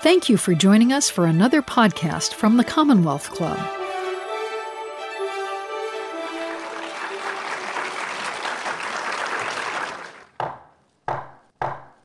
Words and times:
Thank 0.00 0.28
you 0.28 0.36
for 0.36 0.54
joining 0.54 0.92
us 0.92 1.10
for 1.10 1.26
another 1.26 1.60
podcast 1.60 2.32
from 2.32 2.56
the 2.56 2.62
Commonwealth 2.62 3.30
Club. 3.30 3.58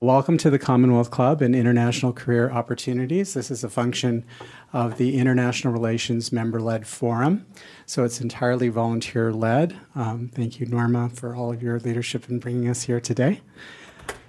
Welcome 0.01 0.39
to 0.39 0.49
the 0.49 0.57
Commonwealth 0.57 1.11
Club 1.11 1.43
and 1.43 1.55
International 1.55 2.11
Career 2.11 2.49
Opportunities. 2.49 3.35
This 3.35 3.51
is 3.51 3.63
a 3.63 3.69
function 3.69 4.25
of 4.73 4.97
the 4.97 5.19
International 5.19 5.71
Relations 5.71 6.31
Member 6.31 6.59
Led 6.59 6.87
Forum. 6.87 7.45
So 7.85 8.03
it's 8.03 8.19
entirely 8.19 8.69
volunteer 8.69 9.31
led. 9.31 9.79
Um, 9.93 10.31
thank 10.33 10.59
you, 10.59 10.65
Norma, 10.65 11.09
for 11.09 11.35
all 11.35 11.53
of 11.53 11.61
your 11.61 11.77
leadership 11.79 12.27
in 12.27 12.39
bringing 12.39 12.67
us 12.67 12.81
here 12.81 12.99
today. 12.99 13.41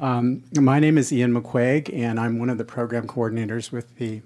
Um, 0.01 0.43
my 0.55 0.81
name 0.81 0.99
is 0.99 1.13
Ian 1.13 1.35
McQuaig, 1.35 1.93
and 1.97 2.19
I'm 2.19 2.39
one 2.39 2.51
of 2.51 2.59
the 2.59 2.65
program 2.65 3.07
coordinators 3.07 3.71
with 3.71 3.97
the 3.97 4.23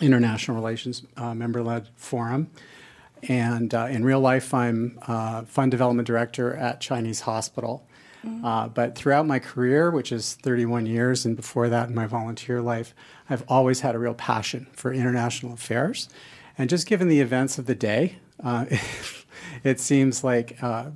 International 0.00 0.56
Relations 0.56 1.02
uh, 1.16 1.34
Member 1.34 1.62
Led 1.62 1.88
Forum. 1.96 2.50
And 3.28 3.74
uh, 3.74 3.86
in 3.90 4.04
real 4.04 4.20
life, 4.20 4.52
I'm 4.54 4.98
uh, 5.06 5.42
Fund 5.42 5.70
Development 5.70 6.06
Director 6.06 6.54
at 6.54 6.80
Chinese 6.80 7.20
Hospital. 7.20 7.86
Mm-hmm. 8.24 8.44
Uh, 8.44 8.68
but 8.68 8.96
throughout 8.96 9.26
my 9.26 9.38
career, 9.38 9.90
which 9.90 10.10
is 10.10 10.34
31 10.34 10.86
years, 10.86 11.24
and 11.24 11.36
before 11.36 11.68
that 11.68 11.88
in 11.88 11.94
my 11.94 12.06
volunteer 12.06 12.60
life, 12.60 12.94
I've 13.30 13.44
always 13.48 13.80
had 13.80 13.94
a 13.94 13.98
real 13.98 14.14
passion 14.14 14.66
for 14.72 14.92
international 14.92 15.52
affairs. 15.52 16.08
And 16.56 16.68
just 16.68 16.86
given 16.86 17.08
the 17.08 17.20
events 17.20 17.58
of 17.58 17.66
the 17.66 17.74
day, 17.74 18.16
uh, 18.42 18.66
it 19.64 19.78
seems 19.78 20.24
like 20.24 20.60
uh, 20.62 20.90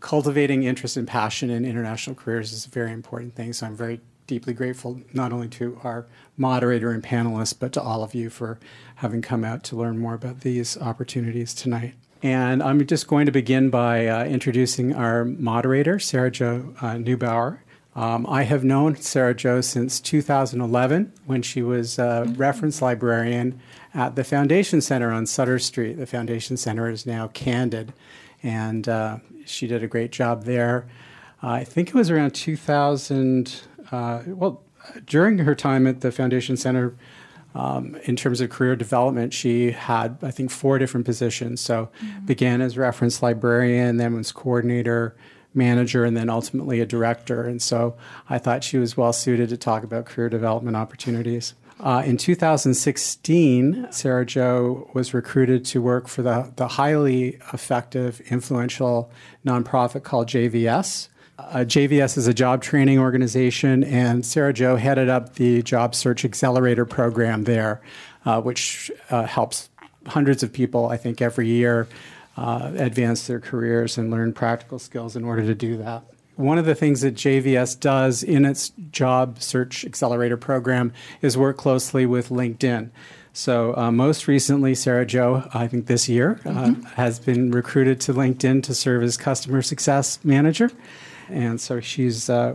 cultivating 0.00 0.62
interest 0.62 0.96
and 0.96 1.06
passion 1.06 1.50
in 1.50 1.64
international 1.64 2.16
careers 2.16 2.52
is 2.52 2.66
a 2.66 2.70
very 2.70 2.92
important 2.92 3.34
thing. 3.34 3.52
So 3.52 3.66
I'm 3.66 3.76
very 3.76 4.00
deeply 4.26 4.54
grateful 4.54 5.00
not 5.12 5.32
only 5.32 5.48
to 5.48 5.78
our 5.82 6.06
moderator 6.36 6.90
and 6.90 7.02
panelists, 7.02 7.54
but 7.58 7.72
to 7.72 7.82
all 7.82 8.02
of 8.02 8.14
you 8.14 8.30
for 8.30 8.58
having 8.96 9.22
come 9.22 9.44
out 9.44 9.62
to 9.64 9.76
learn 9.76 9.98
more 9.98 10.14
about 10.14 10.40
these 10.40 10.78
opportunities 10.78 11.54
tonight. 11.54 11.94
And 12.22 12.62
I'm 12.62 12.86
just 12.86 13.08
going 13.08 13.26
to 13.26 13.32
begin 13.32 13.68
by 13.68 14.06
uh, 14.06 14.24
introducing 14.24 14.94
our 14.94 15.24
moderator, 15.24 15.98
Sarah 15.98 16.30
Jo 16.30 16.72
uh, 16.80 16.94
Neubauer. 16.94 17.58
Um, 17.94 18.26
I 18.26 18.44
have 18.44 18.64
known 18.64 18.96
Sarah 18.96 19.34
Jo 19.34 19.60
since 19.60 20.00
2011 20.00 21.12
when 21.26 21.42
she 21.42 21.62
was 21.62 21.98
a 21.98 22.32
reference 22.36 22.80
librarian 22.80 23.60
at 23.92 24.14
the 24.14 24.24
Foundation 24.24 24.80
Center 24.80 25.12
on 25.12 25.26
Sutter 25.26 25.58
Street. 25.58 25.94
The 25.98 26.06
Foundation 26.06 26.56
Center 26.56 26.88
is 26.88 27.04
now 27.04 27.28
Candid, 27.28 27.92
and 28.42 28.88
uh, 28.88 29.18
she 29.46 29.66
did 29.66 29.82
a 29.82 29.86
great 29.86 30.12
job 30.12 30.44
there. 30.44 30.86
I 31.42 31.64
think 31.64 31.88
it 31.88 31.94
was 31.94 32.10
around 32.10 32.34
2000. 32.34 33.62
Uh, 33.90 34.22
well, 34.26 34.62
during 35.06 35.38
her 35.38 35.54
time 35.54 35.86
at 35.86 36.00
the 36.00 36.12
Foundation 36.12 36.56
Center, 36.56 36.94
um, 37.54 37.96
in 38.04 38.16
terms 38.16 38.40
of 38.40 38.50
career 38.50 38.76
development, 38.76 39.34
she 39.34 39.72
had, 39.72 40.18
I 40.22 40.30
think, 40.30 40.50
four 40.50 40.78
different 40.78 41.04
positions. 41.04 41.60
So, 41.60 41.90
mm-hmm. 42.02 42.24
began 42.24 42.60
as 42.60 42.78
reference 42.78 43.22
librarian, 43.22 43.98
then 43.98 44.14
was 44.14 44.32
coordinator, 44.32 45.14
manager, 45.52 46.04
and 46.04 46.16
then 46.16 46.30
ultimately 46.30 46.80
a 46.80 46.86
director. 46.86 47.42
And 47.42 47.60
so, 47.60 47.94
I 48.30 48.38
thought 48.38 48.64
she 48.64 48.78
was 48.78 48.96
well 48.96 49.12
suited 49.12 49.50
to 49.50 49.56
talk 49.58 49.84
about 49.84 50.06
career 50.06 50.30
development 50.30 50.76
opportunities. 50.76 51.54
Uh, 51.82 52.02
in 52.06 52.16
2016, 52.16 53.88
Sarah 53.90 54.24
Jo 54.24 54.88
was 54.94 55.12
recruited 55.12 55.64
to 55.66 55.82
work 55.82 56.06
for 56.06 56.22
the, 56.22 56.52
the 56.54 56.68
highly 56.68 57.38
effective, 57.52 58.20
influential 58.30 59.10
nonprofit 59.44 60.04
called 60.04 60.28
JVS, 60.28 61.08
uh, 61.38 61.58
JVS 61.58 62.16
is 62.18 62.26
a 62.26 62.34
job 62.34 62.62
training 62.62 62.98
organization, 62.98 63.84
and 63.84 64.24
Sarah 64.24 64.52
Jo 64.52 64.76
headed 64.76 65.08
up 65.08 65.34
the 65.34 65.62
Job 65.62 65.94
Search 65.94 66.24
Accelerator 66.24 66.84
program 66.84 67.44
there, 67.44 67.80
uh, 68.24 68.40
which 68.40 68.90
uh, 69.10 69.24
helps 69.24 69.68
hundreds 70.06 70.42
of 70.42 70.52
people, 70.52 70.88
I 70.88 70.96
think, 70.96 71.20
every 71.20 71.48
year 71.48 71.88
uh, 72.36 72.72
advance 72.76 73.26
their 73.26 73.40
careers 73.40 73.98
and 73.98 74.10
learn 74.10 74.32
practical 74.32 74.78
skills 74.78 75.16
in 75.16 75.24
order 75.24 75.42
to 75.42 75.54
do 75.54 75.76
that. 75.78 76.04
One 76.36 76.58
of 76.58 76.64
the 76.64 76.74
things 76.74 77.02
that 77.02 77.14
JVS 77.14 77.78
does 77.78 78.22
in 78.22 78.44
its 78.44 78.72
Job 78.90 79.40
Search 79.40 79.84
Accelerator 79.84 80.36
program 80.36 80.92
is 81.20 81.36
work 81.36 81.58
closely 81.58 82.06
with 82.06 82.30
LinkedIn. 82.30 82.90
So, 83.34 83.74
uh, 83.76 83.90
most 83.90 84.28
recently, 84.28 84.74
Sarah 84.74 85.06
Jo, 85.06 85.48
I 85.54 85.66
think 85.66 85.86
this 85.86 86.08
year, 86.08 86.40
uh, 86.44 86.50
mm-hmm. 86.50 86.82
has 86.82 87.18
been 87.18 87.50
recruited 87.50 88.00
to 88.02 88.14
LinkedIn 88.14 88.62
to 88.64 88.74
serve 88.74 89.02
as 89.02 89.16
customer 89.16 89.62
success 89.62 90.18
manager. 90.22 90.70
And 91.28 91.60
so 91.60 91.80
she's 91.80 92.28
uh, 92.28 92.54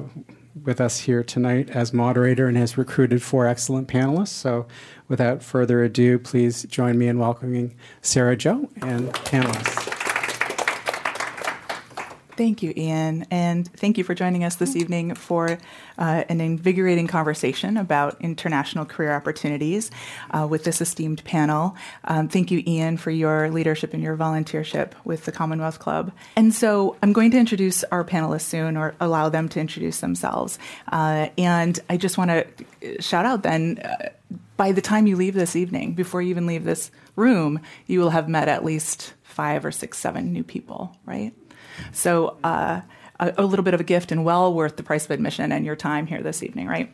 with 0.63 0.79
us 0.79 0.99
here 0.99 1.23
tonight 1.23 1.69
as 1.69 1.94
moderator 1.94 2.47
and 2.47 2.57
has 2.57 2.77
recruited 2.77 3.23
four 3.23 3.47
excellent 3.47 3.88
panelists. 3.88 4.29
So 4.29 4.67
without 5.07 5.41
further 5.41 5.83
ado, 5.83 6.19
please 6.19 6.63
join 6.63 6.97
me 6.97 7.07
in 7.07 7.17
welcoming 7.17 7.75
Sarah 8.01 8.35
Jo 8.35 8.69
and 8.81 9.11
panelists. 9.13 9.97
Thank 12.38 12.62
you, 12.62 12.72
Ian. 12.78 13.25
And 13.31 13.68
thank 13.68 13.98
you 13.98 14.03
for 14.03 14.14
joining 14.14 14.44
us 14.44 14.58
this 14.58 14.75
evening 14.75 15.16
for 15.16 15.58
uh, 15.98 16.24
an 16.30 16.40
invigorating 16.40 17.08
conversation 17.08 17.78
about 17.78 18.22
international 18.22 18.86
career 18.86 19.12
opportunities 19.14 19.90
uh, 20.30 20.46
with 20.48 20.64
this 20.64 20.80
esteemed 20.80 21.24
panel. 21.24 21.75
Um, 22.03 22.28
thank 22.28 22.52
you, 22.52 22.62
Ian, 22.68 22.98
for 22.98 23.09
your 23.09 23.50
leadership 23.50 23.96
and 23.96 24.03
your 24.03 24.16
volunteership 24.16 24.92
with 25.03 25.25
the 25.25 25.31
Commonwealth 25.31 25.80
Club. 25.80 26.12
And 26.36 26.53
so 26.53 26.96
I'm 27.02 27.12
going 27.12 27.31
to 27.31 27.40
introduce 27.40 27.84
our 27.86 28.03
panelists 28.03 28.42
soon 28.42 28.78
or 28.78 28.94
allow 29.00 29.30
them 29.30 29.50
to 29.50 29.59
introduce 29.59 30.00
themselves. 30.00 30.59
Uh, 30.92 31.30
and 31.40 31.80
I 31.90 31.98
just 31.98 32.19
want 32.19 32.30
to 32.30 33.02
shout 33.02 33.25
out 33.25 33.42
then 33.42 33.80
uh, 33.80 34.09
by 34.58 34.72
the 34.72 34.81
time 34.81 35.08
you 35.08 35.16
leave 35.16 35.34
this 35.34 35.56
evening, 35.56 35.94
before 35.94 36.22
you 36.22 36.30
even 36.30 36.46
leave 36.46 36.66
this 36.66 36.92
room, 37.16 37.62
you 37.88 38.00
will 38.00 38.12
have 38.12 38.30
met 38.30 38.48
at 38.48 38.64
least 38.64 39.16
five 39.24 39.66
or 39.66 39.72
six, 39.72 39.98
seven 39.98 40.31
new 40.31 40.44
people, 40.44 40.96
right? 41.08 41.34
So 41.91 42.38
uh, 42.43 42.81
a, 43.19 43.33
a 43.38 43.45
little 43.45 43.63
bit 43.63 43.73
of 43.73 43.79
a 43.79 43.83
gift 43.83 44.11
and 44.11 44.23
well 44.23 44.53
worth 44.53 44.77
the 44.77 44.83
price 44.83 45.05
of 45.05 45.11
admission 45.11 45.51
and 45.51 45.65
your 45.65 45.75
time 45.75 46.07
here 46.07 46.21
this 46.21 46.43
evening, 46.43 46.67
right? 46.67 46.93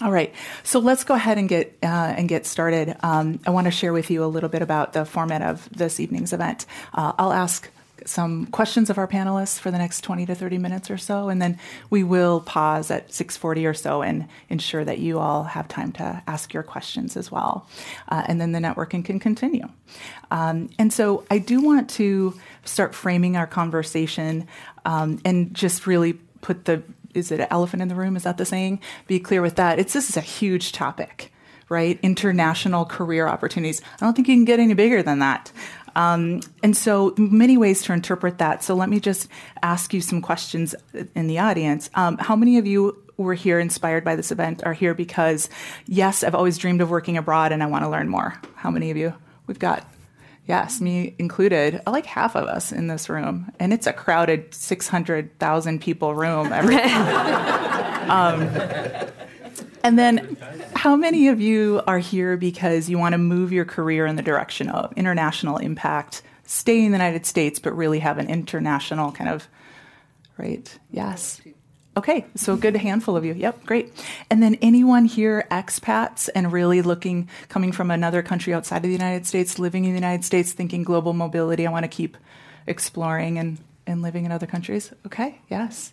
All 0.00 0.10
right, 0.10 0.34
so 0.62 0.78
let's 0.78 1.04
go 1.04 1.14
ahead 1.14 1.36
and 1.36 1.48
get 1.48 1.76
uh, 1.82 1.86
and 1.86 2.26
get 2.26 2.46
started. 2.46 2.96
Um, 3.02 3.40
I 3.46 3.50
want 3.50 3.66
to 3.66 3.70
share 3.70 3.92
with 3.92 4.10
you 4.10 4.24
a 4.24 4.26
little 4.26 4.48
bit 4.48 4.62
about 4.62 4.94
the 4.94 5.04
format 5.04 5.42
of 5.42 5.68
this 5.68 6.00
evening's 6.00 6.32
event. 6.32 6.64
Uh, 6.94 7.12
I'll 7.18 7.32
ask 7.32 7.68
some 8.06 8.46
questions 8.46 8.90
of 8.90 8.98
our 8.98 9.08
panelists 9.08 9.58
for 9.58 9.70
the 9.70 9.78
next 9.78 10.02
20 10.02 10.26
to 10.26 10.34
30 10.34 10.58
minutes 10.58 10.90
or 10.90 10.98
so, 10.98 11.28
and 11.28 11.40
then 11.40 11.58
we 11.90 12.02
will 12.02 12.40
pause 12.40 12.90
at 12.90 13.12
6:40 13.12 13.66
or 13.66 13.74
so 13.74 14.02
and 14.02 14.28
ensure 14.48 14.84
that 14.84 14.98
you 14.98 15.18
all 15.18 15.44
have 15.44 15.68
time 15.68 15.92
to 15.92 16.22
ask 16.26 16.52
your 16.52 16.62
questions 16.62 17.16
as 17.16 17.30
well, 17.30 17.66
uh, 18.08 18.22
and 18.26 18.40
then 18.40 18.52
the 18.52 18.58
networking 18.58 19.04
can 19.04 19.18
continue. 19.18 19.68
Um, 20.30 20.70
and 20.78 20.92
so 20.92 21.24
I 21.30 21.38
do 21.38 21.60
want 21.60 21.90
to 21.90 22.34
start 22.64 22.94
framing 22.94 23.36
our 23.36 23.46
conversation 23.46 24.46
um, 24.84 25.20
and 25.24 25.54
just 25.54 25.86
really 25.86 26.14
put 26.40 26.64
the 26.64 26.82
is 27.14 27.30
it 27.30 27.40
an 27.40 27.46
elephant 27.50 27.82
in 27.82 27.88
the 27.88 27.94
room? 27.94 28.16
Is 28.16 28.22
that 28.22 28.38
the 28.38 28.46
saying? 28.46 28.80
Be 29.06 29.20
clear 29.20 29.42
with 29.42 29.56
that. 29.56 29.78
It's 29.78 29.92
this 29.92 30.08
is 30.08 30.16
a 30.16 30.22
huge 30.22 30.72
topic 30.72 31.32
right? 31.72 31.98
International 32.02 32.84
career 32.84 33.26
opportunities. 33.26 33.80
I 33.94 34.04
don't 34.04 34.14
think 34.14 34.28
you 34.28 34.34
can 34.34 34.44
get 34.44 34.60
any 34.60 34.74
bigger 34.74 35.02
than 35.02 35.20
that. 35.20 35.50
Um, 35.94 36.40
and 36.62 36.76
so, 36.76 37.14
many 37.16 37.56
ways 37.56 37.82
to 37.82 37.92
interpret 37.92 38.38
that. 38.38 38.62
So, 38.62 38.74
let 38.74 38.88
me 38.88 39.00
just 39.00 39.28
ask 39.62 39.92
you 39.92 40.00
some 40.00 40.22
questions 40.22 40.74
in 41.14 41.26
the 41.26 41.38
audience. 41.38 41.90
Um, 41.94 42.18
how 42.18 42.36
many 42.36 42.58
of 42.58 42.66
you 42.66 43.02
were 43.16 43.34
here 43.34 43.58
inspired 43.58 44.04
by 44.04 44.16
this 44.16 44.30
event 44.30 44.62
are 44.64 44.72
here 44.72 44.94
because, 44.94 45.48
yes, 45.86 46.22
I've 46.22 46.34
always 46.34 46.58
dreamed 46.58 46.80
of 46.80 46.90
working 46.90 47.16
abroad 47.16 47.52
and 47.52 47.62
I 47.62 47.66
want 47.66 47.84
to 47.84 47.88
learn 47.88 48.08
more? 48.08 48.40
How 48.56 48.70
many 48.70 48.90
of 48.90 48.96
you? 48.96 49.14
We've 49.46 49.58
got, 49.58 49.86
yes, 50.46 50.80
me 50.80 51.14
included, 51.18 51.80
like 51.86 52.06
half 52.06 52.36
of 52.36 52.46
us 52.46 52.72
in 52.72 52.86
this 52.86 53.08
room. 53.08 53.52
And 53.58 53.72
it's 53.72 53.86
a 53.86 53.92
crowded 53.92 54.54
600,000 54.54 55.80
people 55.80 56.14
room. 56.14 56.52
Every, 56.52 56.76
um, 56.82 58.48
and 59.84 59.98
then, 59.98 60.36
how 60.82 60.96
many 60.96 61.28
of 61.28 61.40
you 61.40 61.80
are 61.86 62.00
here 62.00 62.36
because 62.36 62.90
you 62.90 62.98
want 62.98 63.12
to 63.12 63.18
move 63.18 63.52
your 63.52 63.64
career 63.64 64.04
in 64.04 64.16
the 64.16 64.22
direction 64.22 64.68
of 64.68 64.92
international 64.94 65.58
impact, 65.58 66.22
stay 66.42 66.84
in 66.84 66.90
the 66.90 66.98
United 66.98 67.24
States, 67.24 67.60
but 67.60 67.72
really 67.76 68.00
have 68.00 68.18
an 68.18 68.28
international 68.28 69.12
kind 69.12 69.30
of, 69.30 69.46
right? 70.38 70.76
Yes. 70.90 71.40
Okay, 71.96 72.26
so 72.34 72.54
a 72.54 72.56
good 72.56 72.74
handful 72.74 73.16
of 73.16 73.24
you. 73.24 73.32
Yep, 73.32 73.64
great. 73.64 73.92
And 74.28 74.42
then 74.42 74.56
anyone 74.56 75.04
here 75.04 75.46
expats 75.52 76.28
and 76.34 76.50
really 76.50 76.82
looking, 76.82 77.28
coming 77.48 77.70
from 77.70 77.92
another 77.92 78.20
country 78.20 78.52
outside 78.52 78.78
of 78.78 78.82
the 78.82 78.90
United 78.90 79.24
States, 79.24 79.60
living 79.60 79.84
in 79.84 79.92
the 79.92 79.96
United 79.96 80.24
States, 80.24 80.52
thinking 80.52 80.82
global 80.82 81.12
mobility, 81.12 81.64
I 81.64 81.70
want 81.70 81.84
to 81.84 81.88
keep 81.88 82.16
exploring 82.66 83.38
and, 83.38 83.58
and 83.86 84.02
living 84.02 84.24
in 84.24 84.32
other 84.32 84.48
countries? 84.48 84.92
Okay, 85.06 85.42
yes. 85.48 85.92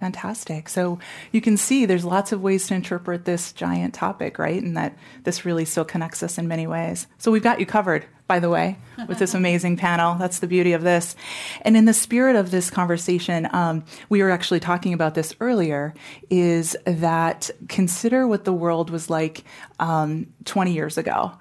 Fantastic. 0.00 0.68
So 0.68 0.98
you 1.32 1.40
can 1.40 1.56
see 1.56 1.86
there's 1.86 2.04
lots 2.04 2.32
of 2.32 2.42
ways 2.42 2.66
to 2.66 2.74
interpret 2.74 3.24
this 3.24 3.52
giant 3.52 3.94
topic, 3.94 4.38
right? 4.38 4.62
And 4.62 4.76
that 4.76 4.96
this 5.24 5.44
really 5.44 5.64
still 5.64 5.84
connects 5.84 6.22
us 6.22 6.36
in 6.36 6.46
many 6.48 6.66
ways. 6.66 7.06
So 7.18 7.30
we've 7.30 7.42
got 7.42 7.60
you 7.60 7.66
covered, 7.66 8.04
by 8.26 8.38
the 8.38 8.50
way, 8.50 8.76
with 9.08 9.18
this 9.18 9.32
amazing 9.34 9.78
panel. 9.78 10.16
That's 10.16 10.40
the 10.40 10.46
beauty 10.46 10.74
of 10.74 10.82
this. 10.82 11.16
And 11.62 11.76
in 11.76 11.86
the 11.86 11.94
spirit 11.94 12.36
of 12.36 12.50
this 12.50 12.68
conversation, 12.68 13.48
um, 13.52 13.84
we 14.10 14.22
were 14.22 14.30
actually 14.30 14.60
talking 14.60 14.92
about 14.92 15.14
this 15.14 15.34
earlier, 15.40 15.94
is 16.28 16.76
that 16.84 17.50
consider 17.68 18.26
what 18.26 18.44
the 18.44 18.52
world 18.52 18.90
was 18.90 19.08
like 19.08 19.44
um, 19.78 20.26
20 20.44 20.72
years 20.72 20.98
ago 20.98 21.32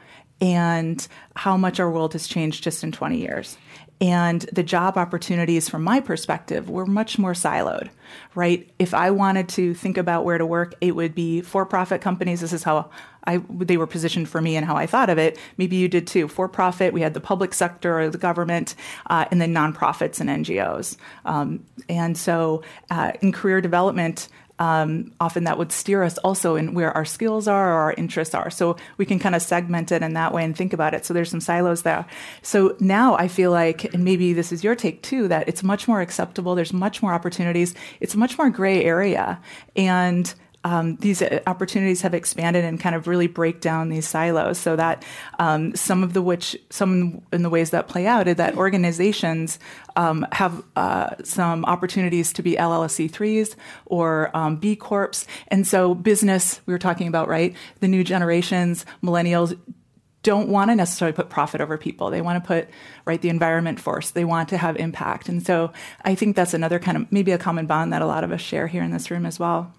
and 0.42 1.08
how 1.36 1.58
much 1.58 1.80
our 1.80 1.90
world 1.90 2.14
has 2.14 2.28
changed 2.28 2.64
just 2.64 2.84
in 2.84 2.92
20 2.92 3.18
years. 3.18 3.58
And 4.02 4.42
the 4.52 4.64
job 4.64 4.98
opportunities, 4.98 5.70
from 5.70 5.84
my 5.84 6.02
perspective, 6.02 6.70
were 6.70 6.86
much 6.86 7.18
more 7.18 7.32
siloed, 7.32 7.90
right? 8.34 8.70
If 8.78 8.94
I 8.94 9.10
wanted 9.12 9.48
to 9.50 9.74
think 9.74 9.98
about 9.98 10.26
where 10.26 10.38
to 10.38 10.46
work, 10.46 10.76
it 10.82 10.96
would 10.98 11.16
be 11.16 11.40
for 11.40 11.66
profit 11.66 12.02
companies. 12.02 12.42
This 12.42 12.52
is 12.52 12.64
how 12.64 12.90
I, 13.26 13.38
they 13.50 13.78
were 13.78 13.88
positioned 13.88 14.28
for 14.28 14.42
me 14.42 14.58
and 14.58 14.66
how 14.66 14.76
I 14.76 14.86
thought 14.86 15.10
of 15.10 15.18
it. 15.18 15.40
Maybe 15.58 15.78
you 15.78 15.88
did 15.88 16.08
too. 16.08 16.28
For 16.28 16.50
profit, 16.50 16.94
we 16.94 17.02
had 17.02 17.14
the 17.14 17.22
public 17.22 17.54
sector 17.54 18.00
or 18.02 18.10
the 18.10 18.18
government, 18.18 18.76
uh, 19.10 19.26
and 19.32 19.40
then 19.40 19.54
nonprofits 19.54 20.20
and 20.20 20.30
NGOs. 20.46 20.98
Um, 21.24 21.66
and 21.88 22.18
so 22.18 22.64
uh, 22.92 23.14
in 23.22 23.32
career 23.32 23.62
development, 23.62 24.28
um, 24.60 25.12
often 25.20 25.44
that 25.46 25.58
would 25.58 25.72
steer 25.72 26.04
us 26.04 26.18
also 26.20 26.56
in 26.56 26.74
where 26.74 26.92
our 26.92 27.06
skills 27.06 27.48
are 27.48 27.72
or 27.72 27.80
our 27.82 27.94
interests 27.94 28.34
are. 28.34 28.50
So 28.50 28.78
we 28.98 29.06
can 29.06 29.20
kind 29.20 29.36
of 29.36 29.42
segment 29.42 29.92
it 29.92 30.02
in 30.02 30.14
that 30.14 30.34
way 30.34 30.44
and 30.44 30.56
think 30.56 30.74
about 30.74 30.94
it. 30.94 31.06
So 31.06 31.14
there's 31.14 31.30
some 31.30 31.42
silos 31.42 31.82
there. 31.82 32.06
So 32.42 32.76
now 32.80 33.16
I 33.16 33.28
feel 33.28 33.52
like, 33.52 33.94
and 33.94 34.04
maybe 34.04 34.34
this 34.34 34.52
is 34.52 34.64
your 34.64 34.76
take 34.76 35.02
too, 35.02 35.28
that 35.28 35.48
it's 35.48 35.64
much 35.64 35.88
more 35.88 36.02
acceptable. 36.02 36.56
There's 36.56 36.74
much 36.74 37.02
more 37.02 37.14
opportunities. 37.14 37.76
It's 38.00 38.16
much 38.16 38.38
more 38.38 38.50
gray 38.50 38.84
area. 38.84 39.42
And 39.76 40.34
um, 40.66 40.96
these 40.96 41.22
opportunities 41.46 42.02
have 42.02 42.16
expanded 42.16 42.66
and 42.66 42.80
kind 42.80 42.96
of 42.96 43.08
really 43.08 43.28
break 43.28 43.62
down 43.62 43.90
these 43.90 44.08
silos 44.08 44.58
so 44.58 44.76
that 44.76 45.06
um, 45.38 45.76
some 45.76 46.02
of 46.02 46.14
the 46.14 46.24
which 46.24 46.58
some 46.72 47.22
in 47.32 47.44
the 47.44 47.52
ways 47.52 47.70
that 47.70 47.88
play 47.88 48.08
out 48.08 48.28
is 48.28 48.36
that 48.38 48.58
organizations 48.58 49.60
um, 49.96 50.26
have 50.32 50.64
uh, 50.76 51.12
some 51.24 51.64
opportunities 51.66 52.34
to 52.34 52.42
be 52.42 52.56
L3Cs 52.56 53.56
or 53.86 54.36
um, 54.36 54.56
B 54.56 54.76
Corps. 54.76 55.28
And 55.50 55.68
so 55.68 55.94
business, 55.94 56.60
we 56.66 56.74
were 56.74 56.80
talking 56.80 57.08
about, 57.08 57.28
right? 57.28 57.56
The 57.80 57.88
new 57.88 58.04
generations, 58.04 58.88
millennials, 59.04 59.58
don't 60.24 60.50
want 60.50 60.72
to 60.72 60.76
necessarily 60.76 61.14
put 61.14 61.30
profit 61.30 61.62
over 61.62 61.78
people. 61.78 62.10
They 62.10 62.22
want 62.22 62.44
to 62.44 62.48
put 62.48 62.70
right 63.06 63.22
the 63.22 63.30
environment 63.30 63.80
first. 63.80 64.16
They 64.16 64.26
want 64.26 64.50
to 64.50 64.58
have 64.58 64.76
impact. 64.78 65.30
And 65.30 65.46
so 65.46 65.72
I 66.04 66.16
think 66.16 66.36
that's 66.36 66.56
another 66.56 66.80
kind 66.80 66.98
of 66.98 67.12
maybe 67.12 67.32
a 67.32 67.38
common 67.38 67.68
bond 67.68 67.94
that 67.94 68.02
a 68.02 68.08
lot 68.08 68.24
of 68.24 68.32
us 68.32 68.42
share 68.42 68.66
here 68.66 68.82
in 68.82 68.90
this 68.90 69.12
room 69.12 69.28
as 69.28 69.38
well. 69.38 69.72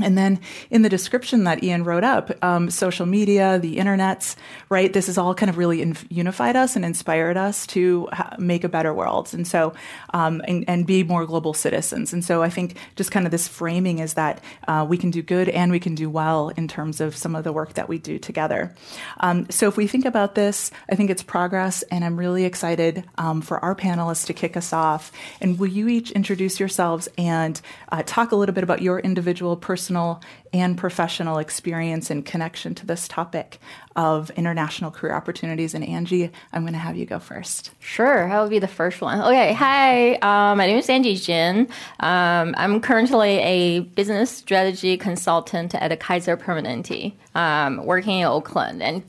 And 0.00 0.16
then 0.16 0.38
in 0.70 0.82
the 0.82 0.88
description 0.88 1.44
that 1.44 1.64
Ian 1.64 1.82
wrote 1.82 2.04
up, 2.04 2.30
um, 2.44 2.70
social 2.70 3.06
media, 3.06 3.58
the 3.58 3.76
internets, 3.78 4.36
right? 4.68 4.92
This 4.92 5.08
has 5.08 5.18
all 5.18 5.34
kind 5.34 5.50
of 5.50 5.58
really 5.58 5.94
unified 6.08 6.54
us 6.54 6.76
and 6.76 6.84
inspired 6.84 7.36
us 7.36 7.66
to 7.68 8.08
ha- 8.12 8.36
make 8.38 8.62
a 8.62 8.68
better 8.68 8.94
world, 8.94 9.34
and 9.34 9.46
so 9.46 9.74
um, 10.14 10.42
and, 10.46 10.64
and, 10.68 10.86
be 10.86 11.02
more 11.02 11.26
global 11.26 11.52
citizens. 11.52 12.12
And 12.12 12.24
so 12.24 12.42
I 12.42 12.50
think 12.50 12.76
just 12.94 13.10
kind 13.10 13.26
of 13.26 13.32
this 13.32 13.48
framing 13.48 13.98
is 13.98 14.14
that 14.14 14.42
uh, 14.68 14.86
we 14.88 14.96
can 14.96 15.10
do 15.10 15.22
good 15.22 15.48
and 15.48 15.72
we 15.72 15.80
can 15.80 15.94
do 15.94 16.08
well 16.08 16.50
in 16.50 16.68
terms 16.68 17.00
of 17.00 17.16
some 17.16 17.34
of 17.34 17.44
the 17.44 17.52
work 17.52 17.74
that 17.74 17.88
we 17.88 17.98
do 17.98 18.18
together. 18.18 18.74
Um, 19.18 19.50
so 19.50 19.66
if 19.66 19.76
we 19.76 19.86
think 19.86 20.04
about 20.04 20.36
this, 20.36 20.70
I 20.90 20.94
think 20.94 21.10
it's 21.10 21.22
progress, 21.22 21.82
and 21.90 22.04
I'm 22.04 22.16
really 22.16 22.44
excited 22.44 23.04
um, 23.18 23.40
for 23.40 23.62
our 23.64 23.74
panelists 23.74 24.26
to 24.26 24.32
kick 24.32 24.56
us 24.56 24.72
off. 24.72 25.10
And 25.40 25.58
will 25.58 25.68
you 25.68 25.88
each 25.88 26.12
introduce 26.12 26.60
yourselves 26.60 27.08
and 27.18 27.60
uh, 27.90 28.04
talk 28.06 28.30
a 28.30 28.36
little 28.36 28.54
bit 28.54 28.64
about 28.64 28.82
your 28.82 29.00
individual 29.00 29.56
personal 29.56 29.80
personal 29.90 30.20
and 30.52 30.78
professional 30.78 31.38
experience 31.38 32.10
and 32.10 32.24
connection 32.24 32.76
to 32.76 32.86
this 32.86 33.08
topic 33.08 33.58
of 33.96 34.30
international 34.30 34.90
career 34.90 35.12
opportunities. 35.12 35.74
And 35.74 35.84
Angie, 35.84 36.30
I'm 36.52 36.62
going 36.62 36.74
to 36.74 36.78
have 36.78 36.96
you 36.96 37.06
go 37.06 37.18
first. 37.18 37.72
Sure, 37.80 38.30
I 38.30 38.40
will 38.40 38.48
be 38.48 38.60
the 38.60 38.68
first 38.68 39.00
one. 39.00 39.20
Okay, 39.20 39.52
hi, 39.52 40.14
uh, 40.14 40.54
my 40.54 40.66
name 40.66 40.78
is 40.78 40.88
Angie 40.88 41.16
Jin. 41.16 41.68
Um, 41.98 42.54
I'm 42.56 42.80
currently 42.80 43.38
a 43.38 43.80
business 43.80 44.30
strategy 44.30 44.96
consultant 44.96 45.74
at 45.74 45.90
a 45.90 45.96
Kaiser 45.96 46.36
Permanente, 46.36 47.12
um, 47.34 47.84
working 47.84 48.20
in 48.20 48.26
Oakland. 48.26 48.84
And 48.84 49.02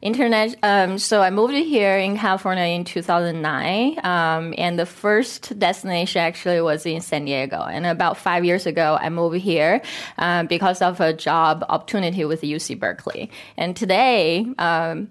internet. 0.00 0.56
Um, 0.62 0.98
so 0.98 1.20
I 1.22 1.30
moved 1.30 1.54
here 1.54 1.98
in 1.98 2.16
California 2.16 2.64
in 2.64 2.84
2009, 2.84 3.98
um, 4.04 4.54
and 4.56 4.78
the 4.78 4.86
first 4.86 5.58
destination 5.58 6.20
actually 6.20 6.60
was 6.60 6.86
in 6.86 7.00
San 7.00 7.24
Diego. 7.24 7.62
And 7.62 7.86
about 7.86 8.16
five 8.16 8.44
years 8.44 8.66
ago, 8.66 8.98
I 9.00 9.08
moved 9.08 9.38
here 9.38 9.82
um, 10.18 10.46
because 10.46 10.82
of 10.82 11.00
a 11.00 11.12
job 11.12 11.64
opportunity 11.68 12.24
with 12.24 12.42
UC 12.42 12.78
Berkeley. 12.78 13.30
And 13.56 13.76
today, 13.76 14.46
um, 14.58 15.08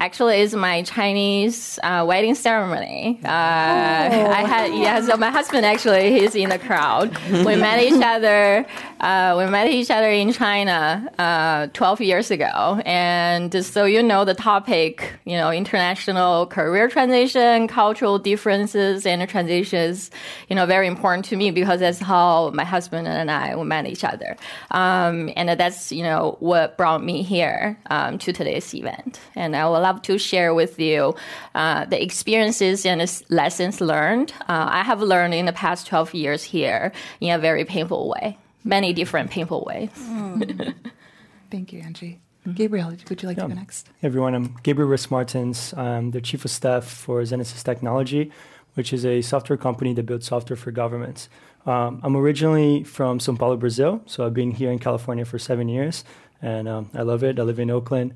Actually, 0.00 0.36
it's 0.36 0.54
my 0.54 0.82
Chinese 0.82 1.78
uh, 1.82 2.04
wedding 2.06 2.34
ceremony. 2.34 3.18
Uh, 3.24 3.28
oh. 3.28 3.30
I 3.30 4.44
had 4.46 4.74
yeah. 4.74 5.00
So 5.00 5.16
my 5.16 5.30
husband 5.30 5.64
actually 5.64 6.12
he's 6.12 6.34
in 6.34 6.50
the 6.50 6.58
crowd. 6.58 7.16
We 7.30 7.56
met 7.68 7.82
each 7.82 8.02
other. 8.02 8.66
Uh, 9.00 9.34
we 9.38 9.46
met 9.46 9.68
each 9.68 9.90
other 9.90 10.10
in 10.10 10.32
China 10.32 11.08
uh, 11.18 11.68
12 11.68 12.00
years 12.02 12.30
ago, 12.30 12.82
and 12.84 13.64
so 13.64 13.86
you 13.86 14.02
know 14.02 14.24
the 14.26 14.34
topic. 14.34 15.14
You 15.24 15.36
know, 15.36 15.50
international 15.50 16.46
career 16.46 16.88
transition, 16.88 17.66
cultural 17.66 18.18
differences, 18.18 19.06
and 19.06 19.26
transitions. 19.28 20.10
You 20.48 20.56
know, 20.56 20.66
very 20.66 20.86
important 20.86 21.24
to 21.26 21.36
me 21.36 21.50
because 21.50 21.80
that's 21.80 21.98
how 21.98 22.50
my 22.50 22.64
husband 22.64 23.08
and 23.08 23.30
I 23.30 23.56
we 23.56 23.64
met 23.64 23.86
each 23.86 24.04
other, 24.04 24.36
um, 24.70 25.30
and 25.34 25.48
that's 25.58 25.92
you 25.92 26.02
know 26.02 26.36
what 26.40 26.76
brought 26.76 27.02
me 27.02 27.22
here 27.22 27.78
um, 27.88 28.18
to 28.18 28.34
today's 28.34 28.74
event. 28.74 29.18
And 29.34 29.56
I 29.56 29.66
will 29.66 29.77
would 29.78 29.84
love 29.84 30.02
to 30.02 30.18
share 30.18 30.54
with 30.54 30.78
you 30.78 31.14
uh, 31.54 31.84
the 31.86 32.02
experiences 32.02 32.84
and 32.84 33.00
lessons 33.28 33.80
learned. 33.80 34.32
Uh, 34.42 34.66
I 34.70 34.82
have 34.82 35.00
learned 35.00 35.34
in 35.34 35.46
the 35.46 35.52
past 35.52 35.86
12 35.86 36.14
years 36.14 36.42
here 36.42 36.92
in 37.20 37.34
a 37.34 37.38
very 37.38 37.64
painful 37.64 38.08
way, 38.08 38.36
many 38.64 38.92
different 38.92 39.30
painful 39.30 39.64
ways. 39.66 39.90
Mm. 39.96 40.74
Thank 41.50 41.72
you, 41.72 41.80
Angie. 41.80 42.20
Gabriel, 42.54 42.90
would 42.90 43.22
you 43.22 43.28
like 43.28 43.36
yeah. 43.36 43.44
to 43.44 43.48
go 43.48 43.54
next? 43.54 43.88
Hey 44.00 44.08
everyone, 44.08 44.34
I'm 44.34 44.56
Gabriel 44.62 44.90
Riss 44.90 45.10
Martins. 45.10 45.74
I'm 45.74 46.12
the 46.12 46.20
Chief 46.20 46.44
of 46.44 46.50
Staff 46.50 46.84
for 46.84 47.20
Zenesys 47.22 47.62
Technology, 47.62 48.32
which 48.74 48.92
is 48.92 49.04
a 49.04 49.20
software 49.22 49.58
company 49.58 49.92
that 49.94 50.04
builds 50.06 50.26
software 50.26 50.56
for 50.56 50.70
governments. 50.70 51.28
Um, 51.66 52.00
I'm 52.02 52.16
originally 52.16 52.84
from 52.84 53.20
Sao 53.20 53.34
Paulo, 53.34 53.56
Brazil, 53.56 54.00
so 54.06 54.24
I've 54.24 54.32
been 54.32 54.52
here 54.52 54.72
in 54.72 54.78
California 54.78 55.26
for 55.26 55.38
seven 55.38 55.68
years, 55.68 56.04
and 56.40 56.68
um, 56.68 56.90
I 56.94 57.02
love 57.02 57.22
it. 57.22 57.38
I 57.38 57.42
live 57.42 57.58
in 57.58 57.70
Oakland. 57.70 58.14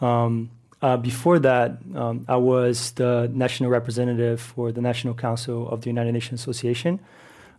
Um, 0.00 0.50
uh, 0.84 0.98
before 0.98 1.38
that, 1.38 1.78
um, 1.94 2.26
I 2.28 2.36
was 2.36 2.90
the 2.92 3.30
national 3.32 3.70
representative 3.70 4.38
for 4.38 4.70
the 4.70 4.82
National 4.82 5.14
Council 5.14 5.66
of 5.70 5.80
the 5.80 5.88
United 5.88 6.12
Nations 6.12 6.42
Association, 6.42 7.00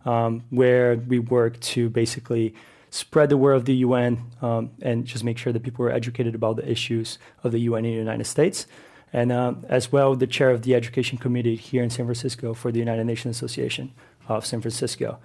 um, 0.04 0.44
where 0.50 0.94
we 0.94 1.18
work 1.18 1.58
to 1.74 1.90
basically 1.90 2.54
spread 2.90 3.28
the 3.28 3.36
word 3.36 3.54
of 3.54 3.64
the 3.64 3.74
UN 3.86 4.30
um, 4.42 4.70
and 4.80 5.04
just 5.04 5.24
make 5.24 5.38
sure 5.38 5.52
that 5.52 5.64
people 5.64 5.84
are 5.84 5.90
educated 5.90 6.36
about 6.36 6.54
the 6.54 6.70
issues 6.70 7.18
of 7.42 7.50
the 7.50 7.58
UN 7.58 7.84
in 7.84 7.94
the 7.94 7.98
United 7.98 8.26
States. 8.26 8.68
And 9.12 9.32
uh, 9.32 9.54
as 9.68 9.90
well, 9.90 10.14
the 10.14 10.28
chair 10.28 10.50
of 10.50 10.62
the 10.62 10.76
Education 10.76 11.18
Committee 11.18 11.56
here 11.56 11.82
in 11.82 11.90
San 11.90 12.06
Francisco 12.06 12.54
for 12.54 12.70
the 12.70 12.78
United 12.78 13.06
Nations 13.06 13.34
Association 13.34 13.92
of 14.28 14.46
San 14.46 14.60
Francisco. 14.60 15.18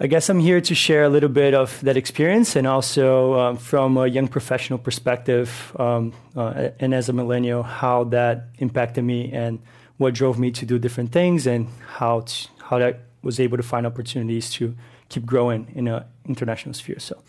I 0.00 0.08
guess 0.08 0.28
I'm 0.28 0.40
here 0.40 0.60
to 0.60 0.74
share 0.74 1.04
a 1.04 1.08
little 1.08 1.28
bit 1.28 1.54
of 1.54 1.80
that 1.82 1.96
experience 1.96 2.56
and 2.56 2.66
also 2.66 3.38
um, 3.38 3.56
from 3.56 3.96
a 3.96 4.08
young 4.08 4.26
professional 4.26 4.78
perspective 4.78 5.74
um, 5.78 6.12
uh, 6.34 6.70
and 6.80 6.92
as 6.92 7.08
a 7.08 7.12
millennial, 7.12 7.62
how 7.62 8.02
that 8.04 8.48
impacted 8.58 9.04
me 9.04 9.30
and 9.32 9.60
what 9.98 10.14
drove 10.14 10.36
me 10.36 10.50
to 10.50 10.66
do 10.66 10.80
different 10.80 11.12
things 11.12 11.46
and 11.46 11.68
how, 11.86 12.20
to, 12.20 12.48
how 12.64 12.78
I 12.78 12.96
was 13.22 13.38
able 13.38 13.56
to 13.56 13.62
find 13.62 13.86
opportunities 13.86 14.50
to 14.54 14.74
keep 15.10 15.24
growing 15.24 15.70
in 15.76 15.86
an 15.86 16.04
international 16.26 16.74
sphere. 16.74 16.98
So, 16.98 17.22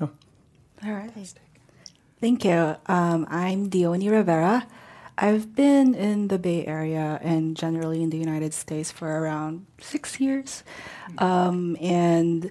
yeah. 0.00 0.08
All 0.84 0.92
right. 0.92 1.12
Thank 2.20 2.44
you. 2.44 2.76
Um, 2.86 3.28
I'm 3.30 3.68
Dione 3.68 4.10
Rivera. 4.10 4.66
I've 5.22 5.54
been 5.54 5.94
in 5.94 6.26
the 6.26 6.38
Bay 6.38 6.66
Area 6.66 7.20
and 7.22 7.56
generally 7.56 8.02
in 8.02 8.10
the 8.10 8.18
United 8.18 8.52
States 8.52 8.90
for 8.90 9.06
around 9.06 9.66
six 9.80 10.18
years. 10.18 10.64
Um, 11.18 11.76
and 11.80 12.50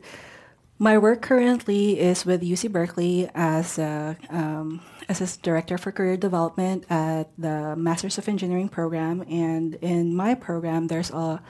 my 0.79 0.97
work 0.97 1.21
currently 1.21 1.99
is 1.99 2.25
with 2.25 2.41
UC 2.41 2.71
Berkeley 2.71 3.29
as 3.35 3.77
a, 3.77 4.15
um, 4.29 4.79
as 5.09 5.19
a 5.19 5.41
director 5.41 5.77
for 5.77 5.91
career 5.91 6.15
development 6.15 6.85
at 6.89 7.29
the 7.37 7.75
Masters 7.75 8.17
of 8.17 8.29
Engineering 8.29 8.69
program. 8.69 9.21
And 9.29 9.75
in 9.81 10.15
my 10.15 10.33
program, 10.33 10.87
there's 10.87 11.11
a, 11.11 11.43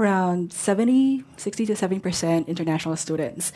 around 0.00 0.52
70, 0.52 1.22
60 1.36 1.66
to 1.66 1.74
70% 1.74 2.48
international 2.48 2.96
students. 2.96 3.52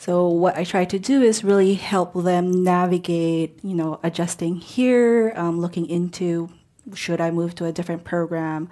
So 0.00 0.28
what 0.28 0.56
I 0.56 0.64
try 0.64 0.86
to 0.86 0.98
do 0.98 1.20
is 1.20 1.44
really 1.44 1.74
help 1.74 2.14
them 2.14 2.64
navigate, 2.64 3.60
you 3.62 3.74
know, 3.76 4.00
adjusting 4.02 4.56
here, 4.56 5.34
um, 5.36 5.60
looking 5.60 5.84
into 5.84 6.48
should 6.94 7.20
I 7.20 7.30
move 7.30 7.54
to 7.56 7.66
a 7.66 7.72
different 7.72 8.02
program, 8.04 8.70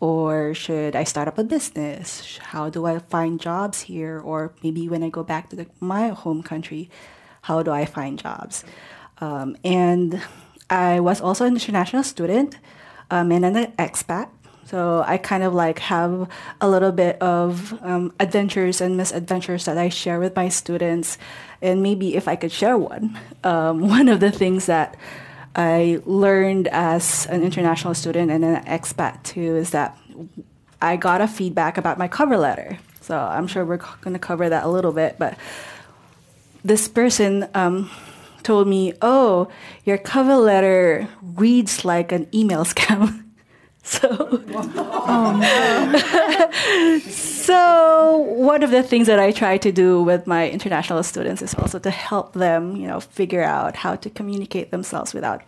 Or 0.00 0.54
should 0.54 0.96
I 0.96 1.04
start 1.04 1.28
up 1.28 1.36
a 1.36 1.44
business? 1.44 2.38
How 2.40 2.70
do 2.70 2.86
I 2.86 2.98
find 2.98 3.38
jobs 3.38 3.82
here? 3.82 4.18
Or 4.18 4.54
maybe 4.64 4.88
when 4.88 5.02
I 5.02 5.10
go 5.10 5.22
back 5.22 5.50
to 5.50 5.56
the, 5.56 5.66
my 5.78 6.08
home 6.08 6.42
country, 6.42 6.88
how 7.42 7.62
do 7.62 7.70
I 7.70 7.84
find 7.84 8.18
jobs? 8.18 8.64
Um, 9.20 9.56
and 9.62 10.22
I 10.70 11.00
was 11.00 11.20
also 11.20 11.44
an 11.44 11.52
international 11.52 12.02
student 12.02 12.56
um, 13.10 13.30
and 13.30 13.44
an 13.44 13.72
expat. 13.76 14.30
So 14.66 15.02
I 15.06 15.16
kind 15.18 15.42
of 15.42 15.52
like 15.52 15.80
have 15.80 16.28
a 16.60 16.68
little 16.68 16.92
bit 16.92 17.20
of 17.20 17.76
um, 17.82 18.12
adventures 18.20 18.80
and 18.80 18.96
misadventures 18.96 19.64
that 19.64 19.76
I 19.76 19.88
share 19.88 20.20
with 20.20 20.36
my 20.36 20.48
students. 20.48 21.18
And 21.60 21.82
maybe 21.82 22.14
if 22.14 22.28
I 22.28 22.36
could 22.36 22.52
share 22.52 22.78
one, 22.78 23.18
um, 23.44 23.88
one 23.88 24.08
of 24.08 24.20
the 24.20 24.30
things 24.30 24.66
that 24.66 24.96
I 25.56 26.00
learned 26.06 26.68
as 26.68 27.26
an 27.26 27.42
international 27.42 27.94
student 27.94 28.30
and 28.30 28.44
an 28.44 28.64
expat 28.64 29.22
too 29.24 29.56
is 29.56 29.70
that 29.70 29.98
I 30.80 30.96
got 30.96 31.20
a 31.20 31.26
feedback 31.26 31.76
about 31.76 31.98
my 31.98 32.08
cover 32.08 32.36
letter. 32.36 32.78
So 33.00 33.18
I'm 33.18 33.46
sure 33.46 33.64
we're 33.64 33.78
going 33.78 34.12
to 34.12 34.20
cover 34.20 34.48
that 34.48 34.64
a 34.64 34.68
little 34.68 34.92
bit, 34.92 35.16
but 35.18 35.36
this 36.64 36.86
person 36.88 37.48
um, 37.54 37.90
told 38.42 38.68
me, 38.68 38.92
"Oh, 39.02 39.48
your 39.84 39.98
cover 39.98 40.36
letter 40.36 41.08
reads 41.22 41.84
like 41.84 42.12
an 42.12 42.28
email 42.32 42.64
scam." 42.72 43.29
So, 43.90 44.08
oh, 44.12 45.40
so 47.08 48.16
one 48.18 48.62
of 48.62 48.70
the 48.70 48.82
things 48.82 49.06
that 49.06 49.18
I 49.18 49.32
try 49.32 49.56
to 49.56 49.72
do 49.72 50.02
with 50.02 50.26
my 50.26 50.50
international 50.50 51.02
students 51.02 51.40
is 51.40 51.54
also 51.54 51.78
to 51.78 51.90
help 51.90 52.34
them, 52.34 52.76
you 52.76 52.86
know, 52.86 53.00
figure 53.00 53.42
out 53.42 53.76
how 53.76 53.96
to 53.96 54.10
communicate 54.10 54.70
themselves 54.70 55.14
without 55.14 55.42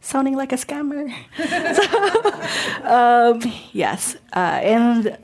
sounding 0.00 0.36
like 0.36 0.52
a 0.52 0.56
scammer. 0.56 1.12
so, 2.84 2.88
um, 2.88 3.42
yes, 3.72 4.16
uh, 4.34 4.60
and 4.62 5.18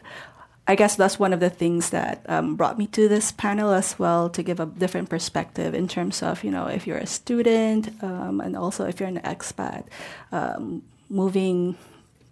I 0.67 0.75
guess 0.75 0.97
that's 0.97 1.19
one 1.19 1.33
of 1.33 1.41
the 1.41 1.51
things 1.51 1.91
that 1.91 2.25
um, 2.29 2.57
brought 2.57 2.79
me 2.79 2.87
to 2.89 3.09
this 3.09 3.33
panel 3.33 3.73
as 3.73 3.99
well 3.99 4.31
to 4.31 4.43
give 4.43 4.61
a 4.61 4.67
different 4.67 5.09
perspective 5.09 5.75
in 5.75 5.89
terms 5.89 6.23
of 6.23 6.45
you 6.45 6.51
know 6.53 6.67
if 6.67 6.87
you're 6.87 6.99
a 6.99 7.07
student 7.07 7.91
um, 8.05 8.41
and 8.41 8.57
also 8.57 8.87
if 8.87 9.01
you're 9.01 9.09
an 9.09 9.19
expat 9.21 9.85
um, 10.31 10.83
moving 11.09 11.77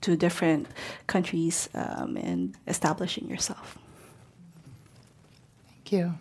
to 0.03 0.17
different 0.17 0.67
countries 1.07 1.69
um, 1.75 2.17
and 2.17 2.55
establishing 2.67 3.29
yourself. 3.29 3.79
Thank 5.67 5.93
you, 5.93 6.15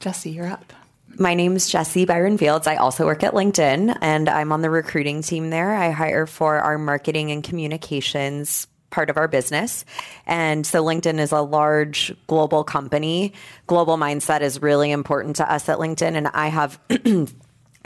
Jesse. 0.00 0.30
You're 0.30 0.48
up. 0.48 0.72
My 1.18 1.34
name 1.34 1.56
is 1.56 1.68
Jesse 1.68 2.04
Byron 2.04 2.36
Fields. 2.36 2.66
I 2.66 2.76
also 2.76 3.06
work 3.06 3.22
at 3.22 3.32
LinkedIn 3.32 3.96
and 4.02 4.28
I'm 4.28 4.52
on 4.52 4.60
the 4.60 4.68
recruiting 4.68 5.22
team 5.22 5.48
there. 5.48 5.74
I 5.74 5.90
hire 5.90 6.26
for 6.26 6.58
our 6.58 6.76
marketing 6.76 7.30
and 7.30 7.42
communications 7.42 8.66
part 8.90 9.10
of 9.10 9.16
our 9.16 9.28
business. 9.28 9.84
And 10.26 10.66
so 10.66 10.84
LinkedIn 10.84 11.18
is 11.18 11.32
a 11.32 11.40
large 11.40 12.14
global 12.26 12.64
company. 12.64 13.32
Global 13.66 13.96
mindset 13.96 14.42
is 14.42 14.62
really 14.62 14.90
important 14.90 15.36
to 15.36 15.50
us 15.50 15.68
at 15.68 15.78
LinkedIn. 15.78 16.16
And 16.16 16.28
I 16.28 16.48
have 16.48 16.78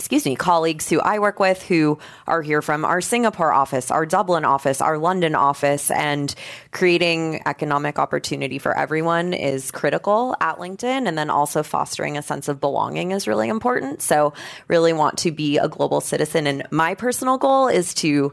excuse 0.00 0.24
me, 0.24 0.34
colleagues 0.34 0.88
who 0.88 0.98
I 0.98 1.18
work 1.18 1.38
with 1.38 1.62
who 1.62 1.98
are 2.26 2.40
here 2.40 2.62
from 2.62 2.86
our 2.86 3.02
Singapore 3.02 3.52
office, 3.52 3.90
our 3.90 4.06
Dublin 4.06 4.46
office, 4.46 4.80
our 4.80 4.96
London 4.96 5.34
office, 5.34 5.90
and 5.90 6.34
creating 6.72 7.42
economic 7.44 7.98
opportunity 7.98 8.58
for 8.58 8.74
everyone 8.74 9.34
is 9.34 9.70
critical 9.70 10.34
at 10.40 10.56
LinkedIn. 10.56 11.06
And 11.06 11.18
then 11.18 11.28
also 11.28 11.62
fostering 11.62 12.16
a 12.16 12.22
sense 12.22 12.48
of 12.48 12.62
belonging 12.62 13.10
is 13.10 13.28
really 13.28 13.50
important. 13.50 14.00
So, 14.00 14.32
really 14.68 14.94
want 14.94 15.18
to 15.18 15.32
be 15.32 15.58
a 15.58 15.68
global 15.68 16.00
citizen. 16.00 16.46
And 16.46 16.66
my 16.70 16.94
personal 16.94 17.36
goal 17.36 17.68
is 17.68 17.92
to 17.96 18.32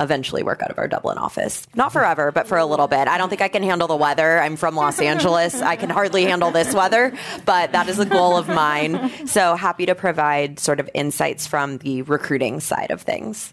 eventually 0.00 0.42
work 0.42 0.62
out 0.62 0.70
of 0.70 0.78
our 0.78 0.88
Dublin 0.88 1.18
office. 1.18 1.66
Not 1.74 1.92
forever, 1.92 2.32
but 2.32 2.48
for 2.48 2.58
a 2.58 2.66
little 2.66 2.88
bit. 2.88 3.06
I 3.06 3.18
don't 3.18 3.28
think 3.28 3.42
I 3.42 3.48
can 3.48 3.62
handle 3.62 3.86
the 3.86 3.96
weather. 3.96 4.40
I'm 4.40 4.56
from 4.56 4.74
Los 4.74 5.00
Angeles. 5.00 5.60
I 5.60 5.76
can 5.76 5.90
hardly 5.90 6.24
handle 6.24 6.50
this 6.50 6.74
weather, 6.74 7.12
but 7.44 7.72
that 7.72 7.88
is 7.88 7.98
a 7.98 8.06
goal 8.06 8.36
of 8.36 8.48
mine. 8.48 9.26
So 9.26 9.54
happy 9.54 9.86
to 9.86 9.94
provide 9.94 10.58
sort 10.58 10.80
of 10.80 10.88
insights 10.94 11.46
from 11.46 11.78
the 11.78 12.02
recruiting 12.02 12.60
side 12.60 12.90
of 12.90 13.02
things. 13.02 13.52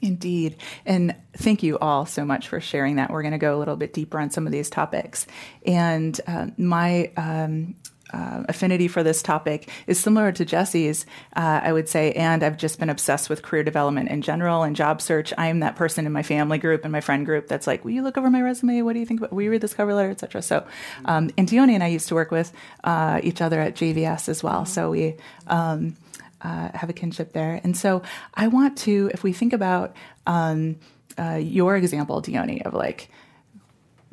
Indeed. 0.00 0.56
And 0.86 1.14
thank 1.36 1.62
you 1.62 1.78
all 1.78 2.06
so 2.06 2.24
much 2.24 2.48
for 2.48 2.60
sharing 2.60 2.96
that. 2.96 3.10
We're 3.10 3.22
going 3.22 3.32
to 3.32 3.38
go 3.38 3.56
a 3.56 3.58
little 3.58 3.76
bit 3.76 3.92
deeper 3.92 4.20
on 4.20 4.30
some 4.30 4.46
of 4.46 4.52
these 4.52 4.70
topics. 4.70 5.26
And 5.66 6.20
uh, 6.26 6.48
my 6.56 7.10
um, 7.16 7.74
uh, 8.12 8.44
affinity 8.48 8.88
for 8.88 9.02
this 9.02 9.22
topic 9.22 9.68
is 9.86 9.98
similar 9.98 10.32
to 10.32 10.44
Jesse's, 10.44 11.06
uh, 11.36 11.60
I 11.62 11.72
would 11.72 11.88
say, 11.88 12.12
and 12.12 12.42
I've 12.42 12.56
just 12.56 12.78
been 12.78 12.90
obsessed 12.90 13.28
with 13.28 13.42
career 13.42 13.62
development 13.62 14.08
in 14.08 14.22
general 14.22 14.62
and 14.62 14.74
job 14.74 15.00
search. 15.00 15.32
I 15.36 15.48
am 15.48 15.60
that 15.60 15.76
person 15.76 16.06
in 16.06 16.12
my 16.12 16.22
family 16.22 16.58
group 16.58 16.84
and 16.84 16.92
my 16.92 17.00
friend 17.00 17.26
group 17.26 17.48
that's 17.48 17.66
like, 17.66 17.84
"Will 17.84 17.92
you 17.92 18.02
look 18.02 18.16
over 18.16 18.30
my 18.30 18.42
resume? 18.42 18.82
What 18.82 18.94
do 18.94 19.00
you 19.00 19.06
think? 19.06 19.20
About, 19.20 19.32
will 19.32 19.42
you 19.42 19.50
read 19.50 19.60
this 19.60 19.74
cover 19.74 19.94
letter, 19.94 20.10
etc." 20.10 20.42
So, 20.42 20.66
um, 21.04 21.30
and 21.36 21.52
and 21.52 21.82
I 21.82 21.88
used 21.88 22.08
to 22.08 22.14
work 22.14 22.30
with 22.30 22.52
uh, 22.84 23.20
each 23.22 23.40
other 23.40 23.60
at 23.60 23.74
JVS 23.74 24.28
as 24.28 24.42
well, 24.42 24.64
so 24.64 24.90
we. 24.90 25.16
Um, 25.46 25.96
uh, 26.40 26.70
have 26.72 26.88
a 26.88 26.92
kinship 26.92 27.32
there, 27.32 27.60
and 27.64 27.76
so 27.76 28.00
I 28.32 28.46
want 28.46 28.78
to, 28.78 29.10
if 29.12 29.24
we 29.24 29.32
think 29.32 29.52
about 29.52 29.96
um, 30.24 30.76
uh, 31.18 31.34
your 31.34 31.76
example, 31.76 32.20
Dione, 32.20 32.62
of 32.64 32.74
like 32.74 33.10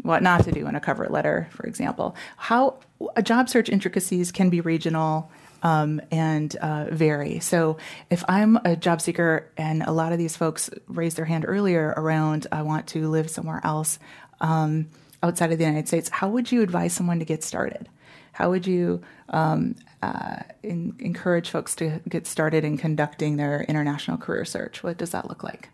what 0.06 0.22
not 0.22 0.44
to 0.44 0.52
do 0.52 0.68
in 0.68 0.76
a 0.76 0.80
cover 0.80 1.08
letter, 1.10 1.48
for 1.52 1.66
example. 1.66 2.16
How 2.38 2.80
a 3.16 3.24
job 3.24 3.50
search 3.50 3.70
intricacies 3.70 4.32
can 4.32 4.50
be 4.50 4.62
regional 4.62 5.32
um, 5.64 6.00
and 6.12 6.56
uh, 6.58 6.86
vary. 6.92 7.40
So 7.40 7.78
if 8.12 8.24
I'm 8.28 8.58
a 8.58 8.76
job 8.76 9.02
seeker, 9.02 9.52
and 9.58 9.82
a 9.82 9.92
lot 9.92 10.12
of 10.12 10.20
these 10.20 10.38
folks 10.38 10.70
raised 10.88 11.18
their 11.18 11.26
hand 11.26 11.44
earlier 11.48 11.94
around, 11.98 12.46
I 12.52 12.62
want 12.62 12.86
to 12.88 13.10
live 13.10 13.32
somewhere 13.32 13.62
else 13.64 13.98
um, 14.40 14.90
outside 15.24 15.52
of 15.52 15.58
the 15.58 15.66
United 15.66 15.88
States, 15.88 16.10
how 16.10 16.30
would 16.30 16.52
you 16.52 16.62
advise 16.62 16.94
someone 16.94 17.18
to 17.18 17.26
get 17.26 17.44
started? 17.44 17.90
How 18.34 18.52
would 18.52 18.68
you 18.68 19.02
um, 19.30 19.76
uh, 20.04 20.42
in, 20.62 20.96
encourage 21.00 21.50
folks 21.50 21.76
to 21.78 22.00
get 22.08 22.28
started 22.28 22.64
in 22.64 22.78
conducting 22.78 23.38
their 23.38 23.64
international 23.64 24.18
career 24.18 24.46
search? 24.46 24.84
What 24.84 24.98
does 24.98 25.12
that 25.12 25.28
look 25.28 25.44
like? 25.44 25.70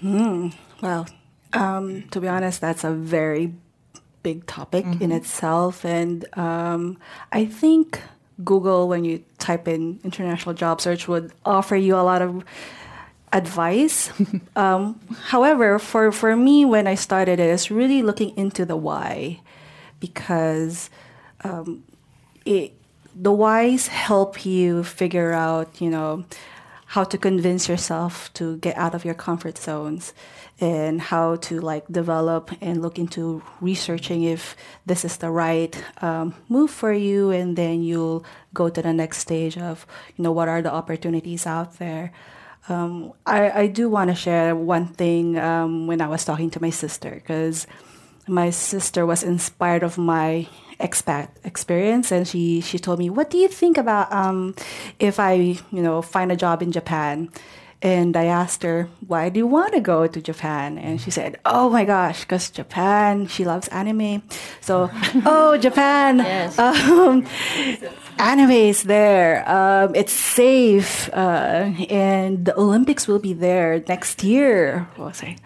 Hmm. 0.00 0.48
Well, 0.82 1.06
um, 1.52 2.02
to 2.10 2.20
be 2.20 2.28
honest, 2.28 2.60
that's 2.60 2.84
a 2.84 2.92
very 2.92 3.52
big 4.22 4.46
topic 4.46 4.84
mm-hmm. 4.84 5.02
in 5.02 5.12
itself. 5.12 5.84
And 5.84 6.24
um, 6.38 6.98
I 7.32 7.44
think 7.44 8.00
Google, 8.44 8.88
when 8.88 9.04
you 9.04 9.24
type 9.38 9.68
in 9.68 10.00
international 10.04 10.54
job 10.54 10.80
search, 10.80 11.08
would 11.08 11.32
offer 11.44 11.76
you 11.76 11.96
a 11.96 12.02
lot 12.02 12.22
of 12.22 12.44
advice. 13.32 14.10
um, 14.56 15.00
however, 15.24 15.78
for, 15.78 16.12
for 16.12 16.36
me, 16.36 16.64
when 16.64 16.86
I 16.86 16.94
started 16.94 17.40
it, 17.40 17.50
it's 17.50 17.70
really 17.70 18.02
looking 18.02 18.36
into 18.36 18.64
the 18.64 18.76
why 18.76 19.40
because 19.98 20.88
um, 21.44 21.84
it, 22.44 22.72
the 23.14 23.32
whys 23.32 23.88
help 23.88 24.46
you 24.46 24.82
figure 24.82 25.32
out, 25.32 25.80
you 25.80 25.90
know, 25.90 26.24
how 26.86 27.04
to 27.04 27.18
convince 27.18 27.68
yourself 27.68 28.32
to 28.34 28.56
get 28.58 28.76
out 28.76 28.94
of 28.94 29.04
your 29.04 29.14
comfort 29.14 29.56
zones 29.58 30.12
and 30.60 31.00
how 31.00 31.36
to 31.36 31.60
like 31.60 31.86
develop 31.90 32.50
and 32.60 32.82
look 32.82 32.98
into 32.98 33.42
researching 33.60 34.24
if 34.24 34.56
this 34.84 35.04
is 35.04 35.16
the 35.16 35.30
right 35.30 35.82
um, 36.02 36.34
move 36.48 36.70
for 36.70 36.92
you 36.92 37.30
and 37.30 37.56
then 37.56 37.82
you'll 37.82 38.24
go 38.52 38.68
to 38.68 38.82
the 38.82 38.92
next 38.92 39.18
stage 39.18 39.56
of 39.56 39.86
you 40.16 40.22
know 40.22 40.32
what 40.32 40.48
are 40.48 40.62
the 40.62 40.72
opportunities 40.72 41.46
out 41.46 41.78
there. 41.78 42.12
Um, 42.68 43.14
I, 43.26 43.50
I 43.62 43.66
do 43.66 43.88
want 43.88 44.10
to 44.10 44.14
share 44.14 44.54
one 44.54 44.86
thing 44.86 45.38
um, 45.38 45.86
when 45.86 46.00
i 46.02 46.06
was 46.06 46.24
talking 46.24 46.50
to 46.50 46.60
my 46.60 46.70
sister 46.70 47.10
because 47.10 47.66
my 48.28 48.50
sister 48.50 49.06
was 49.06 49.22
inspired 49.22 49.82
of 49.82 49.96
my 49.96 50.46
expat 50.78 51.28
experience 51.42 52.12
and 52.12 52.28
she 52.28 52.60
she 52.60 52.78
told 52.78 52.98
me 52.98 53.10
what 53.10 53.30
do 53.30 53.38
you 53.38 53.48
think 53.48 53.76
about 53.76 54.12
um, 54.12 54.54
if 54.98 55.18
i 55.18 55.32
you 55.32 55.82
know 55.82 56.02
find 56.02 56.30
a 56.30 56.36
job 56.36 56.62
in 56.62 56.70
japan 56.70 57.28
and 57.82 58.14
I 58.14 58.24
asked 58.26 58.62
her, 58.62 58.88
why 59.06 59.30
do 59.30 59.38
you 59.38 59.46
want 59.46 59.72
to 59.72 59.80
go 59.80 60.06
to 60.06 60.20
Japan? 60.20 60.76
And 60.76 61.00
she 61.00 61.10
said, 61.10 61.40
oh 61.46 61.70
my 61.70 61.84
gosh, 61.84 62.20
because 62.20 62.50
Japan, 62.50 63.26
she 63.26 63.44
loves 63.44 63.68
anime. 63.68 64.22
So, 64.60 64.90
oh, 65.24 65.56
Japan, 65.56 66.18
yes. 66.18 66.58
um, 66.58 67.26
anime 68.18 68.50
is 68.50 68.82
there. 68.82 69.48
Um, 69.48 69.94
it's 69.94 70.12
safe. 70.12 71.08
Uh, 71.12 71.72
and 71.88 72.44
the 72.44 72.58
Olympics 72.58 73.08
will 73.08 73.18
be 73.18 73.32
there 73.32 73.82
next 73.88 74.22
year. 74.22 74.86
I 74.98 75.00
was 75.00 75.22
like, 75.22 75.38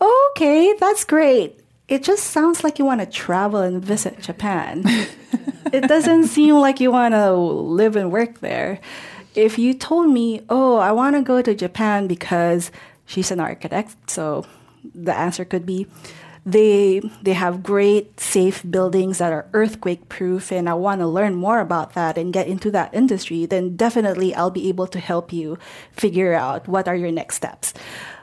okay, 0.00 0.74
that's 0.80 1.04
great. 1.04 1.60
It 1.86 2.02
just 2.02 2.24
sounds 2.24 2.64
like 2.64 2.80
you 2.80 2.84
want 2.84 3.02
to 3.02 3.06
travel 3.06 3.60
and 3.60 3.84
visit 3.84 4.18
Japan. 4.20 4.82
it 5.72 5.86
doesn't 5.86 6.26
seem 6.26 6.56
like 6.56 6.80
you 6.80 6.90
want 6.90 7.14
to 7.14 7.32
live 7.32 7.94
and 7.94 8.10
work 8.10 8.40
there 8.40 8.80
if 9.34 9.58
you 9.58 9.74
told 9.74 10.10
me, 10.10 10.42
oh, 10.48 10.76
I 10.76 10.92
want 10.92 11.16
to 11.16 11.22
go 11.22 11.42
to 11.42 11.54
Japan 11.54 12.06
because 12.06 12.70
she's 13.06 13.30
an 13.30 13.40
architect, 13.40 14.10
so 14.10 14.46
the 14.94 15.14
answer 15.14 15.44
could 15.44 15.64
be 15.64 15.86
they 16.44 17.00
they 17.22 17.34
have 17.34 17.62
great 17.62 18.18
safe 18.18 18.64
buildings 18.68 19.18
that 19.18 19.32
are 19.32 19.46
earthquake 19.52 20.08
proof 20.08 20.50
and 20.50 20.68
I 20.68 20.74
want 20.74 21.00
to 21.00 21.06
learn 21.06 21.36
more 21.36 21.60
about 21.60 21.94
that 21.94 22.18
and 22.18 22.32
get 22.32 22.48
into 22.48 22.70
that 22.72 22.92
industry, 22.92 23.46
then 23.46 23.76
definitely 23.76 24.34
I'll 24.34 24.50
be 24.50 24.68
able 24.68 24.88
to 24.88 24.98
help 24.98 25.32
you 25.32 25.56
figure 25.92 26.34
out 26.34 26.66
what 26.66 26.88
are 26.88 26.96
your 26.96 27.12
next 27.12 27.36
steps. 27.36 27.74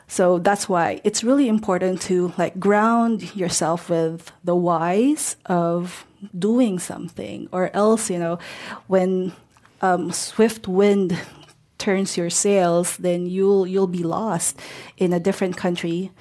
So 0.07 0.39
that's 0.39 0.67
why 0.67 0.99
it's 1.03 1.23
really 1.23 1.47
important 1.47 2.01
to 2.03 2.33
like 2.37 2.59
ground 2.59 3.35
yourself 3.35 3.89
with 3.89 4.31
the 4.43 4.55
whys 4.55 5.37
of 5.45 6.05
doing 6.37 6.79
something, 6.79 7.47
or 7.53 7.73
else, 7.73 8.09
you 8.09 8.19
know, 8.19 8.39
when 8.87 9.31
um, 9.81 10.11
swift 10.11 10.67
wind 10.67 11.17
turns 11.77 12.17
your 12.17 12.29
sails, 12.29 12.97
then 12.97 13.25
you'll 13.25 13.65
you'll 13.65 13.87
be 13.87 14.03
lost 14.03 14.59
in 14.97 15.13
a 15.13 15.19
different 15.19 15.57
country 15.57 16.11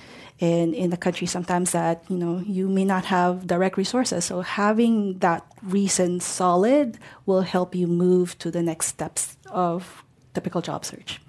and 0.40 0.72
in 0.74 0.92
a 0.92 0.96
country 0.96 1.26
sometimes 1.26 1.72
that 1.72 2.04
you 2.08 2.16
know 2.16 2.38
you 2.46 2.68
may 2.68 2.84
not 2.84 3.04
have 3.06 3.46
direct 3.46 3.76
resources. 3.76 4.24
So 4.24 4.40
having 4.40 5.18
that 5.18 5.44
reason 5.62 6.20
solid 6.20 6.98
will 7.26 7.42
help 7.42 7.74
you 7.74 7.86
move 7.86 8.38
to 8.38 8.50
the 8.50 8.62
next 8.62 8.86
steps 8.86 9.36
of 9.50 10.04
typical 10.34 10.62
job 10.62 10.84
search. 10.84 11.20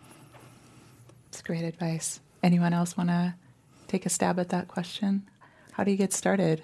It's 1.29 1.41
great 1.41 1.63
advice. 1.63 2.19
Anyone 2.43 2.73
else 2.73 2.95
want 2.95 3.09
to 3.09 3.35
take 3.87 4.05
a 4.05 4.09
stab 4.09 4.39
at 4.39 4.49
that 4.49 4.67
question? 4.67 5.27
How 5.71 5.83
do 5.83 5.91
you 5.91 5.97
get 5.97 6.13
started 6.13 6.61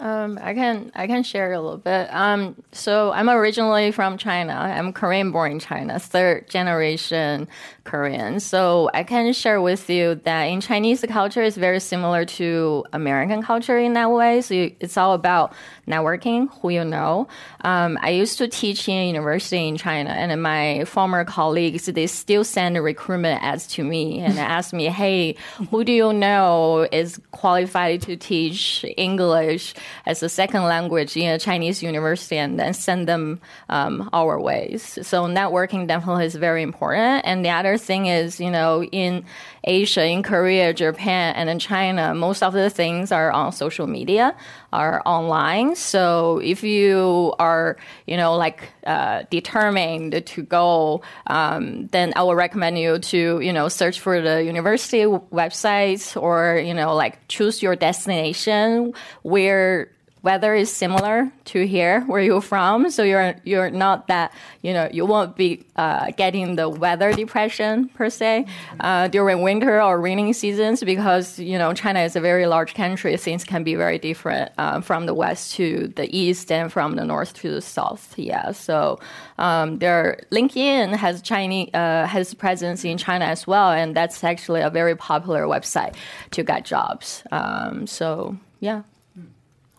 um, 0.00 0.38
I 0.42 0.54
can 0.54 0.90
I 0.94 1.06
can 1.06 1.22
share 1.22 1.52
a 1.52 1.60
little 1.60 1.78
bit. 1.78 2.12
Um, 2.12 2.56
so 2.72 3.12
I'm 3.12 3.30
originally 3.30 3.90
from 3.92 4.18
China. 4.18 4.52
I'm 4.52 4.92
Korean 4.92 5.30
born 5.30 5.52
in 5.52 5.58
China, 5.60 5.98
third 5.98 6.48
generation 6.48 7.48
Korean. 7.84 8.40
So 8.40 8.90
I 8.92 9.04
can 9.04 9.32
share 9.32 9.60
with 9.60 9.88
you 9.88 10.16
that 10.24 10.44
in 10.44 10.60
Chinese 10.60 11.00
the 11.00 11.06
culture 11.06 11.42
is 11.42 11.56
very 11.56 11.80
similar 11.80 12.24
to 12.24 12.84
American 12.92 13.42
culture 13.42 13.78
in 13.78 13.92
that 13.92 14.10
way. 14.10 14.40
So 14.40 14.70
it's 14.80 14.96
all 14.96 15.12
about 15.14 15.52
networking, 15.86 16.48
who 16.60 16.70
you 16.70 16.84
know. 16.84 17.28
Um, 17.60 17.98
I 18.00 18.10
used 18.10 18.38
to 18.38 18.48
teach 18.48 18.88
in 18.88 18.96
a 18.96 19.06
university 19.06 19.68
in 19.68 19.76
China, 19.76 20.10
and 20.10 20.42
my 20.42 20.84
former 20.86 21.24
colleagues 21.24 21.86
they 21.86 22.06
still 22.06 22.44
send 22.44 22.82
recruitment 22.82 23.42
ads 23.42 23.66
to 23.68 23.84
me 23.84 24.20
and 24.20 24.38
ask 24.38 24.72
me, 24.72 24.86
"Hey, 24.86 25.36
who 25.70 25.84
do 25.84 25.92
you 25.92 26.12
know 26.12 26.88
is 26.90 27.20
qualified 27.30 28.02
to 28.02 28.16
teach 28.16 28.84
English?" 28.96 29.74
As 30.06 30.22
a 30.22 30.28
second 30.28 30.64
language 30.64 31.16
in 31.16 31.30
a 31.30 31.38
Chinese 31.38 31.82
university 31.82 32.36
and 32.36 32.58
then 32.58 32.74
send 32.74 33.08
them 33.08 33.40
um, 33.68 34.08
our 34.12 34.40
ways. 34.40 34.98
So 35.02 35.24
networking 35.24 35.86
definitely 35.86 36.26
is 36.26 36.34
very 36.34 36.62
important. 36.62 37.24
And 37.26 37.44
the 37.44 37.50
other 37.50 37.78
thing 37.78 38.06
is, 38.06 38.40
you 38.40 38.50
know, 38.50 38.84
in 38.84 39.24
Asia, 39.64 40.04
in 40.04 40.22
Korea, 40.22 40.74
Japan, 40.74 41.34
and 41.34 41.48
in 41.48 41.58
China, 41.58 42.14
most 42.14 42.42
of 42.42 42.52
the 42.52 42.70
things 42.70 43.12
are 43.12 43.30
on 43.30 43.52
social 43.52 43.86
media, 43.86 44.36
are 44.74 45.00
online. 45.06 45.76
So 45.76 46.40
if 46.42 46.64
you 46.64 47.32
are, 47.38 47.76
you 48.06 48.16
know, 48.16 48.34
like 48.36 48.68
uh, 48.86 49.22
determined 49.30 50.26
to 50.26 50.42
go, 50.42 51.00
um, 51.28 51.86
then 51.92 52.12
I 52.16 52.24
would 52.24 52.36
recommend 52.36 52.78
you 52.78 52.98
to, 52.98 53.40
you 53.40 53.52
know, 53.52 53.68
search 53.68 54.00
for 54.00 54.20
the 54.20 54.42
university 54.42 55.04
websites 55.04 56.20
or, 56.20 56.58
you 56.58 56.74
know, 56.74 56.94
like 56.94 57.26
choose 57.28 57.62
your 57.62 57.76
destination 57.76 58.94
where 59.22 59.90
weather 60.24 60.54
is 60.54 60.72
similar 60.72 61.30
to 61.44 61.66
here 61.66 62.00
where 62.06 62.20
you're 62.20 62.40
from, 62.40 62.90
so 62.90 63.02
you're 63.02 63.36
you're 63.44 63.70
not 63.70 64.08
that 64.08 64.32
you 64.62 64.72
know 64.72 64.88
you 64.90 65.04
won't 65.04 65.36
be 65.36 65.64
uh, 65.76 66.10
getting 66.16 66.56
the 66.56 66.68
weather 66.68 67.12
depression 67.12 67.88
per 67.90 68.08
se 68.08 68.46
uh, 68.80 69.06
during 69.08 69.42
winter 69.42 69.80
or 69.80 70.00
raining 70.00 70.32
seasons 70.32 70.82
because 70.82 71.38
you 71.38 71.58
know 71.58 71.74
China 71.74 72.00
is 72.00 72.16
a 72.16 72.20
very 72.20 72.46
large 72.46 72.74
country. 72.74 73.16
Things 73.16 73.44
can 73.44 73.62
be 73.62 73.74
very 73.74 73.98
different 73.98 74.50
uh, 74.58 74.80
from 74.80 75.06
the 75.06 75.14
west 75.14 75.54
to 75.56 75.92
the 75.94 76.08
east 76.16 76.50
and 76.50 76.72
from 76.72 76.96
the 76.96 77.04
north 77.04 77.34
to 77.34 77.50
the 77.50 77.60
south. 77.60 78.18
Yeah, 78.18 78.52
so 78.52 78.98
um, 79.38 79.78
there 79.78 80.20
LinkedIn 80.32 80.96
has 80.96 81.20
Chinese 81.20 81.68
uh, 81.74 82.06
has 82.06 82.32
presence 82.32 82.82
in 82.84 82.96
China 82.96 83.26
as 83.26 83.46
well, 83.46 83.70
and 83.70 83.94
that's 83.94 84.24
actually 84.24 84.62
a 84.62 84.70
very 84.70 84.96
popular 84.96 85.42
website 85.44 85.94
to 86.30 86.42
get 86.42 86.64
jobs. 86.64 87.22
Um, 87.30 87.86
so 87.86 88.38
yeah. 88.60 88.82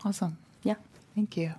Awesome. 0.06 0.38
Yeah. 0.62 0.76
Thank 1.16 1.36
you. 1.36 1.52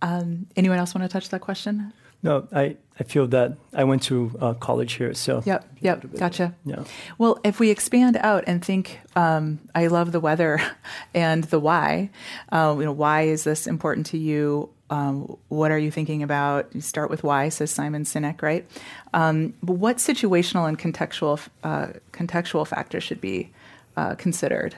Um, 0.00 0.46
anyone 0.54 0.78
else 0.78 0.94
want 0.94 1.02
to 1.02 1.12
touch 1.12 1.28
that 1.30 1.40
question? 1.40 1.92
No, 2.22 2.46
I, 2.52 2.76
I 3.00 3.02
feel 3.02 3.26
that 3.28 3.56
I 3.74 3.82
went 3.82 4.04
to 4.04 4.32
uh, 4.40 4.54
college 4.54 4.92
here, 4.92 5.12
so. 5.12 5.42
Yep, 5.44 5.68
yep, 5.80 6.06
gotcha. 6.16 6.54
Yeah. 6.64 6.84
Well, 7.18 7.40
if 7.42 7.58
we 7.58 7.70
expand 7.70 8.16
out 8.18 8.44
and 8.46 8.64
think, 8.64 9.00
um, 9.16 9.58
I 9.74 9.88
love 9.88 10.12
the 10.12 10.20
weather 10.20 10.60
and 11.14 11.44
the 11.44 11.58
why. 11.58 12.10
Uh, 12.52 12.76
you 12.78 12.84
know, 12.84 12.92
why 12.92 13.22
is 13.22 13.42
this 13.42 13.66
important 13.66 14.06
to 14.06 14.18
you? 14.18 14.70
Um, 14.88 15.36
what 15.48 15.72
are 15.72 15.78
you 15.78 15.90
thinking 15.90 16.22
about? 16.22 16.72
You 16.72 16.80
start 16.80 17.10
with 17.10 17.24
why, 17.24 17.48
says 17.48 17.72
Simon 17.72 18.04
Sinek, 18.04 18.40
right? 18.40 18.64
Um, 19.12 19.52
but 19.62 19.74
what 19.74 19.96
situational 19.96 20.68
and 20.68 20.78
contextual 20.78 21.40
uh, 21.64 21.88
contextual 22.12 22.66
factors 22.66 23.02
should 23.02 23.20
be 23.20 23.50
uh, 23.96 24.14
considered? 24.14 24.76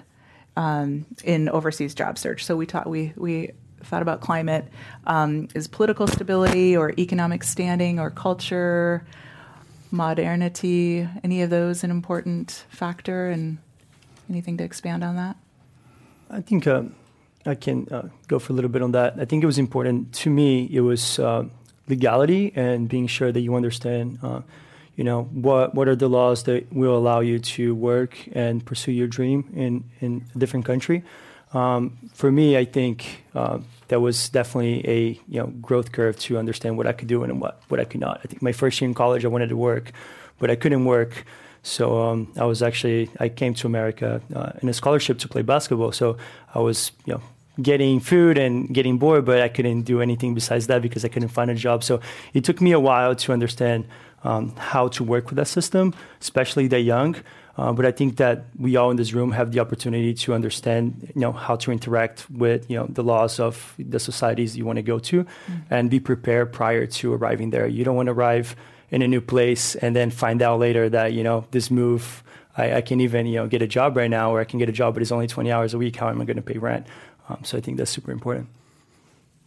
Um, 0.56 1.06
in 1.24 1.48
overseas 1.48 1.94
job 1.94 2.18
search. 2.18 2.44
So 2.44 2.56
we 2.56 2.66
taught 2.66 2.88
we 2.88 3.12
we 3.16 3.52
thought 3.82 4.02
about 4.02 4.20
climate 4.20 4.66
um, 5.06 5.48
is 5.54 5.68
political 5.68 6.06
stability 6.06 6.76
or 6.76 6.92
economic 6.98 7.44
standing 7.44 8.00
or 8.00 8.10
culture, 8.10 9.06
modernity. 9.90 11.08
Any 11.22 11.42
of 11.42 11.50
those 11.50 11.84
an 11.84 11.90
important 11.90 12.64
factor, 12.68 13.28
and 13.28 13.58
anything 14.28 14.56
to 14.58 14.64
expand 14.64 15.04
on 15.04 15.16
that? 15.16 15.36
I 16.30 16.40
think 16.40 16.66
uh, 16.66 16.82
I 17.44 17.54
can 17.54 17.88
uh, 17.90 18.08
go 18.26 18.38
for 18.38 18.52
a 18.52 18.56
little 18.56 18.70
bit 18.70 18.82
on 18.82 18.92
that. 18.92 19.14
I 19.18 19.24
think 19.24 19.42
it 19.42 19.46
was 19.46 19.58
important 19.58 20.12
to 20.14 20.30
me. 20.30 20.68
It 20.72 20.80
was 20.80 21.18
uh, 21.18 21.44
legality 21.88 22.52
and 22.56 22.88
being 22.88 23.06
sure 23.06 23.30
that 23.30 23.40
you 23.40 23.54
understand 23.54 24.18
uh, 24.22 24.40
you 24.96 25.04
know 25.04 25.24
what 25.24 25.74
what 25.74 25.88
are 25.88 25.96
the 25.96 26.08
laws 26.08 26.44
that 26.44 26.72
will 26.72 26.96
allow 26.96 27.20
you 27.20 27.38
to 27.38 27.74
work 27.74 28.16
and 28.32 28.64
pursue 28.64 28.92
your 28.92 29.06
dream 29.06 29.44
in 29.54 29.84
in 30.00 30.24
a 30.34 30.38
different 30.38 30.64
country? 30.64 31.04
Um, 31.52 31.96
for 32.12 32.32
me 32.32 32.56
i 32.56 32.64
think 32.64 33.24
uh, 33.34 33.58
that 33.88 34.00
was 34.00 34.28
definitely 34.30 34.86
a 34.88 35.00
you 35.28 35.40
know 35.40 35.46
growth 35.46 35.92
curve 35.92 36.18
to 36.20 36.38
understand 36.38 36.76
what 36.76 36.86
i 36.86 36.92
could 36.92 37.08
do 37.08 37.22
and 37.22 37.40
what 37.40 37.62
what 37.68 37.78
i 37.78 37.84
could 37.84 38.00
not. 38.00 38.20
I 38.24 38.26
think 38.26 38.42
my 38.42 38.52
first 38.52 38.80
year 38.80 38.88
in 38.88 38.94
college 38.94 39.24
i 39.24 39.28
wanted 39.28 39.50
to 39.50 39.56
work 39.56 39.92
but 40.38 40.50
i 40.50 40.56
couldn't 40.56 40.84
work. 40.84 41.24
So 41.62 42.02
um, 42.02 42.32
i 42.36 42.44
was 42.44 42.62
actually 42.62 43.10
i 43.20 43.28
came 43.28 43.54
to 43.54 43.66
america 43.66 44.20
uh, 44.34 44.52
in 44.60 44.68
a 44.68 44.74
scholarship 44.74 45.18
to 45.20 45.28
play 45.28 45.42
basketball. 45.42 45.92
So 45.92 46.16
i 46.54 46.58
was 46.58 46.90
you 47.04 47.14
know 47.14 47.22
getting 47.60 48.00
food 48.00 48.36
and 48.36 48.72
getting 48.72 48.98
bored, 48.98 49.24
but 49.24 49.40
I 49.40 49.48
couldn't 49.48 49.82
do 49.82 50.00
anything 50.00 50.34
besides 50.34 50.66
that 50.66 50.82
because 50.82 51.04
I 51.04 51.08
couldn't 51.08 51.30
find 51.30 51.50
a 51.50 51.54
job. 51.54 51.82
So 51.84 52.00
it 52.34 52.44
took 52.44 52.60
me 52.60 52.72
a 52.72 52.80
while 52.80 53.14
to 53.14 53.32
understand 53.32 53.86
how 54.56 54.88
to 54.88 55.04
work 55.04 55.30
with 55.30 55.36
that 55.36 55.48
system, 55.48 55.94
especially 56.20 56.66
the 56.68 56.80
young. 56.80 57.16
Uh, 57.58 57.72
but 57.72 57.86
I 57.86 57.90
think 57.90 58.16
that 58.16 58.44
we 58.58 58.76
all 58.76 58.90
in 58.90 58.96
this 58.96 59.14
room 59.14 59.32
have 59.32 59.52
the 59.52 59.60
opportunity 59.60 60.12
to 60.12 60.34
understand, 60.34 61.10
you 61.14 61.20
know, 61.20 61.32
how 61.32 61.56
to 61.56 61.72
interact 61.72 62.28
with, 62.30 62.68
you 62.70 62.76
know, 62.76 62.86
the 62.86 63.02
laws 63.02 63.40
of 63.40 63.74
the 63.78 63.98
societies 63.98 64.56
you 64.56 64.66
want 64.66 64.76
to 64.76 64.82
go 64.82 64.98
to, 64.98 65.24
mm-hmm. 65.24 65.54
and 65.70 65.88
be 65.88 65.98
prepared 65.98 66.52
prior 66.52 66.86
to 66.86 67.14
arriving 67.14 67.50
there. 67.50 67.66
You 67.66 67.82
don't 67.82 67.96
want 67.96 68.08
to 68.08 68.12
arrive 68.12 68.54
in 68.90 69.00
a 69.02 69.08
new 69.08 69.22
place 69.22 69.74
and 69.76 69.96
then 69.96 70.10
find 70.10 70.42
out 70.42 70.58
later 70.60 70.88
that, 70.90 71.14
you 71.14 71.24
know, 71.24 71.46
this 71.50 71.70
move, 71.70 72.22
I, 72.58 72.74
I 72.74 72.80
can 72.82 73.00
even, 73.00 73.26
you 73.26 73.36
know, 73.36 73.46
get 73.46 73.62
a 73.62 73.66
job 73.66 73.96
right 73.96 74.10
now, 74.10 74.34
or 74.34 74.40
I 74.40 74.44
can 74.44 74.58
get 74.58 74.68
a 74.68 74.72
job, 74.72 74.94
but 74.94 75.02
it's 75.02 75.12
only 75.12 75.26
20 75.26 75.50
hours 75.50 75.72
a 75.72 75.78
week. 75.78 75.96
How 75.96 76.10
am 76.10 76.20
I 76.20 76.24
going 76.26 76.36
to 76.36 76.42
pay 76.42 76.58
rent? 76.58 76.86
Um, 77.28 77.38
so 77.42 77.56
I 77.56 77.60
think 77.62 77.78
that's 77.78 77.90
super 77.90 78.12
important. 78.12 78.48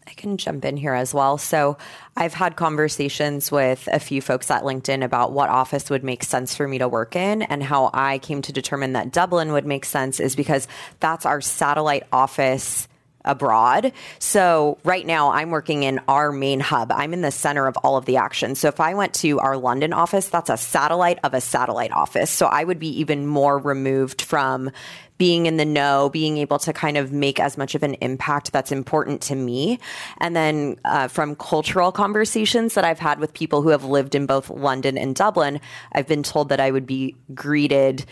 I 0.10 0.14
can 0.14 0.38
jump 0.38 0.66
in 0.66 0.76
here 0.76 0.94
as 0.94 1.14
well. 1.14 1.38
So, 1.38 1.78
I've 2.18 2.34
had 2.34 2.56
conversations 2.56 3.52
with 3.52 3.88
a 3.92 4.00
few 4.00 4.22
folks 4.22 4.52
at 4.52 4.64
LinkedIn 4.64 5.04
about 5.04 5.32
what 5.32 5.50
office 5.50 5.90
would 5.90 6.04
make 6.04 6.24
sense 6.24 6.56
for 6.56 6.68
me 6.68 6.80
to 6.80 6.88
work 6.88 7.16
in, 7.16 7.44
and 7.44 7.64
how 7.64 7.92
I 7.94 8.18
came 8.18 8.42
to 8.42 8.52
determine 8.52 8.94
that 8.94 9.12
Dublin 9.12 9.54
would 9.54 9.66
make 9.66 9.86
sense 9.86 10.20
is 10.20 10.36
because 10.36 10.68
that's 11.00 11.26
our 11.26 11.40
satellite 11.42 12.04
office 12.12 12.88
abroad. 13.26 13.92
So 14.18 14.78
right 14.84 15.06
now 15.06 15.32
I'm 15.32 15.52
working 15.52 15.84
in 15.84 16.00
our 16.08 16.32
main 16.32 16.60
hub. 16.60 16.92
I'm 16.92 17.14
in 17.14 17.22
the 17.22 17.32
center 17.32 17.68
of 17.68 17.78
all 17.78 17.98
of 17.98 18.06
the 18.06 18.18
action. 18.18 18.56
So 18.56 18.70
if 18.70 18.80
I 18.80 18.94
went 18.94 19.14
to 19.16 19.40
our 19.40 19.58
London 19.58 19.94
office, 19.94 20.30
that's 20.30 20.50
a 20.50 20.58
satellite 20.58 21.20
of 21.24 21.34
a 21.34 21.42
satellite 21.42 21.92
office. 21.92 22.32
So 22.32 22.48
I 22.48 22.64
would 22.64 22.80
be 22.80 23.00
even 23.00 23.28
more 23.28 23.58
removed 23.58 24.22
from 24.22 24.72
being 25.20 25.46
in 25.46 25.58
the 25.58 25.66
know, 25.66 26.10
being 26.10 26.38
able 26.38 26.58
to 26.58 26.74
kind 26.74 26.98
of 26.98 27.12
make 27.12 27.40
as 27.40 27.58
much 27.58 27.76
of 27.76 27.84
an 27.84 27.94
impact 27.96 28.52
that's 28.54 28.72
important 28.72 29.22
to 29.22 29.36
me. 29.36 29.78
And 30.20 30.36
then 30.36 30.80
uh, 30.86 31.10
from 31.10 31.36
cultural 31.36 31.92
conversations 31.92 32.74
that 32.74 32.86
I've 32.86 33.00
had 33.00 33.20
with 33.20 33.34
people 33.34 33.62
who 33.62 33.70
have 33.70 33.84
lived 33.84 34.16
in 34.16 34.26
both 34.26 34.50
London 34.50 34.98
and 34.98 35.14
Dublin, 35.14 35.60
I've 35.92 36.08
been 36.08 36.24
told 36.24 36.50
that 36.50 36.62
I 36.62 36.72
would 36.72 36.88
be 36.88 37.16
greeted 37.36 38.06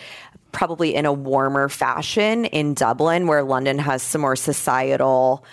probably 0.51 0.95
in 0.95 1.05
a 1.05 1.13
warmer 1.13 1.69
fashion 1.69 2.45
in 2.45 2.73
Dublin, 2.73 3.25
where 3.25 3.43
London 3.43 3.79
has 3.79 4.03
some 4.03 4.21
more 4.21 4.35
societal 4.35 5.45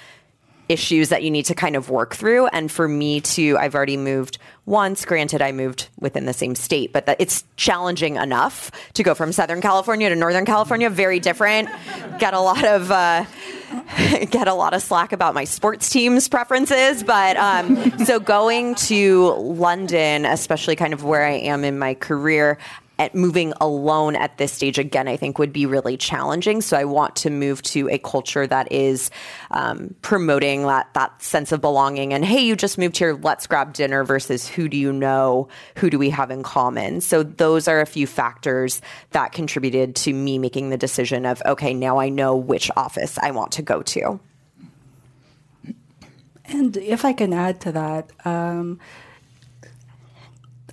issues 0.68 1.09
that 1.11 1.22
you 1.22 1.31
need 1.31 1.44
to 1.46 1.55
kind 1.55 1.77
of 1.77 1.90
work 1.90 2.14
through. 2.14 2.46
And 2.48 2.70
for 2.70 2.88
me 2.88 3.20
to, 3.20 3.57
I've 3.59 3.74
already 3.74 3.96
moved 3.96 4.38
once. 4.66 5.05
Granted, 5.05 5.42
I 5.42 5.53
moved 5.53 5.88
within 5.98 6.24
the 6.27 6.33
same 6.33 6.55
state, 6.55 6.92
but 6.92 7.07
that 7.07 7.20
it's 7.20 7.44
challenging 7.57 8.16
enough 8.16 8.70
to 8.94 9.03
go 9.03 9.14
from 9.14 9.33
Southern 9.33 9.61
California 9.61 10.09
to 10.09 10.16
Northern 10.16 10.46
California. 10.46 10.88
Very 10.90 11.20
different. 11.20 11.68
Get 12.18 12.35
a 12.35 12.40
lot 12.40 12.64
of. 12.64 12.90
Uh, 12.90 13.24
get 14.31 14.46
a 14.46 14.55
lot 14.55 14.72
of 14.72 14.83
slack 14.83 15.12
about 15.12 15.35
my 15.35 15.42
sports 15.42 15.90
team's 15.90 16.29
preferences, 16.29 17.03
but 17.03 17.37
um, 17.37 17.98
so 18.05 18.20
going 18.20 18.74
to 18.77 19.33
London, 19.33 20.24
especially 20.27 20.77
kind 20.77 20.92
of 20.92 21.03
where 21.03 21.24
I 21.24 21.33
am 21.33 21.64
in 21.64 21.79
my 21.79 21.94
career, 21.94 22.59
at 22.99 23.15
moving 23.15 23.53
alone 23.61 24.15
at 24.15 24.39
this 24.39 24.53
stage 24.53 24.79
again 24.79 25.09
i 25.09 25.17
think 25.17 25.39
would 25.39 25.53
be 25.53 25.67
really 25.67 25.97
challenging. 25.97 26.61
So 26.61 26.77
i 26.77 26.85
want 26.85 27.17
to 27.17 27.31
move 27.31 27.63
to 27.63 27.89
a 27.89 27.99
culture 27.99 28.47
that 28.47 28.71
is 28.71 29.11
um, 29.51 29.95
promoting 30.03 30.63
that, 30.63 30.93
that 30.95 31.23
sense 31.23 31.53
of 31.53 31.61
belonging 31.61 32.13
and 32.13 32.25
hey 32.25 32.41
you 32.41 32.57
just 32.57 32.79
moved 32.79 32.97
here. 32.97 33.15
Let's 33.15 33.47
grab 33.47 33.73
dinner 33.73 34.05
versus 34.05 34.49
who 34.49 34.69
do 34.69 34.77
you 34.77 34.93
know? 34.93 35.49
Who 35.77 35.91
do 35.91 35.99
we 35.99 36.11
have 36.11 36.31
in 36.31 36.43
common? 36.43 37.01
So 37.01 37.23
those 37.23 37.69
are 37.69 37.81
a 37.81 37.87
few 37.87 38.07
factors 38.07 38.81
that 39.11 39.33
contributed 39.33 39.97
to 39.97 40.13
me 40.13 40.39
making 40.39 40.71
the 40.71 40.77
decision 40.77 41.27
of 41.27 41.43
okay 41.47 41.75
now 41.75 41.99
i 41.99 42.09
know 42.09 42.37
which 42.37 42.71
office 42.77 43.19
i 43.19 43.31
want 43.31 43.53
to 43.53 43.63
go 43.63 43.83
to. 43.83 44.21
And 46.47 46.77
if 46.77 47.05
i 47.05 47.13
can 47.13 47.33
add 47.33 47.61
to 47.63 47.73
that 47.73 48.11
um, 48.25 48.79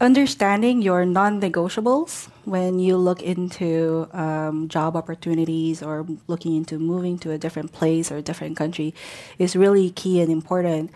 understanding 0.01 0.81
your 0.81 1.05
non-negotiables 1.05 2.27
when 2.43 2.79
you 2.79 2.97
look 2.97 3.21
into 3.21 4.09
um, 4.13 4.67
job 4.67 4.95
opportunities 4.95 5.83
or 5.83 6.07
looking 6.25 6.55
into 6.55 6.79
moving 6.79 7.19
to 7.19 7.29
a 7.31 7.37
different 7.37 7.71
place 7.71 8.11
or 8.11 8.17
a 8.17 8.21
different 8.21 8.57
country 8.57 8.95
is 9.37 9.55
really 9.55 9.91
key 9.91 10.19
and 10.19 10.31
important. 10.31 10.91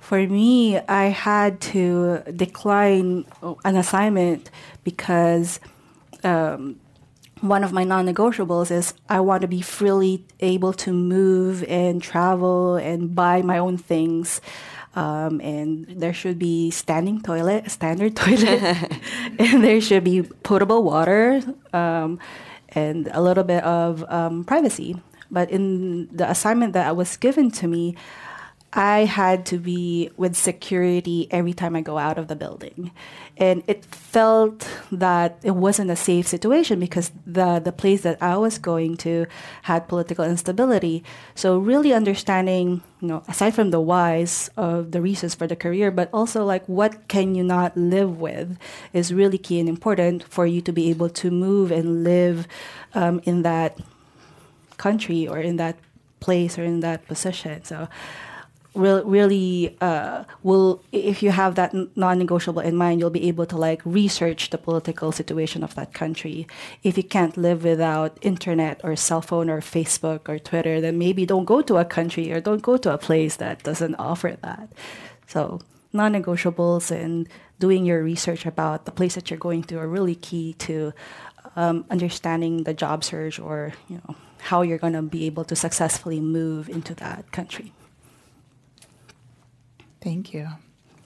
For 0.00 0.18
me 0.26 0.78
i 0.78 1.04
had 1.04 1.60
to 1.72 2.22
decline 2.34 3.24
an 3.64 3.76
assignment 3.76 4.50
because 4.82 5.60
um, 6.24 6.80
one 7.40 7.62
of 7.62 7.72
my 7.72 7.84
non-negotiables 7.84 8.70
is 8.72 8.94
i 9.08 9.20
want 9.20 9.42
to 9.42 9.48
be 9.48 9.60
freely 9.60 10.24
able 10.40 10.72
to 10.72 10.92
move 10.92 11.62
and 11.68 12.02
travel 12.02 12.76
and 12.76 13.14
buy 13.14 13.42
my 13.42 13.58
own 13.58 13.78
things 13.78 14.40
um, 14.94 15.40
and 15.40 15.86
there 15.88 16.12
should 16.12 16.38
be 16.38 16.70
standing 16.70 17.22
toilet, 17.22 17.70
standard 17.70 18.16
toilet, 18.22 18.62
and 19.38 19.64
there 19.64 19.80
should 19.80 20.04
be 20.04 20.22
potable 20.22 20.82
water 20.82 21.42
um, 21.72 22.18
and 22.70 23.08
a 23.12 23.20
little 23.20 23.44
bit 23.44 23.62
of 23.64 24.04
um, 24.08 24.44
privacy. 24.44 25.00
But 25.30 25.50
in 25.50 26.08
the 26.14 26.28
assignment 26.28 26.72
that 26.72 26.96
was 26.96 27.16
given 27.16 27.50
to 27.52 27.68
me, 27.68 27.96
I 28.72 29.04
had 29.04 29.46
to 29.46 29.58
be 29.58 30.10
with 30.16 30.36
security 30.36 31.26
every 31.30 31.52
time 31.52 31.74
I 31.74 31.80
go 31.80 31.98
out 31.98 32.18
of 32.18 32.28
the 32.28 32.36
building. 32.36 32.92
And 33.40 33.62
it 33.66 33.86
felt 33.86 34.68
that 34.92 35.38
it 35.42 35.56
wasn't 35.56 35.90
a 35.90 35.96
safe 35.96 36.28
situation 36.28 36.78
because 36.78 37.10
the, 37.26 37.58
the 37.58 37.72
place 37.72 38.02
that 38.02 38.22
I 38.22 38.36
was 38.36 38.58
going 38.58 38.98
to 38.98 39.24
had 39.62 39.88
political 39.88 40.26
instability. 40.26 41.02
So 41.34 41.56
really 41.56 41.94
understanding, 41.94 42.82
you 43.00 43.08
know, 43.08 43.22
aside 43.28 43.54
from 43.54 43.70
the 43.70 43.80
whys 43.80 44.50
of 44.58 44.92
the 44.92 45.00
reasons 45.00 45.34
for 45.34 45.46
the 45.46 45.56
career, 45.56 45.90
but 45.90 46.10
also 46.12 46.44
like 46.44 46.68
what 46.68 47.08
can 47.08 47.34
you 47.34 47.42
not 47.42 47.74
live 47.78 48.20
with 48.20 48.58
is 48.92 49.10
really 49.10 49.38
key 49.38 49.58
and 49.58 49.70
important 49.70 50.22
for 50.22 50.44
you 50.46 50.60
to 50.60 50.72
be 50.72 50.90
able 50.90 51.08
to 51.08 51.30
move 51.30 51.72
and 51.72 52.04
live 52.04 52.46
um, 52.92 53.22
in 53.24 53.40
that 53.40 53.78
country 54.76 55.26
or 55.26 55.38
in 55.38 55.56
that 55.56 55.78
place 56.20 56.58
or 56.58 56.64
in 56.64 56.80
that 56.80 57.06
position. 57.08 57.64
So 57.64 57.88
Re- 58.72 59.02
really 59.04 59.76
uh, 59.80 60.24
will 60.44 60.80
if 60.92 61.24
you 61.24 61.32
have 61.32 61.56
that 61.56 61.74
non-negotiable 61.96 62.62
in 62.62 62.76
mind 62.76 63.00
you'll 63.00 63.10
be 63.10 63.26
able 63.26 63.44
to 63.46 63.56
like 63.56 63.82
research 63.84 64.50
the 64.50 64.58
political 64.58 65.10
situation 65.10 65.64
of 65.64 65.74
that 65.74 65.92
country. 65.92 66.46
If 66.84 66.96
you 66.96 67.02
can't 67.02 67.36
live 67.36 67.64
without 67.64 68.16
internet 68.22 68.80
or 68.84 68.94
cell 68.94 69.22
phone 69.22 69.50
or 69.50 69.60
facebook 69.60 70.28
or 70.28 70.38
twitter 70.38 70.80
then 70.80 70.98
maybe 70.98 71.26
don't 71.26 71.46
go 71.46 71.62
to 71.62 71.78
a 71.78 71.84
country 71.84 72.30
or 72.30 72.40
don't 72.40 72.62
go 72.62 72.76
to 72.76 72.94
a 72.94 72.98
place 72.98 73.36
that 73.36 73.64
doesn't 73.64 73.96
offer 73.96 74.36
that. 74.42 74.68
So 75.26 75.60
non-negotiables 75.92 76.90
and 76.90 77.28
doing 77.58 77.84
your 77.84 78.02
research 78.02 78.46
about 78.46 78.84
the 78.84 78.92
place 78.92 79.14
that 79.16 79.30
you're 79.30 79.38
going 79.38 79.64
to 79.64 79.78
are 79.78 79.88
really 79.88 80.14
key 80.14 80.54
to 80.54 80.92
um, 81.56 81.84
understanding 81.90 82.64
the 82.64 82.74
job 82.74 83.02
search 83.04 83.38
or 83.38 83.72
you 83.88 83.96
know 83.96 84.14
how 84.38 84.62
you're 84.62 84.78
going 84.78 84.94
to 84.94 85.02
be 85.02 85.26
able 85.26 85.44
to 85.44 85.56
successfully 85.56 86.20
move 86.20 86.68
into 86.68 86.94
that 86.94 87.30
country 87.32 87.72
Thank 90.00 90.32
you. 90.34 90.48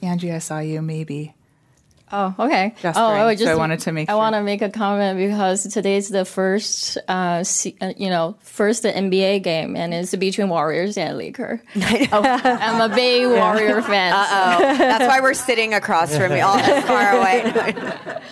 Angie, 0.02 0.32
I 0.32 0.38
saw 0.38 0.58
you 0.58 0.82
maybe. 0.82 1.34
Oh, 2.16 2.32
okay. 2.38 2.72
Just 2.80 2.96
oh, 2.96 3.06
I, 3.06 3.34
just, 3.34 3.46
so 3.46 3.50
I 3.50 3.56
wanted 3.56 3.80
to 3.80 3.92
make. 3.92 4.08
I 4.08 4.12
sure. 4.12 4.18
want 4.18 4.36
to 4.36 4.42
make 4.42 4.62
a 4.62 4.70
comment 4.70 5.18
because 5.18 5.66
today 5.66 5.96
is 5.96 6.10
the 6.10 6.24
first, 6.24 6.96
uh, 7.08 7.42
you 7.96 8.08
know, 8.08 8.36
first 8.40 8.84
NBA 8.84 9.42
game, 9.42 9.74
and 9.74 9.92
it's 9.92 10.14
between 10.14 10.48
Warriors 10.48 10.96
and 10.96 11.18
Laker. 11.18 11.60
oh, 11.76 12.22
I'm 12.22 12.88
a 12.88 12.94
big 12.94 13.26
Warrior 13.26 13.82
fan. 13.82 14.12
Uh 14.12 14.26
oh, 14.30 14.78
that's 14.78 15.08
why 15.08 15.22
we're 15.22 15.34
sitting 15.34 15.74
across 15.74 16.16
from 16.16 16.30
you, 16.36 16.42
all 16.42 16.56
far 16.82 17.18
away. 17.18 17.52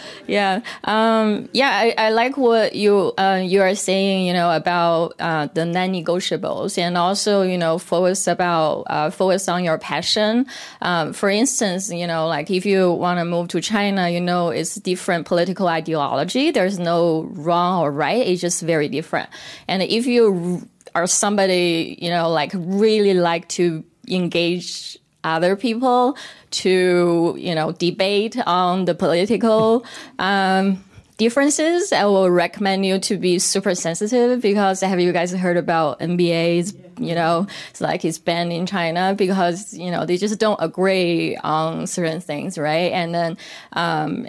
yeah, 0.29 0.61
um, 0.85 1.49
yeah. 1.53 1.71
I, 1.71 1.95
I, 1.99 2.11
like 2.11 2.37
what 2.37 2.77
you 2.77 3.13
uh, 3.19 3.43
you 3.45 3.63
are 3.63 3.75
saying. 3.75 4.29
You 4.29 4.33
know 4.33 4.55
about 4.55 5.15
uh, 5.19 5.49
the 5.55 5.65
non-negotiables, 5.65 6.79
and 6.79 6.97
also 6.97 7.43
you 7.43 7.59
know 7.59 7.79
focus 7.79 8.29
about 8.29 8.85
uh, 8.87 9.11
focus 9.11 9.49
on 9.49 9.65
your 9.65 9.79
passion. 9.79 10.47
Um, 10.81 11.13
for 11.13 11.29
instance, 11.29 11.91
you 11.91 12.07
know, 12.07 12.29
like 12.29 12.49
if 12.49 12.65
you 12.65 12.93
want 12.93 13.19
to 13.19 13.25
move 13.25 13.49
to 13.49 13.61
China, 13.61 13.72
you 13.73 14.21
know, 14.21 14.51
it's 14.51 14.75
different 14.77 15.27
political 15.27 15.69
ideology. 15.69 16.51
There's 16.51 16.79
no 16.79 17.23
wrong 17.33 17.83
or 17.83 17.91
right. 17.91 18.27
It's 18.27 18.41
just 18.41 18.63
very 18.63 18.89
different. 18.89 19.29
And 19.69 19.83
if 19.83 20.07
you 20.07 20.69
are 20.95 21.07
somebody, 21.07 21.99
you 22.01 22.11
know, 22.11 22.31
like 22.31 22.53
really 22.55 23.15
like 23.15 23.49
to 23.49 23.85
engage 24.09 24.99
other 25.25 25.57
people 25.57 26.17
to, 26.51 27.35
you 27.39 27.55
know, 27.55 27.73
debate 27.73 28.37
on 28.47 28.85
the 28.85 28.95
political, 28.95 29.85
um, 30.19 30.83
differences, 31.17 31.93
I 31.93 32.05
will 32.05 32.31
recommend 32.31 32.85
you 32.87 32.99
to 33.01 33.17
be 33.17 33.39
super 33.39 33.75
sensitive 33.75 34.41
because 34.41 34.81
have 34.81 35.01
you 35.01 35.13
guys 35.13 35.33
heard 35.33 35.57
about 35.57 36.01
NBA's, 36.01 36.75
you 36.99 37.15
know, 37.15 37.47
it's 37.71 37.81
like 37.81 38.05
it's 38.05 38.19
banned 38.19 38.53
in 38.53 38.67
China 38.67 39.15
because, 39.17 39.75
you 39.75 39.91
know, 39.91 40.07
they 40.07 40.17
just 40.17 40.39
don't 40.39 40.59
agree 40.61 41.37
on 41.37 41.87
certain 41.87 42.21
things, 42.21 42.59
right? 42.59 42.93
And 42.93 43.15
then, 43.15 43.39
um, 43.73 44.27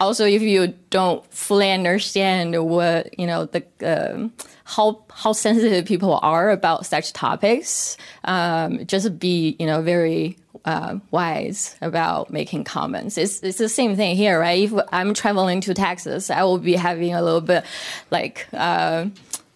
also 0.00 0.24
if 0.24 0.40
you 0.40 0.74
don't 0.88 1.24
fully 1.32 1.70
understand 1.70 2.56
what, 2.64 3.18
you 3.18 3.26
know, 3.26 3.44
the, 3.46 3.64
uh, 3.82 4.28
how 4.70 5.02
how 5.12 5.32
sensitive 5.32 5.84
people 5.84 6.20
are 6.22 6.50
about 6.50 6.86
such 6.86 7.12
topics. 7.12 7.96
Um, 8.24 8.86
just 8.86 9.18
be 9.18 9.56
you 9.58 9.66
know 9.66 9.82
very 9.82 10.36
uh, 10.64 10.98
wise 11.10 11.76
about 11.80 12.30
making 12.30 12.64
comments. 12.64 13.16
It's 13.18 13.42
it's 13.42 13.58
the 13.58 13.68
same 13.68 13.96
thing 13.96 14.16
here, 14.16 14.38
right? 14.38 14.70
If 14.70 14.72
I'm 14.92 15.14
traveling 15.14 15.60
to 15.62 15.74
Texas, 15.74 16.30
I 16.30 16.42
will 16.44 16.58
be 16.58 16.74
having 16.74 17.14
a 17.14 17.22
little 17.22 17.40
bit 17.40 17.64
like. 18.10 18.46
Uh, 18.52 19.06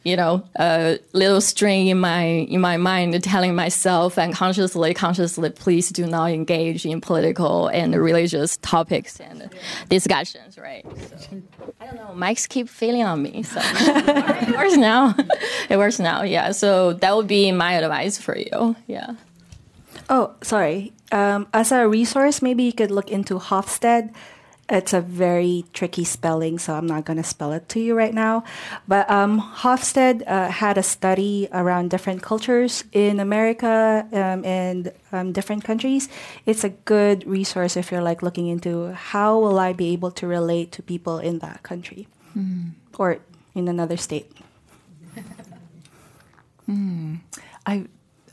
you 0.04 0.16
know, 0.16 0.46
a 0.56 0.98
little 1.14 1.40
string 1.40 1.86
in 1.86 1.98
my 1.98 2.24
in 2.24 2.60
my 2.60 2.76
mind 2.76 3.20
telling 3.24 3.54
myself 3.54 4.18
unconsciously, 4.18 4.92
consciously, 4.92 5.48
consciously, 5.48 5.50
please 5.50 5.88
do 5.88 6.06
not 6.06 6.30
engage 6.30 6.84
in 6.84 7.00
political 7.00 7.68
and 7.68 7.96
religious 7.96 8.58
topics 8.58 9.18
and 9.18 9.48
discussions, 9.88 10.58
right? 10.58 10.84
So, 11.08 11.42
I 11.80 11.86
don't 11.86 11.96
know. 11.96 12.12
Mics 12.14 12.46
keep 12.46 12.68
failing 12.68 13.02
on 13.02 13.22
me, 13.22 13.42
so 13.42 13.60
it 13.64 14.54
works 14.54 14.76
now. 14.76 15.14
it 15.70 15.78
works 15.78 15.98
now, 15.98 16.22
yeah. 16.22 16.52
So 16.52 16.92
that 16.92 17.16
would 17.16 17.26
be 17.26 17.50
my 17.50 17.72
advice 17.72 18.18
for 18.18 18.36
you, 18.36 18.76
yeah. 18.86 19.14
Oh, 20.08 20.34
sorry. 20.42 20.92
Um, 21.12 21.46
as 21.52 21.72
a 21.72 21.88
resource, 21.88 22.42
maybe 22.42 22.64
you 22.64 22.72
could 22.72 22.90
look 22.90 23.10
into 23.10 23.38
Hofstede 23.38 24.12
it's 24.68 24.94
a 24.94 25.00
very 25.00 25.64
tricky 25.74 26.04
spelling, 26.04 26.58
so 26.58 26.74
I'm 26.74 26.86
not 26.86 27.04
going 27.04 27.18
to 27.18 27.22
spell 27.22 27.52
it 27.52 27.68
to 27.70 27.80
you 27.80 27.94
right 27.94 28.14
now. 28.14 28.44
But 28.88 29.10
um, 29.10 29.40
Hofstede 29.40 30.22
uh, 30.26 30.48
had 30.48 30.78
a 30.78 30.82
study 30.82 31.48
around 31.52 31.90
different 31.90 32.22
cultures 32.22 32.84
in 32.92 33.20
America 33.20 34.06
um, 34.10 34.44
and 34.44 34.92
um, 35.12 35.32
different 35.32 35.64
countries. 35.64 36.08
It's 36.46 36.64
a 36.64 36.70
good 36.70 37.26
resource 37.26 37.76
if 37.76 37.92
you're 37.92 38.02
like 38.02 38.22
looking 38.22 38.48
into 38.48 38.92
how 38.92 39.38
will 39.38 39.58
I 39.58 39.74
be 39.74 39.92
able 39.92 40.10
to 40.12 40.26
relate 40.26 40.72
to 40.72 40.82
people 40.82 41.18
in 41.18 41.40
that 41.40 41.62
country 41.62 42.08
mm. 42.36 42.70
or 42.96 43.18
in 43.54 43.68
another 43.68 43.98
state. 43.98 44.32
mm. 46.68 47.20
I 47.66 47.84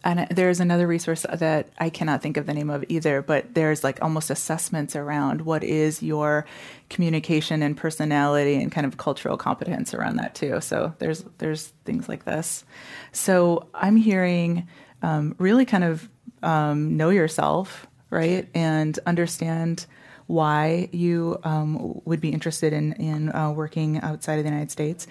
and 0.04 0.28
there's 0.32 0.60
another 0.60 0.88
resource 0.88 1.26
that 1.32 1.70
I 1.78 1.90
cannot 1.90 2.22
think 2.22 2.38
of 2.38 2.48
the 2.48 2.54
name 2.54 2.70
of 2.70 2.84
either, 2.90 3.22
but 3.22 3.54
there's 3.54 3.84
like 3.84 4.02
almost 4.02 4.30
assessments 4.30 4.96
around 4.96 5.42
what 5.42 5.64
is 5.64 6.02
your 6.02 6.46
communication 6.90 7.62
and 7.62 7.78
personality 7.78 8.56
and 8.56 8.72
kind 8.72 8.88
of 8.88 8.98
cultural 8.98 9.38
competence 9.38 9.94
around 9.94 10.16
that 10.18 10.34
too. 10.34 10.60
So 10.62 10.94
there's 11.00 11.24
there's 11.38 11.68
things 11.86 12.10
like 12.10 12.26
this. 12.26 12.66
So 13.12 13.68
I'm 13.76 13.96
hearing 13.96 14.68
um, 15.04 15.36
really 15.38 15.66
kind 15.66 15.84
of 15.84 16.10
um, 16.42 16.98
know 16.98 17.10
yourself, 17.10 17.86
right, 18.10 18.48
and 18.56 18.98
understand 19.06 19.86
why 20.32 20.90
you 20.92 21.40
um, 21.44 22.02
would 22.06 22.22
be 22.22 22.30
interested 22.30 22.74
in 22.74 22.94
in 22.94 23.34
uh, 23.36 23.52
working 23.52 24.00
outside 24.00 24.36
of 24.36 24.44
the 24.44 24.50
United 24.50 24.72
States. 24.72 25.08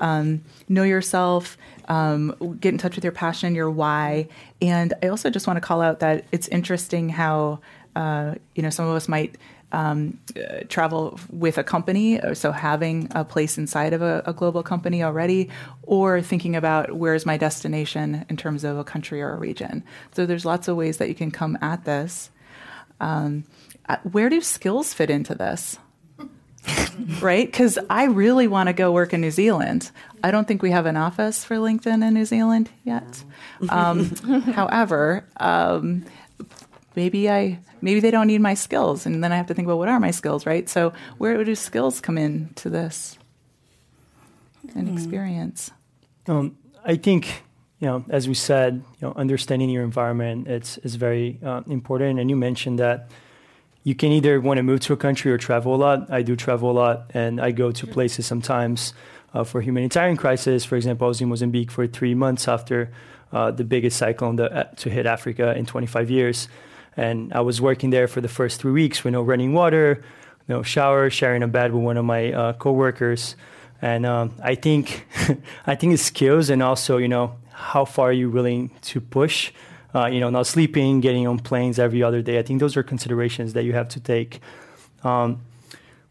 Um, 0.00 0.42
know 0.68 0.82
yourself, 0.82 1.56
um, 1.88 2.56
get 2.60 2.72
in 2.72 2.78
touch 2.78 2.96
with 2.96 3.04
your 3.04 3.12
passion, 3.12 3.54
your 3.54 3.70
why, 3.70 4.28
and 4.60 4.92
I 5.02 5.08
also 5.08 5.30
just 5.30 5.46
want 5.46 5.56
to 5.56 5.60
call 5.60 5.80
out 5.80 6.00
that 6.00 6.24
it's 6.32 6.48
interesting 6.48 7.08
how 7.08 7.60
uh, 7.96 8.34
you 8.54 8.62
know, 8.62 8.70
some 8.70 8.86
of 8.86 8.94
us 8.94 9.08
might 9.08 9.36
um, 9.72 10.18
uh, 10.36 10.60
travel 10.68 11.18
with 11.30 11.58
a 11.58 11.64
company, 11.64 12.20
so 12.34 12.52
having 12.52 13.08
a 13.12 13.24
place 13.24 13.58
inside 13.58 13.92
of 13.92 14.02
a, 14.02 14.22
a, 14.24 14.32
global 14.32 14.62
company 14.62 15.02
already, 15.02 15.50
or 15.82 16.22
thinking 16.22 16.54
about 16.54 16.96
where's 16.96 17.26
my 17.26 17.36
destination 17.36 18.24
in 18.28 18.36
terms 18.36 18.62
of 18.62 18.78
a 18.78 18.84
country 18.84 19.20
or 19.20 19.32
a 19.32 19.36
region. 19.36 19.82
So 20.12 20.26
there's 20.26 20.44
lots 20.44 20.68
of 20.68 20.76
ways 20.76 20.98
that 20.98 21.08
you 21.08 21.14
can 21.14 21.30
come 21.30 21.58
at 21.60 21.84
this. 21.84 22.30
Um, 23.00 23.44
where 24.02 24.28
do 24.28 24.40
skills 24.40 24.94
fit 24.94 25.10
into 25.10 25.34
this? 25.34 25.78
right? 27.20 27.46
Because 27.46 27.78
I 27.90 28.04
really 28.04 28.48
want 28.48 28.68
to 28.68 28.72
go 28.72 28.92
work 28.92 29.12
in 29.12 29.20
New 29.20 29.30
Zealand. 29.30 29.90
I 30.22 30.30
don't 30.30 30.46
think 30.48 30.62
we 30.62 30.70
have 30.70 30.86
an 30.86 30.96
office 30.96 31.44
for 31.44 31.56
LinkedIn 31.56 32.06
in 32.06 32.14
New 32.14 32.24
Zealand 32.24 32.70
yet. 32.84 33.22
Um, 33.68 34.10
however, 34.54 35.24
um, 35.36 36.04
maybe 36.96 37.30
I 37.30 37.58
maybe 37.80 38.00
they 38.00 38.10
don't 38.10 38.26
need 38.26 38.40
my 38.40 38.54
skills, 38.54 39.06
and 39.06 39.22
then 39.22 39.32
I 39.32 39.36
have 39.36 39.46
to 39.48 39.54
think, 39.54 39.68
well, 39.68 39.78
what 39.78 39.88
are 39.88 40.00
my 40.00 40.10
skills, 40.10 40.46
right? 40.46 40.68
So 40.68 40.92
where 41.18 41.42
do 41.44 41.54
skills 41.54 42.00
come 42.00 42.16
into 42.16 42.70
this 42.70 43.18
and 44.74 44.88
mm. 44.88 44.92
experience? 44.94 45.70
Um, 46.26 46.56
I 46.84 46.96
think 46.96 47.42
you 47.80 47.88
know, 47.88 48.04
as 48.08 48.28
we 48.28 48.34
said, 48.34 48.76
you 49.00 49.08
know, 49.08 49.12
understanding 49.14 49.68
your 49.68 49.84
environment 49.84 50.48
it's 50.48 50.78
is 50.78 50.94
very 50.94 51.38
uh, 51.44 51.62
important. 51.66 52.18
And 52.18 52.30
you 52.30 52.36
mentioned 52.36 52.78
that 52.78 53.10
you 53.84 53.94
can 53.94 54.10
either 54.12 54.40
want 54.40 54.56
to 54.56 54.62
move 54.62 54.80
to 54.80 54.94
a 54.94 54.96
country 54.96 55.30
or 55.30 55.36
travel 55.36 55.74
a 55.74 55.76
lot. 55.76 56.10
I 56.10 56.22
do 56.22 56.34
travel 56.34 56.70
a 56.70 56.72
lot, 56.72 57.10
and 57.12 57.38
I 57.38 57.50
go 57.50 57.70
to 57.70 57.86
places 57.86 58.26
sometimes 58.26 58.94
uh, 59.34 59.44
for 59.44 59.60
humanitarian 59.60 60.16
crisis. 60.16 60.64
For 60.64 60.76
example, 60.76 61.04
I 61.06 61.08
was 61.08 61.20
in 61.20 61.28
Mozambique 61.28 61.70
for 61.70 61.86
three 61.86 62.14
months 62.14 62.48
after 62.48 62.90
uh, 63.30 63.50
the 63.50 63.64
biggest 63.64 63.98
cyclone 63.98 64.38
to, 64.38 64.50
uh, 64.50 64.64
to 64.76 64.88
hit 64.88 65.04
Africa 65.04 65.54
in 65.54 65.66
25 65.66 66.10
years, 66.10 66.48
and 66.96 67.30
I 67.34 67.42
was 67.42 67.60
working 67.60 67.90
there 67.90 68.08
for 68.08 68.22
the 68.22 68.28
first 68.28 68.58
three 68.58 68.72
weeks 68.72 69.04
with 69.04 69.12
no 69.12 69.22
running 69.22 69.52
water, 69.52 70.02
no 70.48 70.62
shower, 70.62 71.10
sharing 71.10 71.42
a 71.42 71.48
bed 71.48 71.74
with 71.74 71.82
one 71.82 71.98
of 71.98 72.06
my 72.06 72.32
uh, 72.32 72.52
coworkers. 72.54 73.36
And 73.82 74.06
um, 74.06 74.34
I 74.42 74.54
think, 74.54 75.06
I 75.66 75.74
think 75.74 75.92
it's 75.92 76.02
skills 76.02 76.48
and 76.48 76.62
also, 76.62 76.96
you 76.96 77.08
know, 77.08 77.36
how 77.50 77.84
far 77.84 78.08
are 78.08 78.12
you 78.12 78.30
willing 78.30 78.70
to 78.82 79.00
push 79.00 79.52
uh, 79.94 80.06
you 80.06 80.20
know, 80.20 80.30
not 80.30 80.46
sleeping, 80.46 81.00
getting 81.00 81.26
on 81.26 81.38
planes 81.38 81.78
every 81.78 82.02
other 82.02 82.22
day. 82.22 82.38
I 82.38 82.42
think 82.42 82.60
those 82.60 82.76
are 82.76 82.82
considerations 82.82 83.52
that 83.52 83.64
you 83.64 83.72
have 83.72 83.88
to 83.90 84.00
take. 84.00 84.40
Um, 85.02 85.42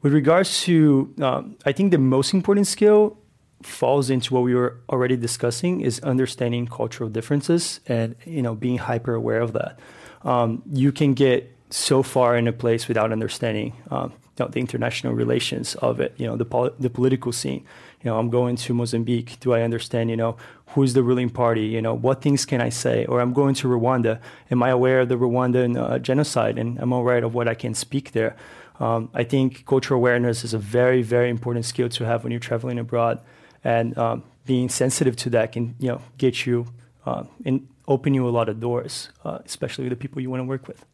with 0.01 0.13
regards 0.13 0.63
to, 0.63 1.13
um, 1.21 1.55
I 1.65 1.71
think 1.71 1.91
the 1.91 1.97
most 1.97 2.33
important 2.33 2.67
skill 2.67 3.17
falls 3.61 4.09
into 4.09 4.33
what 4.33 4.43
we 4.43 4.53
were 4.53 4.77
already 4.89 5.15
discussing 5.15 5.81
is 5.81 5.99
understanding 6.01 6.67
cultural 6.67 7.09
differences 7.09 7.79
and 7.87 8.15
you 8.25 8.41
know 8.41 8.55
being 8.55 8.77
hyper 8.77 9.13
aware 9.13 9.41
of 9.41 9.53
that. 9.53 9.79
Um, 10.23 10.61
you 10.71 10.91
can 10.91 11.13
get 11.13 11.49
so 11.69 12.03
far 12.03 12.37
in 12.37 12.47
a 12.47 12.53
place 12.53 12.87
without 12.87 13.11
understanding 13.11 13.73
um, 13.89 14.11
you 14.37 14.45
know, 14.45 14.47
the 14.47 14.59
international 14.59 15.13
relations 15.13 15.75
of 15.75 15.99
it. 15.99 16.13
You 16.17 16.27
know 16.27 16.35
the 16.35 16.45
pol- 16.45 16.75
the 16.79 16.89
political 16.89 17.31
scene. 17.31 17.65
You 18.03 18.11
know, 18.11 18.19
I'm 18.19 18.29
going 18.29 18.55
to 18.57 18.73
Mozambique. 18.73 19.39
Do 19.39 19.53
I 19.53 19.61
understand? 19.61 20.09
You 20.09 20.17
know, 20.17 20.35
who's 20.67 20.93
the 20.93 21.03
ruling 21.03 21.29
party? 21.29 21.65
You 21.65 21.81
know, 21.81 21.93
what 21.93 22.21
things 22.21 22.45
can 22.45 22.61
I 22.61 22.69
say? 22.69 23.05
Or 23.05 23.21
I'm 23.21 23.33
going 23.33 23.55
to 23.55 23.67
Rwanda. 23.67 24.19
Am 24.51 24.61
I 24.61 24.69
aware 24.69 25.01
of 25.01 25.09
the 25.09 25.15
Rwandan 25.15 25.77
uh, 25.77 25.99
genocide? 25.99 26.57
And 26.57 26.79
am 26.79 26.91
I 26.93 26.97
aware 26.97 27.23
of 27.23 27.33
what 27.33 27.47
I 27.47 27.53
can 27.53 27.73
speak 27.73 28.11
there? 28.11 28.35
Um, 28.79 29.09
I 29.13 29.23
think 29.23 29.65
cultural 29.65 29.99
awareness 29.99 30.43
is 30.43 30.53
a 30.53 30.57
very, 30.57 31.01
very 31.01 31.29
important 31.29 31.65
skill 31.65 31.89
to 31.89 32.05
have 32.05 32.23
when 32.23 32.31
you're 32.31 32.39
traveling 32.39 32.79
abroad, 32.79 33.19
and 33.63 33.97
um, 33.97 34.23
being 34.45 34.67
sensitive 34.67 35.15
to 35.17 35.29
that 35.29 35.51
can, 35.51 35.75
you 35.79 35.89
know, 35.89 36.01
get 36.17 36.45
you 36.45 36.65
uh, 37.05 37.23
and 37.45 37.67
open 37.87 38.13
you 38.13 38.27
a 38.27 38.31
lot 38.31 38.49
of 38.49 38.59
doors, 38.59 39.09
uh, 39.23 39.39
especially 39.45 39.85
with 39.85 39.91
the 39.91 39.95
people 39.95 40.21
you 40.21 40.29
want 40.29 40.41
to 40.41 40.45
work 40.45 40.67
with. 40.67 40.85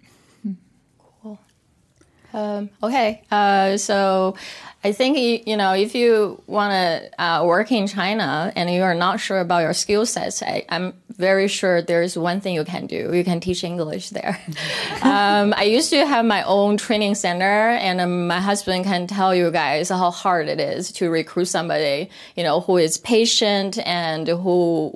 Um, 2.33 2.69
okay, 2.83 3.23
uh, 3.31 3.77
so 3.77 4.35
I 4.83 4.91
think 4.91 5.47
you 5.47 5.57
know 5.57 5.73
if 5.73 5.95
you 5.95 6.41
want 6.47 6.71
to 6.71 7.21
uh, 7.21 7.45
work 7.45 7.71
in 7.71 7.87
China 7.87 8.51
and 8.55 8.69
you 8.69 8.83
are 8.83 8.93
not 8.93 9.19
sure 9.19 9.39
about 9.39 9.59
your 9.59 9.73
skill 9.73 10.05
sets, 10.05 10.41
I, 10.43 10.65
am 10.69 10.93
very 11.17 11.47
sure 11.47 11.81
there's 11.81 12.17
one 12.17 12.39
thing 12.39 12.55
you 12.55 12.63
can 12.63 12.85
do. 12.87 13.11
You 13.13 13.23
can 13.23 13.39
teach 13.39 13.63
English 13.63 14.11
there. 14.11 14.39
um, 15.01 15.53
I 15.57 15.63
used 15.63 15.89
to 15.89 16.05
have 16.05 16.23
my 16.23 16.43
own 16.43 16.77
training 16.77 17.15
center, 17.15 17.71
and 17.71 17.99
um, 17.99 18.27
my 18.27 18.39
husband 18.39 18.85
can 18.85 19.07
tell 19.07 19.33
you 19.33 19.51
guys 19.51 19.89
how 19.89 20.11
hard 20.11 20.47
it 20.47 20.59
is 20.59 20.91
to 20.93 21.09
recruit 21.09 21.45
somebody 21.45 22.09
you 22.35 22.43
know 22.43 22.61
who 22.61 22.77
is 22.77 22.97
patient 22.97 23.77
and 23.85 24.27
who 24.27 24.93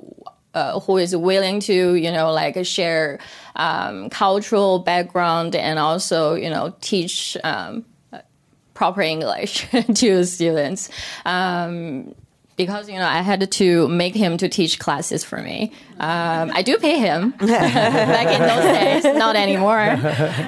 uh, 0.54 0.80
who 0.80 0.96
is 0.96 1.14
willing 1.14 1.60
to, 1.60 1.94
you 1.94 2.10
know, 2.10 2.32
like 2.32 2.64
share 2.64 3.18
um, 3.56 4.10
cultural 4.10 4.78
background 4.78 5.54
and 5.54 5.78
also, 5.78 6.34
you 6.34 6.50
know, 6.50 6.74
teach 6.80 7.36
um, 7.44 7.84
proper 8.74 9.02
English 9.02 9.66
to 9.94 10.24
students. 10.24 10.90
Um, 11.24 12.14
because 12.56 12.88
you 12.88 12.98
know 12.98 13.06
I 13.06 13.22
had 13.22 13.50
to 13.50 13.88
make 13.88 14.14
him 14.14 14.36
to 14.38 14.48
teach 14.48 14.78
classes 14.78 15.24
for 15.24 15.42
me. 15.42 15.72
Um, 15.98 16.52
I 16.54 16.62
do 16.62 16.78
pay 16.78 16.98
him 16.98 17.30
back 17.38 18.28
in 18.28 18.40
those 18.40 19.04
days, 19.04 19.18
not 19.18 19.36
anymore. 19.36 19.74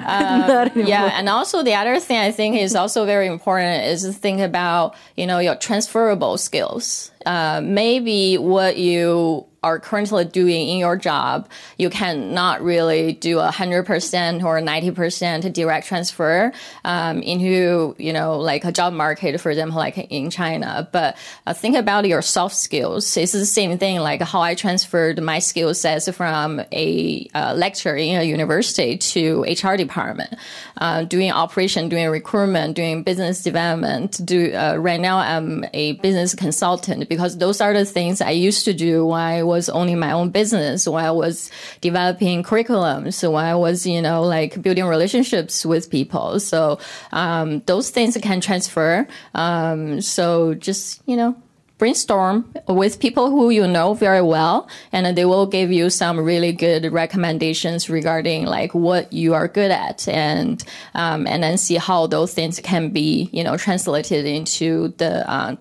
Um, 0.07 0.41
not 0.41 0.71
anymore. 0.71 0.89
Yeah, 0.89 1.19
and 1.19 1.29
also 1.29 1.63
the 1.63 1.75
other 1.75 1.99
thing 1.99 2.19
I 2.19 2.31
think 2.31 2.57
is 2.57 2.77
also 2.77 3.07
very 3.07 3.27
important 3.27 3.85
is 3.87 4.03
to 4.03 4.13
think 4.13 4.41
about 4.41 4.95
you 5.17 5.27
know 5.27 5.39
your 5.39 5.57
transferable 5.57 6.39
skills. 6.39 7.11
Uh, 7.25 7.61
maybe 7.63 8.39
what 8.39 8.77
you 8.77 9.47
are 9.67 9.81
currently 9.81 10.25
doing 10.25 10.69
in 10.69 10.79
your 10.79 10.97
job, 10.97 11.49
you 11.77 11.91
cannot 11.91 12.63
really 12.63 13.13
do 13.13 13.41
a 13.41 13.51
hundred 13.51 13.85
percent 13.85 14.45
or 14.45 14.61
ninety 14.61 14.93
percent 14.93 15.53
direct 15.53 15.89
transfer 15.89 16.53
um, 16.85 17.21
into 17.23 17.97
you 17.99 18.13
know 18.13 18.39
like 18.39 18.65
a 18.65 18.73
job 18.73 18.93
market, 18.93 19.41
for 19.41 19.51
example, 19.51 19.79
like 19.79 19.99
in 19.99 20.31
China. 20.31 20.89
But 20.93 21.17
uh, 21.47 21.53
think 21.53 21.77
about 21.77 22.07
your 22.07 22.23
soft 22.23 22.55
skills. 22.55 23.17
It's 23.17 23.33
the 23.33 23.45
same 23.45 23.77
thing 23.79 23.99
like 23.99 24.23
how 24.23 24.41
I 24.41 24.55
transferred 24.55 25.21
my 25.21 25.41
skill 25.41 25.75
sets 25.75 26.09
from 26.11 26.61
a 26.73 27.29
uh, 27.35 27.55
lecturer 27.57 27.97
in 27.97 28.21
a 28.21 28.25
university 28.25 28.97
to 28.99 29.43
HR 29.43 29.77
department, 29.77 30.33
uh, 30.79 31.03
doing 31.05 31.33
operation, 31.33 31.89
doing 31.89 32.09
recruitment, 32.09 32.77
doing 32.77 33.03
business 33.03 33.43
development. 33.43 34.21
Do 34.25 34.55
uh, 34.55 34.77
right 34.79 35.01
now 35.01 35.19
I'm 35.19 35.65
a 35.75 35.93
business 36.07 36.35
consultant 36.35 37.09
because 37.09 37.39
those 37.39 37.61
are 37.61 37.73
the 37.73 37.85
things 37.85 38.21
I 38.21 38.31
used 38.31 38.65
to 38.67 38.73
do 38.73 39.05
when 39.07 39.21
I 39.21 39.43
was 39.43 39.56
was 39.57 39.69
owning 39.69 39.99
my 39.99 40.13
own 40.13 40.31
business, 40.31 40.87
when 40.87 41.05
I 41.05 41.11
was 41.11 41.51
developing 41.81 42.43
curriculums, 42.43 43.17
when 43.29 43.45
I 43.45 43.55
was, 43.55 43.87
you 43.87 44.01
know, 44.01 44.23
like 44.23 44.61
building 44.63 44.85
relationships 44.85 45.67
with 45.67 45.91
people. 45.91 46.39
So 46.41 46.79
um, 47.13 47.61
those 47.67 47.91
things 47.91 48.17
can 48.23 48.41
transfer. 48.41 49.07
Um, 49.35 50.01
so 50.01 50.55
just, 50.55 51.03
you 51.07 51.17
know, 51.17 51.35
brainstorm 51.79 52.51
with 52.69 53.01
people 53.01 53.31
who 53.31 53.51
you 53.51 53.67
know 53.67 53.93
very 53.93 54.23
well 54.23 54.69
and 54.93 55.17
they 55.17 55.27
will 55.27 55.47
give 55.47 55.71
you 55.71 55.91
some 55.91 56.19
really 56.19 56.53
good 56.53 56.91
recommendations 56.91 57.91
regarding 57.91 58.47
like 58.47 58.73
what 58.75 59.13
you 59.13 59.35
are 59.35 59.47
good 59.47 59.71
at 59.71 60.09
and 60.09 60.65
um, 60.95 61.27
and 61.27 61.43
then 61.43 61.59
see 61.59 61.77
how 61.77 62.07
those 62.07 62.33
things 62.33 62.59
can 62.61 62.89
be 62.89 63.29
you 63.33 63.45
know 63.45 63.57
translated 63.59 64.25
into 64.25 64.89
the 64.97 65.31
uh, 65.31 65.55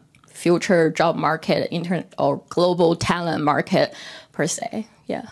future 0.45 0.91
job 0.91 1.15
market, 1.15 1.67
internet 1.71 2.13
or 2.19 2.39
global 2.49 2.95
talent 2.95 3.43
market 3.43 3.95
per 4.31 4.45
se. 4.45 4.85
Yeah. 5.07 5.27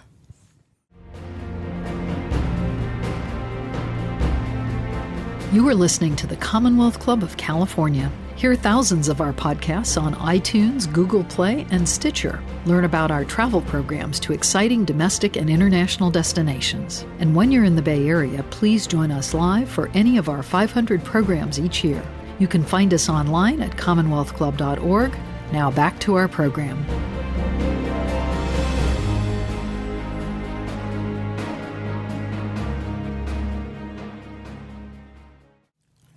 You 5.52 5.69
are 5.69 5.76
listening 5.76 6.15
to 6.15 6.26
the 6.26 6.36
Commonwealth 6.38 6.99
Club 6.99 7.21
of 7.21 7.38
California. 7.38 8.12
Hear 8.36 8.56
thousands 8.56 9.08
of 9.08 9.21
our 9.21 9.34
podcasts 9.34 10.02
on 10.02 10.15
iTunes, 10.15 10.91
Google 10.91 11.23
Play, 11.26 11.67
and 11.69 11.88
Stitcher. 11.88 12.41
Learn 12.65 12.86
about 12.86 13.12
our 13.12 13.23
travel 13.23 13.62
programs 13.62 14.19
to 14.21 14.34
exciting 14.34 14.84
domestic 14.84 15.36
and 15.36 15.47
international 15.47 16.10
destinations. 16.10 17.06
And 17.19 17.36
when 17.36 17.52
you're 17.52 17.65
in 17.65 17.76
the 17.76 17.84
Bay 17.84 18.08
Area, 18.08 18.41
please 18.49 18.88
join 18.88 19.12
us 19.12 19.36
live 19.36 19.69
for 19.69 19.91
any 19.93 20.17
of 20.17 20.28
our 20.28 20.41
500 20.41 21.04
programs 21.04 21.60
each 21.60 21.84
year. 21.84 22.04
You 22.39 22.47
can 22.47 22.63
find 22.63 22.93
us 22.93 23.09
online 23.09 23.61
at 23.61 23.71
commonwealthclub.org. 23.77 25.15
Now 25.51 25.71
back 25.71 25.99
to 25.99 26.15
our 26.15 26.27
program. 26.27 26.83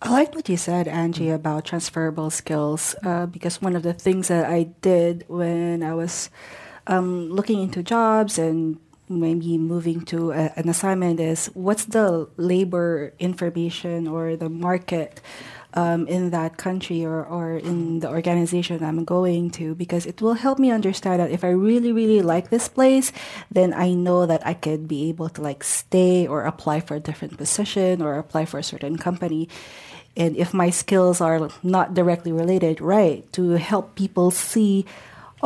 I 0.00 0.11
liked 0.11 0.35
what 0.37 0.48
you 0.48 0.57
said, 0.57 0.87
Angie, 0.87 1.31
about 1.31 1.64
transferable 1.64 2.31
skills 2.31 2.94
uh, 3.02 3.26
because 3.26 3.61
one 3.61 3.74
of 3.74 3.83
the 3.83 3.92
things 3.92 4.29
that 4.29 4.48
I 4.48 4.64
did 4.81 5.24
when 5.26 5.83
I 5.83 5.94
was 5.94 6.31
um, 6.87 7.29
looking 7.29 7.61
into 7.61 7.83
jobs 7.83 8.38
and 8.38 8.79
maybe 9.09 9.59
moving 9.59 10.02
to 10.02 10.31
a, 10.33 10.52
an 10.57 10.68
assignment 10.68 11.20
is 11.20 11.46
what's 11.55 11.87
the 11.87 12.29
labor 12.37 13.12
information 13.18 14.07
or 14.07 14.37
the 14.37 14.48
market 14.48 15.20
um, 15.77 16.09
in 16.09 16.31
that 16.31 16.57
country 16.57 17.05
or, 17.05 17.23
or 17.25 17.57
in 17.59 18.01
the 18.01 18.09
organization 18.09 18.83
I'm 18.83 19.05
going 19.05 19.51
to 19.61 19.75
because 19.75 20.07
it 20.07 20.23
will 20.23 20.35
help 20.35 20.59
me 20.59 20.71
understand 20.71 21.21
that 21.21 21.31
if 21.31 21.45
I 21.45 21.51
really, 21.51 21.93
really 21.93 22.23
like 22.23 22.49
this 22.49 22.67
place, 22.67 23.12
then 23.53 23.75
I 23.75 23.93
know 23.93 24.25
that 24.25 24.45
I 24.47 24.55
could 24.55 24.89
be 24.89 25.11
able 25.11 25.29
to 25.29 25.43
like 25.43 25.62
stay 25.62 26.27
or 26.27 26.45
apply 26.45 26.81
for 26.81 26.97
a 26.97 27.01
different 27.01 27.37
position 27.37 28.01
or 28.01 28.19
apply 28.19 28.47
for 28.47 28.59
a 28.59 28.65
certain 28.65 28.97
company. 28.97 29.49
And 30.17 30.35
if 30.37 30.55
my 30.55 30.71
skills 30.71 31.21
are 31.21 31.51
not 31.62 31.93
directly 31.93 32.33
related, 32.33 32.81
right, 32.81 33.31
to 33.35 33.51
help 33.61 33.95
people 33.95 34.31
see 34.31 34.87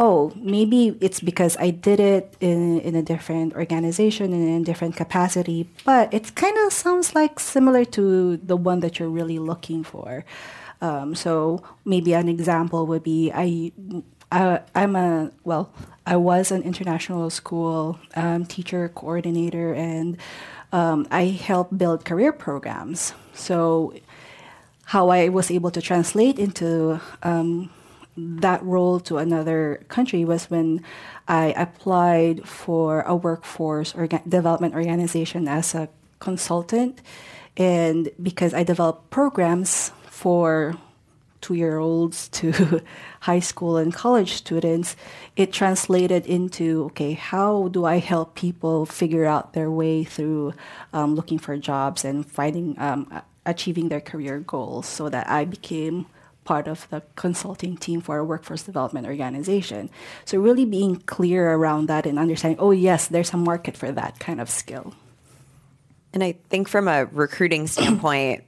oh, 0.00 0.32
maybe 0.34 0.96
it's 1.02 1.20
because 1.20 1.58
I 1.58 1.68
did 1.68 2.00
it 2.00 2.34
in, 2.40 2.80
in 2.80 2.94
a 2.94 3.02
different 3.02 3.54
organization 3.54 4.32
and 4.32 4.48
in 4.48 4.62
a 4.62 4.64
different 4.64 4.96
capacity, 4.96 5.68
but 5.84 6.12
it 6.12 6.34
kind 6.34 6.56
of 6.64 6.72
sounds 6.72 7.14
like 7.14 7.38
similar 7.38 7.84
to 7.84 8.38
the 8.38 8.56
one 8.56 8.80
that 8.80 8.98
you're 8.98 9.10
really 9.10 9.38
looking 9.38 9.84
for. 9.84 10.24
Um, 10.80 11.14
so 11.14 11.62
maybe 11.84 12.14
an 12.14 12.30
example 12.30 12.86
would 12.86 13.02
be 13.02 13.30
I, 13.34 13.72
I 14.32 14.62
I'm 14.74 14.96
a 14.96 15.30
well 15.44 15.70
I 16.06 16.16
was 16.16 16.50
an 16.50 16.62
international 16.62 17.28
school 17.28 17.98
um, 18.16 18.46
teacher 18.46 18.88
coordinator 18.88 19.74
and 19.74 20.16
um, 20.72 21.06
I 21.10 21.24
help 21.26 21.76
build 21.76 22.06
career 22.06 22.32
programs. 22.32 23.12
So 23.34 23.92
how 24.84 25.10
I 25.10 25.28
was 25.28 25.50
able 25.50 25.70
to 25.72 25.82
translate 25.82 26.38
into 26.38 26.98
um, 27.22 27.68
that 28.16 28.62
role 28.62 29.00
to 29.00 29.18
another 29.18 29.84
country 29.88 30.24
was 30.24 30.50
when 30.50 30.82
I 31.28 31.54
applied 31.56 32.46
for 32.48 33.02
a 33.02 33.14
workforce 33.14 33.92
orga- 33.92 34.28
development 34.28 34.74
organization 34.74 35.48
as 35.48 35.74
a 35.74 35.88
consultant. 36.18 37.00
And 37.56 38.10
because 38.22 38.54
I 38.54 38.62
developed 38.62 39.10
programs 39.10 39.92
for 40.06 40.76
two 41.40 41.54
year 41.54 41.78
olds 41.78 42.28
to 42.28 42.82
high 43.20 43.40
school 43.40 43.76
and 43.76 43.94
college 43.94 44.34
students, 44.34 44.96
it 45.36 45.52
translated 45.52 46.26
into 46.26 46.84
okay, 46.86 47.12
how 47.12 47.68
do 47.68 47.84
I 47.84 47.98
help 47.98 48.34
people 48.34 48.86
figure 48.86 49.24
out 49.24 49.52
their 49.52 49.70
way 49.70 50.04
through 50.04 50.54
um, 50.92 51.14
looking 51.14 51.38
for 51.38 51.56
jobs 51.56 52.04
and 52.04 52.26
finding, 52.26 52.78
um, 52.78 53.22
achieving 53.46 53.88
their 53.88 54.00
career 54.00 54.40
goals 54.40 54.86
so 54.86 55.08
that 55.08 55.28
I 55.28 55.44
became 55.44 56.06
part 56.44 56.66
of 56.66 56.88
the 56.90 57.02
consulting 57.16 57.76
team 57.76 58.00
for 58.00 58.18
a 58.18 58.24
workforce 58.24 58.62
development 58.62 59.06
organization. 59.06 59.90
So 60.24 60.38
really 60.38 60.64
being 60.64 60.96
clear 60.96 61.52
around 61.52 61.86
that 61.86 62.06
and 62.06 62.18
understanding, 62.18 62.58
oh 62.58 62.70
yes, 62.70 63.08
there's 63.08 63.32
a 63.32 63.36
market 63.36 63.76
for 63.76 63.92
that 63.92 64.18
kind 64.18 64.40
of 64.40 64.50
skill. 64.50 64.94
And 66.12 66.24
I 66.24 66.32
think 66.48 66.68
from 66.68 66.88
a 66.88 67.04
recruiting 67.06 67.66
standpoint, 67.66 68.44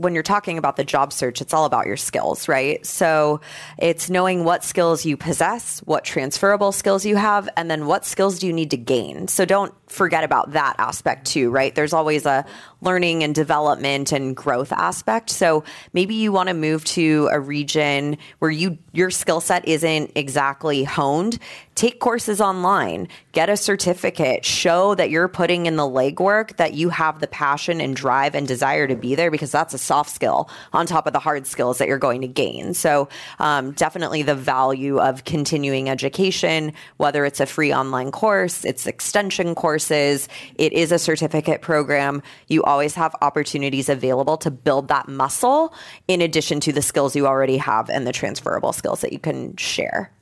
when 0.00 0.14
you're 0.14 0.22
talking 0.22 0.56
about 0.56 0.76
the 0.76 0.84
job 0.84 1.12
search, 1.12 1.42
it's 1.42 1.52
all 1.52 1.66
about 1.66 1.86
your 1.86 1.98
skills, 1.98 2.48
right? 2.48 2.84
So 2.86 3.42
it's 3.76 4.08
knowing 4.08 4.44
what 4.44 4.64
skills 4.64 5.04
you 5.04 5.18
possess, 5.18 5.80
what 5.80 6.04
transferable 6.04 6.72
skills 6.72 7.04
you 7.04 7.16
have, 7.16 7.50
and 7.54 7.70
then 7.70 7.84
what 7.84 8.06
skills 8.06 8.38
do 8.38 8.46
you 8.46 8.52
need 8.54 8.70
to 8.70 8.78
gain. 8.78 9.28
So 9.28 9.44
don't 9.44 9.74
forget 9.90 10.24
about 10.24 10.52
that 10.52 10.76
aspect 10.78 11.26
too, 11.26 11.50
right? 11.50 11.74
There's 11.74 11.92
always 11.92 12.24
a 12.26 12.46
learning 12.80 13.22
and 13.22 13.34
development 13.34 14.12
and 14.12 14.34
growth 14.36 14.72
aspect. 14.72 15.30
So 15.30 15.64
maybe 15.92 16.14
you 16.14 16.32
want 16.32 16.48
to 16.48 16.54
move 16.54 16.84
to 16.86 17.28
a 17.32 17.40
region 17.40 18.16
where 18.38 18.50
you 18.50 18.78
your 18.92 19.10
skill 19.10 19.40
set 19.40 19.66
isn't 19.68 20.12
exactly 20.14 20.84
honed. 20.84 21.38
Take 21.74 21.98
courses 21.98 22.40
online, 22.40 23.08
get 23.32 23.48
a 23.48 23.56
certificate, 23.56 24.44
show 24.44 24.94
that 24.96 25.08
you're 25.08 25.28
putting 25.28 25.66
in 25.66 25.76
the 25.76 25.84
legwork, 25.84 26.56
that 26.56 26.74
you 26.74 26.90
have 26.90 27.20
the 27.20 27.26
passion 27.26 27.80
and 27.80 27.96
drive 27.96 28.34
and 28.34 28.46
desire 28.46 28.86
to 28.86 28.96
be 28.96 29.14
there 29.14 29.30
because 29.30 29.50
that's 29.50 29.72
a 29.72 29.78
soft 29.78 30.10
skill 30.10 30.50
on 30.72 30.86
top 30.86 31.06
of 31.06 31.12
the 31.12 31.18
hard 31.18 31.46
skills 31.46 31.78
that 31.78 31.88
you're 31.88 31.98
going 31.98 32.20
to 32.20 32.28
gain. 32.28 32.74
So 32.74 33.08
um, 33.38 33.72
definitely 33.72 34.22
the 34.22 34.34
value 34.34 34.98
of 35.00 35.24
continuing 35.24 35.88
education, 35.88 36.74
whether 36.98 37.24
it's 37.24 37.40
a 37.40 37.46
free 37.46 37.72
online 37.72 38.10
course, 38.10 38.64
it's 38.64 38.86
extension 38.86 39.54
courses, 39.80 40.28
it 40.56 40.74
is 40.74 40.92
a 40.92 40.98
certificate 40.98 41.62
program. 41.62 42.22
You 42.48 42.62
always 42.64 42.94
have 42.96 43.14
opportunities 43.22 43.88
available 43.88 44.36
to 44.38 44.50
build 44.50 44.88
that 44.88 45.08
muscle 45.08 45.72
in 46.06 46.20
addition 46.20 46.60
to 46.60 46.72
the 46.72 46.82
skills 46.82 47.16
you 47.16 47.26
already 47.26 47.56
have 47.56 47.88
and 47.88 48.06
the 48.06 48.12
transferable 48.12 48.74
skills 48.74 49.00
that 49.00 49.12
you 49.12 49.18
can 49.18 49.56
share. 49.56 50.12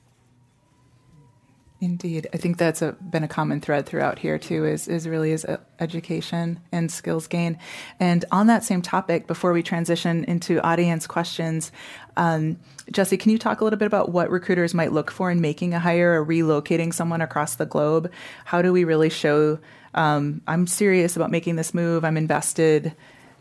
Indeed, 1.80 2.26
I 2.32 2.38
think 2.38 2.56
that's 2.56 2.82
a, 2.82 2.92
been 2.92 3.22
a 3.22 3.28
common 3.28 3.60
thread 3.60 3.86
throughout 3.86 4.18
here 4.18 4.36
too. 4.36 4.64
Is 4.64 4.88
is 4.88 5.06
really 5.06 5.30
is 5.30 5.44
uh, 5.44 5.58
education 5.78 6.58
and 6.72 6.90
skills 6.90 7.28
gain. 7.28 7.56
And 8.00 8.24
on 8.32 8.48
that 8.48 8.64
same 8.64 8.82
topic, 8.82 9.28
before 9.28 9.52
we 9.52 9.62
transition 9.62 10.24
into 10.24 10.60
audience 10.62 11.06
questions, 11.06 11.70
um, 12.16 12.58
Jesse, 12.90 13.16
can 13.16 13.30
you 13.30 13.38
talk 13.38 13.60
a 13.60 13.64
little 13.64 13.78
bit 13.78 13.86
about 13.86 14.10
what 14.10 14.28
recruiters 14.28 14.74
might 14.74 14.92
look 14.92 15.10
for 15.10 15.30
in 15.30 15.40
making 15.40 15.72
a 15.72 15.78
hire 15.78 16.20
or 16.20 16.26
relocating 16.26 16.92
someone 16.92 17.20
across 17.20 17.54
the 17.54 17.66
globe? 17.66 18.10
How 18.44 18.60
do 18.60 18.72
we 18.72 18.82
really 18.82 19.10
show 19.10 19.60
um, 19.94 20.42
I'm 20.46 20.66
serious 20.66 21.16
about 21.16 21.30
making 21.30 21.56
this 21.56 21.74
move. 21.74 22.04
I'm 22.04 22.16
invested. 22.16 22.94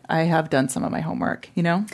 I 0.10 0.22
have 0.22 0.50
done 0.50 0.70
some 0.70 0.84
of 0.84 0.92
my 0.92 1.02
homework, 1.02 1.50
you 1.56 1.64
know? 1.64 1.86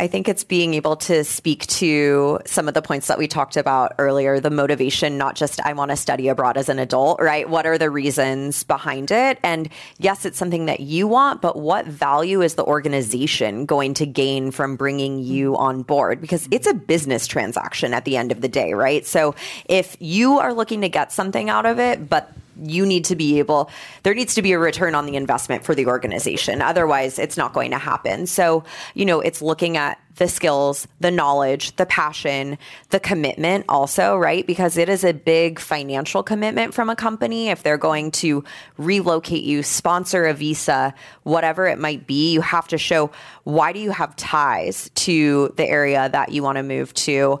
I 0.00 0.06
think 0.06 0.28
it's 0.28 0.44
being 0.44 0.72
able 0.72 0.96
to 0.96 1.24
speak 1.24 1.66
to 1.66 2.40
some 2.46 2.68
of 2.68 2.74
the 2.74 2.80
points 2.80 3.08
that 3.08 3.18
we 3.18 3.28
talked 3.28 3.58
about 3.58 3.92
earlier 3.98 4.40
the 4.40 4.50
motivation, 4.50 5.18
not 5.18 5.34
just 5.36 5.60
I 5.60 5.74
want 5.74 5.90
to 5.90 5.96
study 5.96 6.28
abroad 6.28 6.56
as 6.56 6.70
an 6.70 6.78
adult, 6.78 7.20
right? 7.20 7.46
What 7.46 7.66
are 7.66 7.76
the 7.76 7.90
reasons 7.90 8.64
behind 8.64 9.10
it? 9.10 9.38
And 9.42 9.68
yes, 9.98 10.24
it's 10.24 10.38
something 10.38 10.64
that 10.66 10.80
you 10.80 11.06
want, 11.06 11.42
but 11.42 11.58
what 11.58 11.86
value 11.86 12.40
is 12.40 12.54
the 12.54 12.64
organization 12.64 13.66
going 13.66 13.92
to 13.94 14.06
gain 14.06 14.52
from 14.52 14.74
bringing 14.74 15.18
you 15.18 15.58
on 15.58 15.82
board? 15.82 16.22
Because 16.22 16.48
it's 16.50 16.66
a 16.66 16.72
business 16.72 17.26
transaction 17.26 17.92
at 17.92 18.06
the 18.06 18.16
end 18.16 18.32
of 18.32 18.40
the 18.40 18.48
day, 18.48 18.72
right? 18.72 19.06
So 19.06 19.34
if 19.66 19.98
you 20.00 20.38
are 20.38 20.54
looking 20.54 20.80
to 20.80 20.88
get 20.88 21.12
something 21.12 21.50
out 21.50 21.66
of 21.66 21.78
it, 21.78 22.08
but 22.08 22.32
you 22.62 22.86
need 22.86 23.04
to 23.06 23.16
be 23.16 23.38
able 23.38 23.70
there 24.02 24.14
needs 24.14 24.34
to 24.34 24.42
be 24.42 24.52
a 24.52 24.58
return 24.58 24.94
on 24.94 25.06
the 25.06 25.16
investment 25.16 25.64
for 25.64 25.74
the 25.74 25.86
organization. 25.86 26.62
Otherwise 26.62 27.18
it's 27.18 27.36
not 27.36 27.52
going 27.52 27.70
to 27.70 27.78
happen. 27.78 28.26
So 28.26 28.64
you 28.94 29.04
know 29.04 29.20
it's 29.20 29.42
looking 29.42 29.76
at 29.76 30.00
the 30.16 30.28
skills 30.28 30.86
the 30.98 31.10
knowledge 31.10 31.74
the 31.76 31.86
passion 31.86 32.58
the 32.90 33.00
commitment 33.00 33.64
also 33.68 34.16
right? 34.16 34.46
Because 34.46 34.76
it 34.76 34.88
is 34.88 35.04
a 35.04 35.12
big 35.12 35.58
financial 35.58 36.22
commitment 36.22 36.74
from 36.74 36.90
a 36.90 36.96
company. 36.96 37.48
If 37.48 37.62
they're 37.62 37.78
going 37.78 38.10
to 38.12 38.44
relocate 38.76 39.44
you 39.44 39.62
sponsor 39.62 40.26
a 40.26 40.34
visa 40.34 40.94
whatever 41.22 41.66
it 41.66 41.78
might 41.78 42.06
be 42.06 42.32
you 42.32 42.40
have 42.40 42.68
to 42.68 42.78
show 42.78 43.10
why 43.44 43.72
do 43.72 43.78
you 43.78 43.90
have 43.90 44.14
ties 44.16 44.90
to 44.94 45.52
the 45.56 45.66
area 45.66 46.08
that 46.10 46.32
you 46.32 46.42
want 46.42 46.56
to 46.56 46.62
move 46.62 46.92
to 46.94 47.40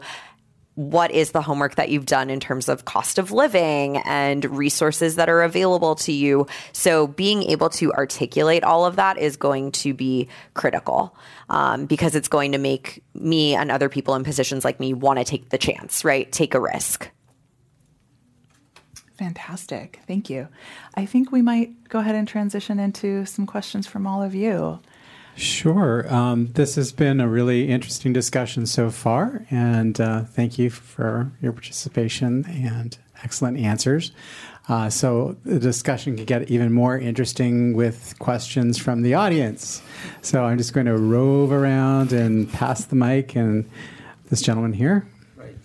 what 0.80 1.10
is 1.10 1.32
the 1.32 1.42
homework 1.42 1.74
that 1.74 1.90
you've 1.90 2.06
done 2.06 2.30
in 2.30 2.40
terms 2.40 2.66
of 2.66 2.86
cost 2.86 3.18
of 3.18 3.32
living 3.32 3.98
and 3.98 4.46
resources 4.56 5.16
that 5.16 5.28
are 5.28 5.42
available 5.42 5.94
to 5.94 6.10
you. 6.10 6.46
So, 6.72 7.06
being 7.06 7.42
able 7.42 7.68
to 7.70 7.92
articulate 7.92 8.64
all 8.64 8.86
of 8.86 8.96
that 8.96 9.18
is 9.18 9.36
going 9.36 9.72
to 9.72 9.92
be 9.92 10.28
critical 10.54 11.14
um, 11.50 11.84
because 11.84 12.14
it's 12.14 12.28
going 12.28 12.52
to 12.52 12.58
make 12.58 13.02
me 13.12 13.54
and 13.54 13.70
other 13.70 13.90
people 13.90 14.14
in 14.14 14.24
positions 14.24 14.64
like 14.64 14.80
me 14.80 14.94
want 14.94 15.18
to 15.18 15.24
take 15.24 15.50
the 15.50 15.58
chance, 15.58 16.02
right? 16.02 16.32
Take 16.32 16.54
a 16.54 16.60
risk. 16.60 17.10
Fantastic. 19.18 20.00
Thank 20.06 20.30
you. 20.30 20.48
I 20.94 21.04
think 21.04 21.30
we 21.30 21.42
might 21.42 21.90
go 21.90 21.98
ahead 21.98 22.14
and 22.14 22.26
transition 22.26 22.80
into 22.80 23.26
some 23.26 23.44
questions 23.44 23.86
from 23.86 24.06
all 24.06 24.22
of 24.22 24.34
you. 24.34 24.80
Sure. 25.40 26.06
Um, 26.12 26.48
this 26.52 26.74
has 26.74 26.92
been 26.92 27.18
a 27.18 27.26
really 27.26 27.70
interesting 27.70 28.12
discussion 28.12 28.66
so 28.66 28.90
far, 28.90 29.46
and 29.50 29.98
uh, 29.98 30.24
thank 30.24 30.58
you 30.58 30.68
for 30.68 31.32
your 31.40 31.52
participation 31.52 32.44
and 32.46 32.98
excellent 33.24 33.56
answers. 33.56 34.12
Uh, 34.68 34.90
so 34.90 35.36
the 35.44 35.58
discussion 35.58 36.14
can 36.14 36.26
get 36.26 36.50
even 36.50 36.74
more 36.74 36.98
interesting 36.98 37.74
with 37.74 38.14
questions 38.18 38.76
from 38.76 39.00
the 39.00 39.14
audience. 39.14 39.80
So 40.20 40.44
I'm 40.44 40.58
just 40.58 40.74
going 40.74 40.84
to 40.84 40.98
rove 40.98 41.52
around 41.52 42.12
and 42.12 42.52
pass 42.52 42.84
the 42.84 42.96
mic, 42.96 43.34
and 43.34 43.64
this 44.28 44.42
gentleman 44.42 44.74
here. 44.74 45.06
Right. 45.36 45.56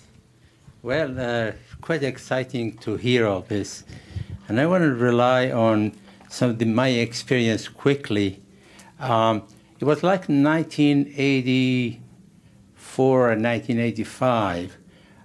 Well, 0.83 1.19
uh, 1.19 1.51
quite 1.81 2.01
exciting 2.01 2.77
to 2.77 2.95
hear 2.95 3.27
all 3.27 3.41
this, 3.41 3.83
and 4.47 4.57
I 4.57 4.67
want 4.67 4.83
to 4.85 4.93
rely 4.93 5.51
on 5.51 5.91
some 6.29 6.51
of 6.51 6.59
the, 6.59 6.65
my 6.65 6.87
experience 6.87 7.67
quickly. 7.67 8.41
Um, 9.01 9.43
it 9.77 9.83
was 9.83 10.03
like 10.03 10.29
1984 10.29 11.99
or 13.01 13.27
1985. 13.27 14.77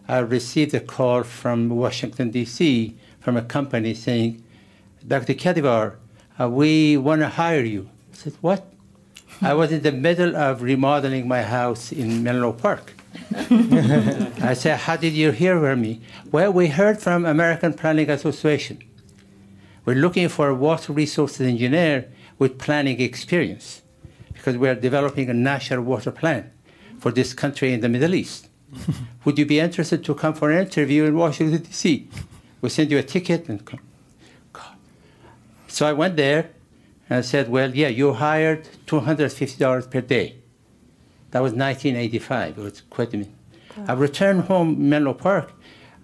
I 0.09 0.19
received 0.19 0.75
a 0.75 0.81
call 0.81 1.23
from 1.23 1.69
Washington, 1.69 2.31
D.C., 2.31 2.97
from 3.21 3.37
a 3.37 3.43
company 3.43 3.95
saying, 3.95 4.43
Dr. 5.07 5.35
Kadivar, 5.35 5.95
uh, 6.41 6.49
we 6.49 6.97
want 6.97 7.21
to 7.21 7.29
hire 7.29 7.63
you. 7.63 7.89
I 8.13 8.17
said, 8.17 8.33
What? 8.41 8.67
I 9.41 9.55
was 9.55 9.71
in 9.71 9.83
the 9.83 9.93
middle 9.93 10.35
of 10.35 10.63
remodeling 10.63 11.29
my 11.29 11.43
house 11.43 11.93
in 11.93 12.25
Menlo 12.25 12.53
Park. 12.53 12.95
I 14.43 14.55
said, 14.55 14.79
How 14.81 14.97
did 14.97 15.13
you 15.13 15.31
hear 15.31 15.61
from 15.61 15.83
me? 15.83 16.01
Well, 16.33 16.53
we 16.53 16.67
heard 16.69 17.01
from 17.01 17.25
American 17.25 17.73
Planning 17.75 18.11
Association. 18.11 18.83
We're 19.85 19.95
looking 19.95 20.29
for 20.29 20.49
a 20.49 20.55
water 20.55 20.93
resources 20.93 21.47
engineer 21.47 22.11
with 22.39 22.59
planning 22.59 23.01
experience 23.01 23.80
because 24.41 24.57
we 24.57 24.71
are 24.71 24.75
developing 24.75 25.29
a 25.29 25.35
national 25.35 25.83
water 25.83 26.11
plan 26.11 26.51
for 26.99 27.13
this 27.13 27.35
country 27.35 27.75
in 27.75 27.81
the 27.81 27.91
Middle 27.91 28.15
East. 28.15 28.49
Would 29.25 29.39
you 29.39 29.45
be 29.45 29.61
interested 29.61 30.03
to 30.05 30.15
come 30.15 30.33
for 30.33 30.51
an 30.51 30.67
interview 30.67 31.05
in 31.05 31.15
Washington, 31.15 31.61
D.C.? 31.61 32.09
We'll 32.63 32.71
send 32.71 32.91
you 32.91 32.97
a 32.97 33.03
ticket 33.03 33.51
and 33.51 33.63
come. 33.63 33.81
So 35.69 35.87
I 35.87 35.93
went 35.93 36.17
there 36.17 36.51
and 37.11 37.19
I 37.19 37.21
said, 37.21 37.51
Well, 37.51 37.75
yeah, 37.75 37.89
you 37.89 38.15
hired 38.15 38.67
$250 38.87 39.91
per 39.91 40.01
day. 40.01 40.37
That 41.33 41.43
was 41.43 41.53
1985. 41.53 42.59
It 42.59 42.63
was 42.63 42.83
quite 42.89 43.13
a 43.13 43.19
minute. 43.19 43.35
I 43.87 43.93
returned 43.93 44.45
home, 44.45 44.89
Menlo 44.89 45.13
Park. 45.13 45.53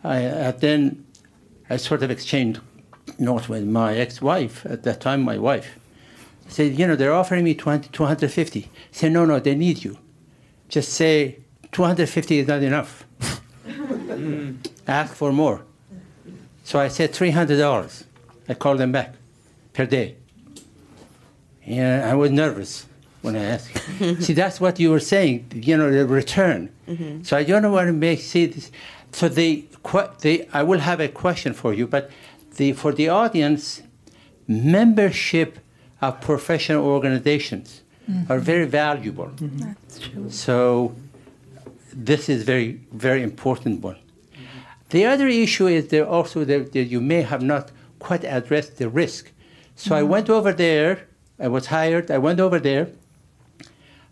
I, 0.05 0.49
I 0.49 0.51
then 0.51 1.07
I 1.71 1.79
sort 1.79 2.03
of 2.03 2.11
exchanged 2.11 2.61
notes 3.19 3.49
with 3.49 3.65
my 3.65 3.97
ex-wife 3.97 4.67
at 4.67 4.83
that 4.83 5.01
time, 5.01 5.23
my 5.23 5.39
wife. 5.39 5.79
Said, 6.49 6.79
you 6.79 6.87
know, 6.87 6.97
they're 6.97 7.13
offering 7.13 7.45
me 7.45 7.55
20, 7.55 7.89
250. 7.91 8.65
I 8.65 8.69
said, 8.93 9.13
no, 9.13 9.25
no, 9.25 9.39
they 9.41 9.55
need 9.55 9.85
you. 9.85 9.99
Just 10.69 10.93
say 10.93 11.39
250 11.73 12.39
is 12.39 12.49
not 12.49 12.63
enough. 12.63 13.05
Ask 14.87 15.15
for 15.15 15.33
more. 15.33 15.65
So 16.65 16.79
I 16.79 16.89
said 16.89 17.13
$300. 17.13 18.05
I 18.49 18.55
called 18.55 18.79
them 18.79 18.93
back 18.93 19.15
per 19.73 19.87
day. 19.87 20.17
And 21.65 22.05
I 22.05 22.15
was 22.15 22.31
nervous 22.31 22.87
when 23.23 23.37
I 23.37 23.43
asked. 23.43 23.77
see, 24.21 24.33
that's 24.33 24.61
what 24.61 24.79
you 24.79 24.91
were 24.91 25.01
saying, 25.01 25.47
you 25.55 25.77
know, 25.77 25.91
the 25.91 26.07
return. 26.07 26.73
Mm-hmm. 26.89 27.23
So 27.25 27.37
I 27.37 27.43
don't 27.43 27.71
want 27.73 27.89
to 27.89 27.93
make 27.93 28.21
see 28.21 28.47
this. 28.47 28.71
So 29.13 29.29
they, 29.29 29.65
they, 30.21 30.49
I 30.53 30.63
will 30.63 30.79
have 30.79 31.01
a 31.01 31.09
question 31.09 31.53
for 31.53 31.75
you, 31.75 31.87
but 31.87 32.11
the, 32.57 32.73
for 32.73 32.93
the 32.93 33.09
audience, 33.09 33.83
membership 34.47 35.59
of 36.01 36.21
professional 36.21 36.85
organizations 36.85 37.83
mm-hmm. 38.11 38.31
are 38.31 38.39
very 38.39 38.67
valuable. 38.67 39.27
Mm-hmm. 39.27 39.73
That's 39.83 39.99
true. 39.99 40.31
So 40.31 40.95
this 41.93 42.29
is 42.29 42.43
very, 42.43 42.81
very 42.93 43.23
important 43.23 43.83
one. 43.83 43.97
The 44.91 45.05
other 45.05 45.27
issue 45.27 45.67
is 45.67 45.89
there 45.89 46.07
also 46.07 46.45
that, 46.45 46.73
that 46.73 46.85
you 46.85 47.01
may 47.01 47.23
have 47.23 47.43
not 47.43 47.73
quite 47.99 48.25
addressed 48.25 48.77
the 48.77 48.89
risk. 48.89 49.33
So 49.75 49.95
I 49.95 50.01
mm-hmm. 50.01 50.11
went 50.11 50.31
over 50.31 50.53
there. 50.53 51.07
I 51.41 51.49
was 51.49 51.67
hired. 51.67 52.11
I 52.11 52.19
went 52.19 52.41
over 52.41 52.61
there. 52.61 52.89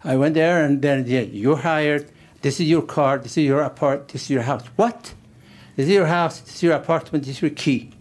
I 0.02 0.16
went 0.16 0.34
there, 0.34 0.62
and 0.62 0.82
then 0.82 1.04
yeah, 1.06 1.20
you're 1.20 1.56
hired. 1.56 2.10
This 2.42 2.60
is 2.60 2.68
your 2.68 2.82
car. 2.82 3.18
This 3.18 3.38
is 3.38 3.44
your 3.44 3.62
apartment. 3.62 4.08
This 4.08 4.24
is 4.24 4.30
your 4.30 4.42
house. 4.42 4.66
What? 4.76 5.14
This 5.76 5.86
is 5.86 5.92
your 5.92 6.06
house. 6.06 6.40
This 6.40 6.56
is 6.56 6.62
your 6.62 6.74
apartment. 6.74 7.24
This 7.24 7.36
is 7.36 7.42
your 7.42 7.50
key. 7.50 7.93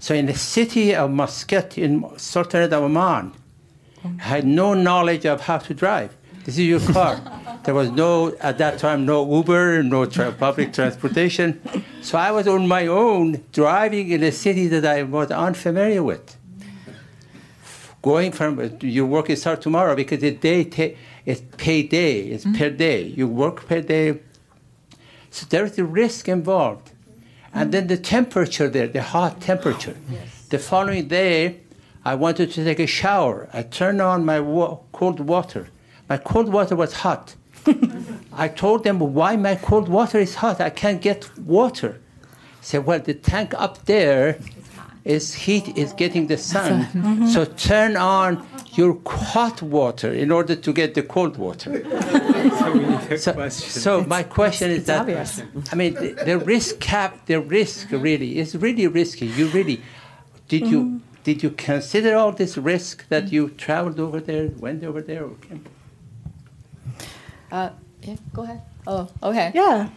So 0.00 0.14
in 0.14 0.24
the 0.24 0.34
city 0.34 0.94
of 0.94 1.10
Muscat 1.10 1.76
in 1.76 2.04
Sultanate 2.16 2.72
of 2.72 2.82
Oman, 2.84 3.32
I 4.02 4.22
had 4.22 4.46
no 4.46 4.72
knowledge 4.72 5.26
of 5.26 5.42
how 5.42 5.58
to 5.58 5.74
drive. 5.74 6.16
This 6.44 6.56
is 6.56 6.66
your 6.66 6.80
car. 6.80 7.20
there 7.64 7.74
was 7.74 7.90
no, 7.90 8.34
at 8.40 8.56
that 8.56 8.78
time, 8.78 9.04
no 9.04 9.30
Uber, 9.30 9.82
no 9.82 10.06
tra- 10.06 10.32
public 10.32 10.72
transportation. 10.78 11.60
So 12.00 12.16
I 12.16 12.30
was 12.30 12.48
on 12.48 12.66
my 12.66 12.86
own 12.86 13.44
driving 13.52 14.10
in 14.10 14.22
a 14.22 14.32
city 14.32 14.68
that 14.68 14.86
I 14.86 15.02
was 15.02 15.30
unfamiliar 15.30 16.02
with. 16.02 16.34
Going 18.00 18.32
from, 18.32 18.78
your 18.80 19.04
work 19.04 19.28
is 19.28 19.42
start 19.42 19.60
tomorrow 19.60 19.94
because 19.94 20.20
the 20.20 20.30
day 20.30 20.64
ta- 20.64 20.96
it's 21.26 21.42
payday, 21.58 22.22
it's 22.22 22.46
mm-hmm. 22.46 22.56
per 22.56 22.70
day. 22.70 23.02
You 23.02 23.28
work 23.28 23.66
per 23.66 23.82
day. 23.82 24.20
So 25.30 25.44
there's 25.50 25.78
a 25.78 25.84
risk 25.84 26.26
involved. 26.26 26.92
And 27.52 27.72
then 27.72 27.86
the 27.88 27.96
temperature 27.96 28.68
there, 28.68 28.86
the 28.86 29.02
hot 29.02 29.40
temperature. 29.40 29.96
Yes. 30.08 30.46
The 30.48 30.58
following 30.58 31.08
day, 31.08 31.60
I 32.04 32.14
wanted 32.14 32.52
to 32.52 32.64
take 32.64 32.78
a 32.78 32.86
shower. 32.86 33.48
I 33.52 33.62
turned 33.62 34.00
on 34.00 34.24
my 34.24 34.40
wa- 34.40 34.78
cold 34.92 35.20
water. 35.20 35.68
My 36.08 36.16
cold 36.16 36.52
water 36.52 36.76
was 36.76 36.92
hot. 36.92 37.34
I 38.32 38.48
told 38.48 38.84
them 38.84 38.98
why 38.98 39.36
my 39.36 39.56
cold 39.56 39.88
water 39.88 40.18
is 40.18 40.36
hot. 40.36 40.60
I 40.60 40.70
can't 40.70 41.02
get 41.02 41.28
water. 41.38 42.00
Said, 42.62 42.86
well, 42.86 43.00
the 43.00 43.14
tank 43.14 43.54
up 43.54 43.84
there 43.86 44.38
is 45.04 45.34
heat 45.34 45.76
is 45.76 45.92
getting 45.92 46.26
the 46.26 46.36
sun. 46.38 46.84
Mm-hmm. 46.84 47.26
So 47.26 47.44
turn 47.44 47.96
on 47.96 48.46
your 48.72 48.98
hot 49.06 49.62
water 49.62 50.12
in 50.12 50.30
order 50.30 50.56
to 50.56 50.72
get 50.72 50.94
the 50.94 51.02
cold 51.02 51.36
water. 51.36 51.70
so, 53.16 53.48
so, 53.48 54.04
my 54.04 54.22
question 54.22 54.70
is 54.70 54.86
that 54.86 55.00
obvious. 55.00 55.42
I 55.72 55.74
mean 55.74 55.94
the, 55.94 56.12
the, 56.24 56.38
risk 56.38 56.80
cap, 56.80 57.26
the 57.26 57.40
risk 57.40 57.90
really 57.90 58.38
is 58.38 58.56
really 58.56 58.86
risky. 58.86 59.26
You 59.26 59.48
really 59.48 59.82
did 60.48 60.66
you 60.66 60.84
mm. 60.84 61.00
did 61.24 61.42
you 61.42 61.50
consider 61.50 62.16
all 62.16 62.32
this 62.32 62.56
risk 62.56 63.08
that 63.08 63.32
you 63.32 63.50
traveled 63.50 64.00
over 64.00 64.20
there, 64.20 64.48
went 64.58 64.84
over 64.84 65.00
there, 65.02 65.24
or 65.24 65.34
came? 65.36 65.64
Uh, 67.50 67.70
yeah, 68.02 68.16
go 68.32 68.42
ahead. 68.42 68.62
Oh, 68.86 69.08
okay. 69.22 69.52
Yeah, 69.54 69.90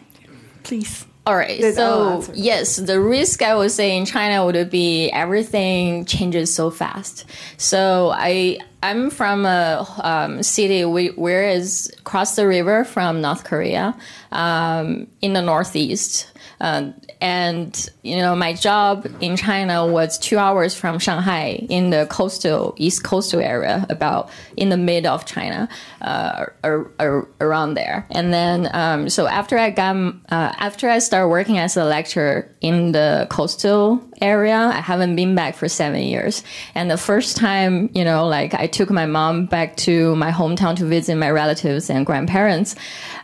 please. 0.63 1.05
All 1.25 1.35
right. 1.37 1.73
so 1.73 2.25
yes, 2.33 2.75
the 2.75 2.99
risk 2.99 3.41
I 3.41 3.55
would 3.55 3.71
say 3.71 3.95
in 3.95 4.05
China 4.05 4.45
would 4.45 4.69
be 4.69 5.09
everything 5.11 6.03
changes 6.05 6.53
so 6.53 6.69
fast. 6.69 7.23
So 7.57 8.11
I 8.13 8.59
I'm 8.83 9.09
from 9.11 9.45
a 9.45 9.87
um, 10.03 10.43
city 10.43 10.83
where 10.83 11.47
is 11.47 11.89
across 11.99 12.35
the 12.35 12.45
river 12.45 12.83
from 12.83 13.21
North 13.21 13.45
Korea, 13.45 13.95
um, 14.33 15.07
in 15.21 15.31
the 15.31 15.41
northeast. 15.41 16.27
Uh, 16.59 16.91
and 17.19 17.89
you 18.03 18.17
know, 18.17 18.35
my 18.35 18.53
job 18.53 19.07
in 19.21 19.37
China 19.37 19.85
was 19.85 20.17
two 20.17 20.37
hours 20.37 20.75
from 20.75 20.99
Shanghai 20.99 21.65
in 21.69 21.89
the 21.89 22.05
coastal 22.09 22.73
east 22.77 23.03
coastal 23.03 23.39
area, 23.39 23.85
about 23.89 24.29
in 24.57 24.69
the 24.69 24.77
mid 24.77 25.05
of 25.05 25.25
China, 25.25 25.69
uh, 26.01 26.45
around 26.63 27.73
there. 27.75 28.05
And 28.11 28.33
then, 28.33 28.69
um, 28.73 29.09
so 29.09 29.27
after 29.27 29.57
I 29.57 29.69
got 29.69 29.95
uh, 29.95 30.13
after 30.29 30.89
I 30.89 30.99
started 30.99 31.29
working 31.29 31.57
as 31.57 31.77
a 31.77 31.85
lecturer 31.85 32.49
in 32.61 32.91
the 32.91 33.27
coastal 33.29 34.03
area, 34.21 34.55
I 34.55 34.81
haven't 34.81 35.15
been 35.15 35.35
back 35.35 35.55
for 35.55 35.67
seven 35.67 36.03
years. 36.03 36.43
And 36.75 36.89
the 36.89 36.97
first 36.97 37.37
time, 37.37 37.89
you 37.93 38.03
know, 38.03 38.27
like 38.27 38.53
I 38.53 38.67
took 38.73 38.89
my 38.89 39.05
mom 39.05 39.45
back 39.45 39.77
to 39.77 40.15
my 40.17 40.31
hometown 40.31 40.75
to 40.75 40.85
visit 40.85 41.15
my 41.15 41.31
relatives 41.31 41.89
and 41.89 42.05
grandparents 42.05 42.75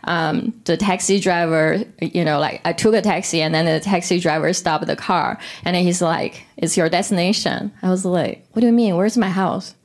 um, 0.06 0.54
the 0.66 0.78
taxi 0.78 1.20
driver, 1.20 1.84
you 2.02 2.24
know, 2.24 2.40
like 2.40 2.62
I 2.66 2.74
took 2.74 2.94
a 2.96 3.02
taxi 3.02 3.42
and 3.42 3.54
then 3.54 3.66
the 3.66 3.80
taxi 3.80 4.20
driver 4.20 4.52
stopped 4.54 4.88
the 4.88 4.96
car 4.96 5.40
and 5.64 5.76
he's 5.76 6.02
like, 6.02 6.46
it's 6.58 6.78
your 6.78 6.90
destination. 6.90 7.72
I 7.82 7.90
was 7.90 8.06
like, 8.06 8.46
what 8.52 8.62
do 8.62 8.68
you 8.68 8.74
mean? 8.74 8.96
Where's 8.96 9.18
my 9.18 9.30
house? 9.30 9.76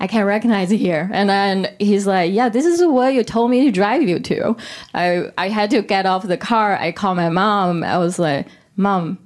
I 0.00 0.08
can't 0.08 0.26
recognize 0.26 0.72
it 0.72 0.78
here. 0.78 1.08
And 1.12 1.30
then 1.30 1.72
he's 1.78 2.08
like, 2.08 2.32
yeah, 2.32 2.48
this 2.48 2.66
is 2.66 2.84
where 2.84 3.10
you 3.10 3.22
told 3.22 3.50
me 3.50 3.64
to 3.66 3.70
drive 3.70 4.02
you 4.02 4.18
to. 4.18 4.56
I, 4.94 5.30
I 5.38 5.48
had 5.48 5.70
to 5.70 5.82
get 5.82 6.06
off 6.06 6.26
the 6.26 6.36
car. 6.36 6.76
I 6.76 6.90
called 6.90 7.16
my 7.16 7.28
mom. 7.28 7.84
I 7.84 7.98
was 7.98 8.18
like, 8.18 8.48
mom, 8.76 9.18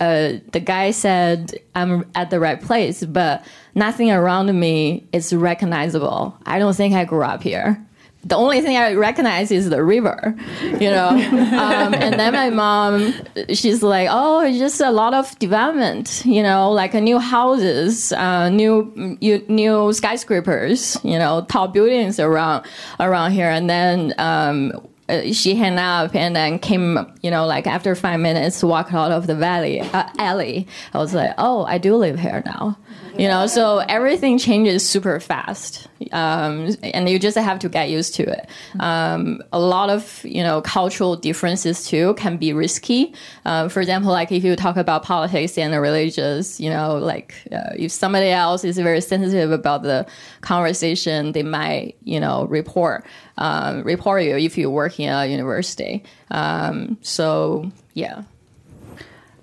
uh, 0.00 0.34
the 0.52 0.60
guy 0.60 0.90
said 0.90 1.54
I'm 1.74 2.04
at 2.14 2.30
the 2.30 2.40
right 2.40 2.60
place, 2.60 3.04
but 3.04 3.44
nothing 3.74 4.10
around 4.10 4.58
me 4.58 5.06
is 5.12 5.32
recognizable. 5.32 6.36
I 6.46 6.58
don't 6.58 6.74
think 6.74 6.94
I 6.94 7.04
grew 7.04 7.22
up 7.22 7.42
here 7.42 7.84
the 8.24 8.36
only 8.36 8.60
thing 8.60 8.76
I 8.76 8.94
recognize 8.94 9.50
is 9.50 9.70
the 9.70 9.82
river, 9.82 10.34
you 10.62 10.90
know. 10.90 11.08
um, 11.08 11.94
and 11.94 12.18
then 12.18 12.32
my 12.32 12.50
mom, 12.50 13.14
she's 13.52 13.82
like, 13.82 14.08
"Oh, 14.10 14.40
it's 14.40 14.58
just 14.58 14.80
a 14.80 14.90
lot 14.90 15.14
of 15.14 15.38
development, 15.38 16.22
you 16.24 16.42
know, 16.42 16.70
like 16.72 16.94
new 16.94 17.18
houses, 17.18 18.12
uh, 18.12 18.48
new 18.48 19.16
new 19.20 19.92
skyscrapers, 19.92 20.98
you 21.04 21.18
know, 21.18 21.46
tall 21.48 21.68
buildings 21.68 22.18
around 22.18 22.66
around 22.98 23.32
here." 23.32 23.48
And 23.48 23.70
then 23.70 24.14
um, 24.18 24.72
uh, 25.08 25.32
she 25.32 25.56
hung 25.56 25.78
up 25.78 26.14
and 26.14 26.36
then 26.36 26.58
came, 26.58 26.98
you 27.22 27.30
know, 27.30 27.46
like 27.46 27.66
after 27.66 27.94
five 27.94 28.20
minutes, 28.20 28.62
walked 28.62 28.92
out 28.92 29.10
of 29.10 29.26
the 29.26 29.34
valley 29.34 29.80
uh, 29.80 30.08
alley. 30.18 30.66
I 30.92 30.98
was 30.98 31.14
like, 31.14 31.32
"Oh, 31.38 31.64
I 31.64 31.78
do 31.78 31.96
live 31.96 32.18
here 32.18 32.42
now." 32.44 32.76
you 33.18 33.26
know 33.26 33.46
so 33.46 33.78
everything 33.88 34.38
changes 34.38 34.88
super 34.88 35.18
fast 35.18 35.88
um, 36.12 36.74
and 36.82 37.08
you 37.08 37.18
just 37.18 37.36
have 37.36 37.58
to 37.58 37.68
get 37.68 37.90
used 37.90 38.14
to 38.14 38.22
it 38.22 38.48
um, 38.80 39.42
a 39.52 39.58
lot 39.58 39.90
of 39.90 40.24
you 40.24 40.42
know 40.42 40.62
cultural 40.62 41.16
differences 41.16 41.84
too 41.84 42.14
can 42.14 42.36
be 42.36 42.52
risky 42.52 43.12
uh, 43.44 43.68
for 43.68 43.80
example 43.80 44.12
like 44.12 44.30
if 44.30 44.44
you 44.44 44.54
talk 44.54 44.76
about 44.76 45.02
politics 45.02 45.58
and 45.58 45.72
the 45.72 45.80
religious 45.80 46.60
you 46.60 46.70
know 46.70 46.96
like 46.96 47.34
uh, 47.52 47.70
if 47.76 47.90
somebody 47.90 48.28
else 48.28 48.64
is 48.64 48.78
very 48.78 49.00
sensitive 49.00 49.50
about 49.50 49.82
the 49.82 50.06
conversation 50.40 51.32
they 51.32 51.42
might 51.42 51.96
you 52.04 52.20
know 52.20 52.46
report 52.46 53.04
um, 53.38 53.82
report 53.82 54.22
you 54.22 54.36
if 54.36 54.56
you 54.56 54.70
work 54.70 54.97
in 55.06 55.12
a 55.12 55.26
university 55.26 56.02
um, 56.30 56.98
so 57.02 57.70
yeah 57.94 58.22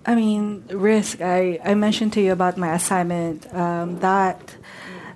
I 0.05 0.13
mean, 0.13 0.63
risk. 0.69 1.21
I, 1.21 1.59
I 1.63 1.73
mentioned 1.73 2.13
to 2.13 2.21
you 2.21 2.31
about 2.31 2.57
my 2.57 2.75
assignment. 2.75 3.51
Um, 3.53 3.99
that 3.99 4.55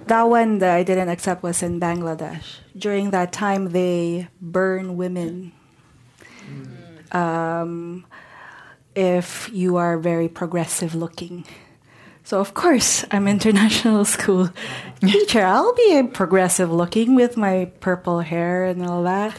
that 0.07 0.23
one 0.23 0.57
that 0.59 0.75
I 0.75 0.81
didn't 0.81 1.09
accept 1.09 1.43
was 1.43 1.61
in 1.61 1.79
Bangladesh. 1.79 2.57
During 2.75 3.11
that 3.11 3.31
time, 3.31 3.69
they 3.69 4.27
burn 4.41 4.97
women. 4.97 5.51
Um, 7.11 8.05
if 8.95 9.49
you 9.53 9.77
are 9.77 9.97
very 9.99 10.27
progressive 10.27 10.95
looking. 10.95 11.45
So 12.29 12.39
of 12.39 12.53
course, 12.53 13.03
I'm 13.09 13.27
international 13.27 14.05
school 14.15 14.51
teacher. 15.01 15.41
I'll 15.41 15.73
be 15.73 16.03
progressive 16.13 16.71
looking 16.71 17.15
with 17.15 17.37
my 17.37 17.71
purple 17.79 18.19
hair 18.19 18.65
and 18.65 18.85
all 18.85 19.01
that. 19.01 19.35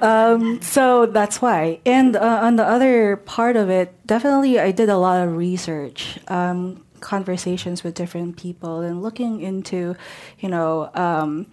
Um, 0.00 0.62
so 0.62 1.04
that's 1.04 1.42
why. 1.42 1.80
And 1.84 2.16
uh, 2.16 2.40
on 2.42 2.56
the 2.56 2.64
other 2.64 3.16
part 3.16 3.56
of 3.56 3.68
it, 3.68 3.92
definitely 4.06 4.58
I 4.58 4.70
did 4.70 4.88
a 4.88 4.96
lot 4.96 5.20
of 5.22 5.36
research, 5.36 6.18
um, 6.28 6.82
conversations 7.00 7.84
with 7.84 7.92
different 7.92 8.38
people, 8.38 8.80
and 8.80 9.02
looking 9.02 9.42
into, 9.42 9.94
you 10.40 10.48
know. 10.48 10.90
Um, 10.94 11.52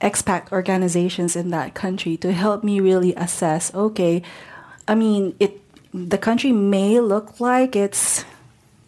expat 0.00 0.50
organizations 0.50 1.36
in 1.36 1.50
that 1.50 1.74
country 1.74 2.16
to 2.16 2.32
help 2.32 2.64
me 2.64 2.80
really 2.80 3.14
assess 3.14 3.72
okay 3.72 4.20
i 4.88 4.96
mean 4.96 5.32
it 5.38 5.60
the 5.94 6.18
country 6.18 6.50
may 6.50 6.98
look 6.98 7.38
like 7.38 7.76
it's 7.76 8.24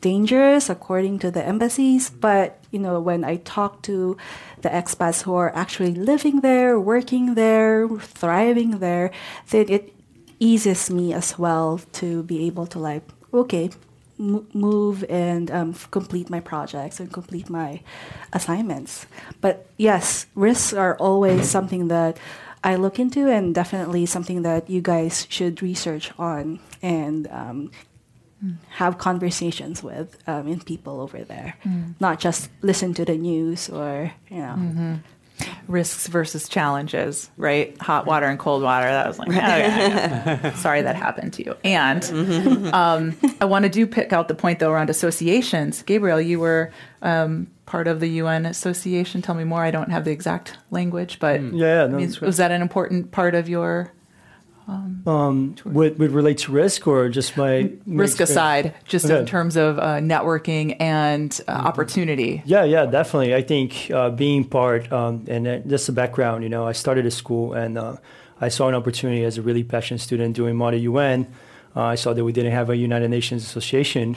dangerous 0.05 0.69
according 0.69 1.19
to 1.19 1.31
the 1.31 1.41
embassies, 1.41 2.11
but 2.11 2.61
you 2.71 2.79
know 2.79 3.01
when 3.01 3.25
I 3.25 3.37
talk 3.41 3.81
to 3.89 4.19
the 4.61 4.69
expats 4.69 5.23
who 5.25 5.35
are 5.35 5.49
actually 5.57 5.97
living 5.97 6.45
there, 6.45 6.79
working 6.79 7.33
there, 7.35 7.89
thriving 7.89 8.85
there, 8.85 9.11
then 9.49 9.65
it 9.73 9.97
eases 10.39 10.91
me 10.91 11.15
as 11.17 11.39
well 11.39 11.81
to 12.05 12.23
be 12.23 12.45
able 12.45 12.67
to 12.77 12.79
like 12.79 13.03
okay 13.33 13.71
move 14.19 15.05
and 15.09 15.51
um, 15.51 15.73
complete 15.91 16.29
my 16.29 16.39
projects 16.39 17.01
and 17.01 17.11
complete 17.11 17.49
my 17.49 17.81
assignments. 18.33 19.07
But 19.41 19.67
yes, 19.77 20.27
risks 20.37 20.73
are 20.73 20.97
always 21.01 21.49
something 21.49 21.89
that 21.89 22.21
I 22.63 22.77
look 22.77 23.01
into 23.01 23.29
and 23.29 23.55
definitely 23.55 24.07
something 24.07 24.43
that 24.43 24.69
you 24.71 24.81
guys 24.81 25.27
should 25.29 25.63
research 25.63 26.13
on 26.19 26.61
and 26.81 27.27
um, 27.33 27.71
have 28.71 28.99
conversations 28.99 29.83
with 29.83 30.17
um, 30.27 30.49
in 30.49 30.61
people 30.61 31.01
over 31.01 31.25
there, 31.25 31.57
mm. 31.65 31.95
not 32.01 32.21
just 32.21 32.51
listen 32.63 32.95
to 32.95 33.05
the 33.05 33.17
news 33.17 33.69
or 33.69 34.13
you 34.31 34.39
know. 34.39 34.57
Mm-hmm. 34.59 34.95
Risks 35.67 36.07
versus 36.07 36.49
challenges, 36.49 37.29
right? 37.37 37.77
Hot 37.83 38.07
water 38.07 38.27
and 38.27 38.39
cold 38.39 38.63
water. 38.63 38.87
That 38.87 39.09
was 39.09 39.19
like, 39.19 39.29
oh, 39.29 39.33
yeah, 39.33 40.41
yeah. 40.45 40.55
sorry 40.55 40.83
that 40.83 40.95
happened 40.95 41.33
to 41.35 41.45
you. 41.45 41.57
And 41.65 42.03
mm-hmm. 42.03 42.67
um, 42.73 43.17
I 43.41 43.45
want 43.45 43.65
to 43.65 43.69
do 43.69 43.85
pick 43.85 44.13
out 44.13 44.29
the 44.29 44.37
point 44.37 44.61
though 44.61 44.71
around 44.71 44.91
associations. 44.91 45.83
Gabriel, 45.83 46.21
you 46.21 46.39
were 46.39 46.71
um, 47.03 47.49
part 47.67 47.89
of 47.89 47.99
the 47.99 48.07
UN 48.07 48.47
association. 48.47 49.23
Tell 49.23 49.35
me 49.35 49.43
more. 49.43 49.63
I 49.63 49.73
don't 49.73 49.91
have 49.91 50.05
the 50.05 50.13
exact 50.13 50.57
language, 50.71 51.19
but 51.19 51.41
mm. 51.41 51.59
yeah, 51.59 51.87
no, 51.87 52.27
was 52.27 52.37
that 52.37 52.53
an 52.53 52.63
important 52.63 53.11
part 53.11 53.35
of 53.35 53.49
your 53.49 53.93
um, 54.67 55.03
um, 55.07 55.55
would, 55.65 55.99
would 55.99 56.13
relate 56.13 56.39
to 56.39 56.53
risk 56.53 56.87
or 56.87 57.09
just 57.11 57.37
my, 57.37 57.71
risk 57.87 58.21
experience? 58.21 58.31
aside, 58.31 58.75
just 58.85 59.05
okay. 59.05 59.19
in 59.19 59.27
terms 59.27 59.57
of 59.57 59.79
uh, 59.79 59.99
networking 59.99 60.77
and 60.81 61.39
uh, 61.47 61.57
mm-hmm. 61.57 61.67
opportunity. 61.67 62.43
Yeah, 62.47 62.65
yeah, 62.65 62.87
definitely. 62.87 63.35
I 63.35 63.43
think 63.43 63.91
uh, 63.91 64.11
being 64.11 64.45
part 64.45 64.91
um, 64.91 65.25
and 65.29 65.47
uh, 65.47 65.59
just 65.59 65.87
the 65.87 65.93
background. 65.93 66.45
You 66.45 66.49
know, 66.49 66.67
I 66.67 66.73
started 66.73 67.05
a 67.05 67.11
school 67.11 67.53
and 67.53 67.77
uh, 67.77 67.97
I 68.41 68.49
saw 68.49 68.69
an 68.69 68.75
opportunity 68.75 69.25
as 69.25 69.37
a 69.37 69.43
really 69.43 69.65
passionate 69.65 70.01
student 70.01 70.35
doing 70.35 70.57
Model 70.57 70.81
UN. 70.81 71.27
Uh, 71.77 71.83
I 71.83 71.95
saw 71.97 72.15
that 72.15 72.25
we 72.25 72.33
didn't 72.33 72.53
have 72.53 72.71
a 72.71 72.77
United 72.77 73.09
Nations 73.09 73.43
Association 73.43 74.17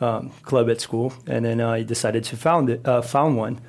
um, 0.00 0.30
club 0.42 0.68
at 0.68 0.80
school, 0.80 1.12
and 1.26 1.44
then 1.44 1.60
I 1.60 1.82
decided 1.82 2.24
to 2.24 2.36
found 2.36 2.70
it, 2.70 2.84
found 3.04 3.36
one. 3.36 3.60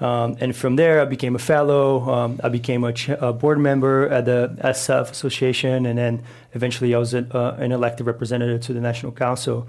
Um, 0.00 0.36
and 0.40 0.56
from 0.56 0.76
there, 0.76 1.00
I 1.00 1.04
became 1.04 1.36
a 1.36 1.38
fellow. 1.38 2.10
Um, 2.10 2.40
I 2.42 2.48
became 2.48 2.84
a, 2.84 2.92
ch- 2.92 3.10
a, 3.10 3.32
board 3.34 3.58
member 3.58 4.08
at 4.08 4.24
the 4.24 4.56
SF 4.64 5.10
Association, 5.10 5.84
and 5.84 5.98
then 5.98 6.22
eventually 6.54 6.94
I 6.94 6.98
was 6.98 7.12
a, 7.12 7.26
uh, 7.36 7.56
an 7.58 7.70
elected 7.70 8.06
representative 8.06 8.62
to 8.62 8.72
the 8.72 8.80
National 8.80 9.12
Council. 9.12 9.68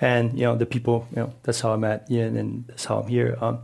And 0.00 0.36
you 0.36 0.44
know, 0.44 0.56
the 0.56 0.66
people, 0.66 1.06
you 1.10 1.22
know, 1.22 1.32
that's 1.44 1.60
how 1.60 1.72
I 1.72 1.76
met 1.76 2.10
Ian, 2.10 2.36
and 2.36 2.64
that's 2.66 2.84
how 2.86 2.98
I'm 2.98 3.08
here. 3.08 3.38
Um, 3.40 3.60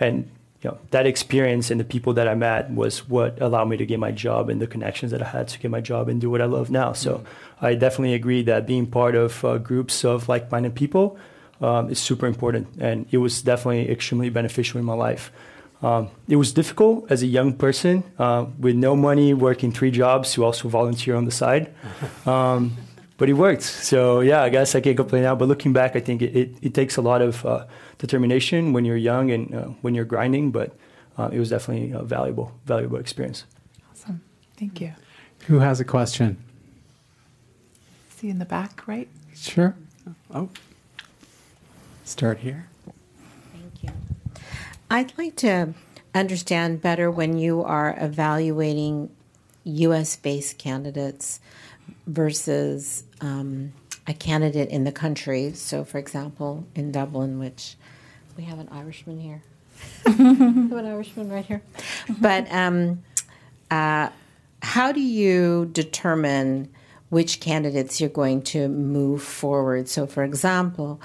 and 0.00 0.30
you 0.62 0.70
know, 0.70 0.78
that 0.90 1.06
experience 1.06 1.70
and 1.70 1.78
the 1.78 1.84
people 1.84 2.14
that 2.14 2.26
I 2.26 2.34
met 2.34 2.70
was 2.70 3.08
what 3.08 3.40
allowed 3.40 3.66
me 3.66 3.76
to 3.76 3.86
get 3.86 4.00
my 4.00 4.10
job 4.10 4.48
and 4.48 4.60
the 4.60 4.66
connections 4.66 5.12
that 5.12 5.22
I 5.22 5.28
had 5.28 5.48
to 5.48 5.58
get 5.58 5.70
my 5.70 5.80
job 5.80 6.08
and 6.08 6.20
do 6.20 6.30
what 6.30 6.40
I 6.40 6.46
love 6.46 6.70
now. 6.70 6.92
So 6.94 7.18
mm-hmm. 7.18 7.64
I 7.64 7.74
definitely 7.74 8.14
agree 8.14 8.42
that 8.42 8.66
being 8.66 8.86
part 8.86 9.14
of 9.14 9.44
uh, 9.44 9.58
groups 9.58 10.04
of 10.04 10.28
like-minded 10.28 10.74
people 10.74 11.16
um, 11.60 11.90
is 11.90 11.98
super 11.98 12.26
important, 12.26 12.68
and 12.80 13.06
it 13.10 13.18
was 13.18 13.42
definitely 13.42 13.90
extremely 13.90 14.30
beneficial 14.30 14.78
in 14.78 14.84
my 14.84 14.94
life. 14.94 15.30
Um, 15.80 16.10
it 16.28 16.36
was 16.36 16.52
difficult 16.52 17.10
as 17.10 17.22
a 17.22 17.26
young 17.26 17.52
person 17.52 18.02
uh, 18.18 18.46
with 18.58 18.74
no 18.74 18.96
money, 18.96 19.32
working 19.32 19.70
three 19.70 19.90
jobs 19.92 20.32
to 20.32 20.44
also 20.44 20.68
volunteer 20.68 21.14
on 21.14 21.24
the 21.24 21.30
side. 21.30 21.72
Um, 22.26 22.76
but 23.18 23.28
it 23.28 23.32
worked. 23.32 23.62
So 23.62 24.20
yeah, 24.20 24.42
I 24.42 24.48
guess 24.48 24.74
I 24.76 24.80
can't 24.80 24.96
complain 24.96 25.24
now. 25.24 25.34
But 25.34 25.48
looking 25.48 25.72
back, 25.72 25.96
I 25.96 26.00
think 26.00 26.22
it, 26.22 26.36
it, 26.36 26.54
it 26.62 26.72
takes 26.72 26.96
a 26.96 27.02
lot 27.02 27.20
of 27.20 27.44
uh, 27.44 27.66
determination 27.98 28.72
when 28.72 28.84
you're 28.84 28.96
young 28.96 29.30
and 29.32 29.54
uh, 29.54 29.64
when 29.82 29.94
you're 29.94 30.04
grinding. 30.04 30.52
But 30.52 30.76
uh, 31.18 31.28
it 31.32 31.38
was 31.40 31.50
definitely 31.50 31.90
a 31.90 32.02
valuable, 32.02 32.52
valuable 32.64 32.98
experience. 32.98 33.44
Awesome. 33.90 34.22
Thank 34.56 34.80
you. 34.80 34.92
Who 35.48 35.58
has 35.58 35.80
a 35.80 35.84
question? 35.84 36.38
See 38.10 38.30
in 38.30 38.38
the 38.38 38.44
back, 38.44 38.86
right? 38.86 39.08
Sure. 39.34 39.74
Oh, 40.32 40.48
start 42.04 42.38
here. 42.38 42.68
I'd 44.90 45.16
like 45.18 45.36
to 45.36 45.74
understand 46.14 46.80
better 46.80 47.10
when 47.10 47.38
you 47.38 47.62
are 47.62 47.94
evaluating 48.00 49.10
U.S. 49.64 50.16
based 50.16 50.56
candidates 50.58 51.40
versus 52.06 53.04
um, 53.20 53.72
a 54.06 54.14
candidate 54.14 54.70
in 54.70 54.84
the 54.84 54.92
country. 54.92 55.52
So, 55.52 55.84
for 55.84 55.98
example, 55.98 56.66
in 56.74 56.90
Dublin, 56.90 57.38
which 57.38 57.76
we 58.36 58.44
have 58.44 58.58
an 58.58 58.68
Irishman 58.70 59.20
here. 59.20 59.42
we 60.06 60.12
have 60.12 60.72
an 60.72 60.86
Irishman 60.86 61.30
right 61.30 61.44
here. 61.44 61.62
But 62.20 62.50
um, 62.50 63.02
uh, 63.70 64.08
how 64.62 64.92
do 64.92 65.00
you 65.00 65.68
determine 65.72 66.72
which 67.10 67.40
candidates 67.40 68.00
you're 68.00 68.10
going 68.10 68.42
to 68.42 68.68
move 68.68 69.22
forward? 69.22 69.88
So, 69.88 70.06
for 70.06 70.24
example, 70.24 71.00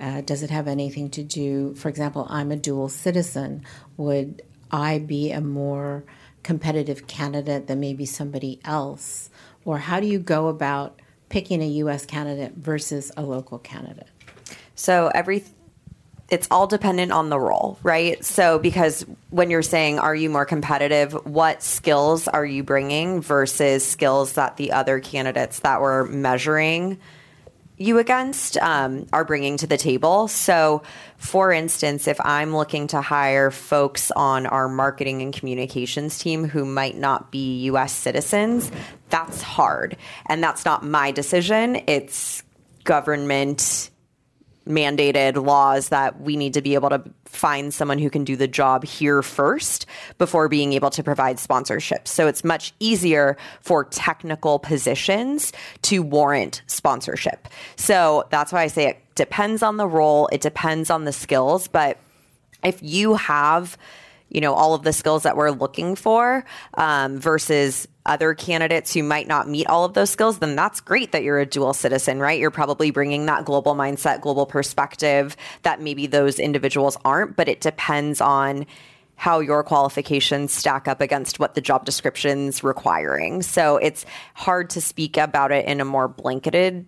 uh, 0.00 0.20
does 0.22 0.42
it 0.42 0.50
have 0.50 0.68
anything 0.68 1.10
to 1.10 1.22
do, 1.22 1.74
for 1.74 1.88
example, 1.88 2.26
I'm 2.28 2.50
a 2.50 2.56
dual 2.56 2.88
citizen. 2.88 3.64
Would 3.96 4.42
I 4.70 4.98
be 4.98 5.32
a 5.32 5.40
more 5.40 6.04
competitive 6.42 7.06
candidate 7.06 7.66
than 7.66 7.80
maybe 7.80 8.06
somebody 8.06 8.60
else? 8.64 9.30
Or 9.64 9.78
how 9.78 10.00
do 10.00 10.06
you 10.06 10.18
go 10.18 10.48
about 10.48 11.00
picking 11.28 11.62
a 11.62 11.66
U.S. 11.66 12.06
candidate 12.06 12.54
versus 12.54 13.12
a 13.16 13.22
local 13.22 13.58
candidate? 13.58 14.08
So 14.74 15.10
every 15.14 15.44
it's 16.30 16.46
all 16.50 16.66
dependent 16.66 17.10
on 17.10 17.30
the 17.30 17.38
role, 17.38 17.78
right? 17.82 18.22
So 18.22 18.58
because 18.58 19.04
when 19.30 19.50
you're 19.50 19.62
saying 19.62 19.98
are 19.98 20.14
you 20.14 20.28
more 20.28 20.44
competitive, 20.44 21.14
what 21.24 21.62
skills 21.62 22.28
are 22.28 22.44
you 22.44 22.62
bringing 22.62 23.22
versus 23.22 23.86
skills 23.86 24.34
that 24.34 24.58
the 24.58 24.72
other 24.72 25.00
candidates 25.00 25.60
that 25.60 25.80
were 25.80 26.04
measuring 26.04 26.98
you 27.78 27.98
against 27.98 28.58
um, 28.58 29.06
are 29.12 29.24
bringing 29.24 29.56
to 29.58 29.66
the 29.66 29.76
table. 29.76 30.28
So, 30.28 30.82
for 31.16 31.52
instance, 31.52 32.08
if 32.08 32.20
I'm 32.24 32.54
looking 32.54 32.88
to 32.88 33.00
hire 33.00 33.50
folks 33.50 34.10
on 34.10 34.46
our 34.46 34.68
marketing 34.68 35.22
and 35.22 35.32
communications 35.32 36.18
team 36.18 36.44
who 36.44 36.64
might 36.64 36.96
not 36.96 37.30
be 37.30 37.62
US 37.64 37.92
citizens, 37.92 38.70
that's 39.08 39.40
hard. 39.40 39.96
And 40.26 40.42
that's 40.42 40.64
not 40.64 40.84
my 40.84 41.12
decision, 41.12 41.82
it's 41.86 42.42
government 42.84 43.90
mandated 44.66 45.42
laws 45.42 45.88
that 45.88 46.20
we 46.20 46.36
need 46.36 46.54
to 46.54 46.62
be 46.62 46.74
able 46.74 46.90
to 46.90 47.02
find 47.28 47.72
someone 47.72 47.98
who 47.98 48.10
can 48.10 48.24
do 48.24 48.36
the 48.36 48.48
job 48.48 48.84
here 48.84 49.22
first 49.22 49.86
before 50.18 50.48
being 50.48 50.72
able 50.72 50.90
to 50.90 51.02
provide 51.02 51.38
sponsorship. 51.38 52.08
So 52.08 52.26
it's 52.26 52.42
much 52.42 52.72
easier 52.80 53.36
for 53.60 53.84
technical 53.84 54.58
positions 54.58 55.52
to 55.82 56.02
warrant 56.02 56.62
sponsorship. 56.66 57.48
So 57.76 58.26
that's 58.30 58.52
why 58.52 58.62
I 58.62 58.66
say 58.66 58.88
it 58.88 58.98
depends 59.14 59.62
on 59.62 59.76
the 59.76 59.86
role, 59.86 60.28
it 60.32 60.40
depends 60.40 60.90
on 60.90 61.04
the 61.04 61.12
skills, 61.12 61.68
but 61.68 61.98
if 62.64 62.82
you 62.82 63.14
have 63.14 63.76
you 64.30 64.40
know 64.40 64.52
all 64.52 64.74
of 64.74 64.82
the 64.82 64.92
skills 64.92 65.22
that 65.22 65.36
we're 65.36 65.50
looking 65.50 65.94
for 65.94 66.44
um, 66.74 67.18
versus 67.18 67.88
other 68.08 68.34
candidates 68.34 68.92
who 68.94 69.02
might 69.02 69.28
not 69.28 69.48
meet 69.48 69.66
all 69.68 69.84
of 69.84 69.94
those 69.94 70.10
skills, 70.10 70.38
then 70.38 70.56
that's 70.56 70.80
great 70.80 71.12
that 71.12 71.22
you're 71.22 71.38
a 71.38 71.46
dual 71.46 71.74
citizen, 71.74 72.18
right? 72.18 72.40
You're 72.40 72.50
probably 72.50 72.90
bringing 72.90 73.26
that 73.26 73.44
global 73.44 73.74
mindset, 73.74 74.20
global 74.20 74.46
perspective 74.46 75.36
that 75.62 75.80
maybe 75.80 76.06
those 76.06 76.38
individuals 76.38 76.96
aren't, 77.04 77.36
but 77.36 77.48
it 77.48 77.60
depends 77.60 78.20
on 78.20 78.66
how 79.16 79.40
your 79.40 79.64
qualifications 79.64 80.52
stack 80.52 80.86
up 80.86 81.00
against 81.00 81.40
what 81.40 81.54
the 81.54 81.60
job 81.60 81.84
description's 81.84 82.62
requiring. 82.62 83.42
So 83.42 83.76
it's 83.76 84.06
hard 84.34 84.70
to 84.70 84.80
speak 84.80 85.16
about 85.16 85.50
it 85.50 85.66
in 85.66 85.80
a 85.80 85.84
more 85.84 86.06
blanketed 86.06 86.86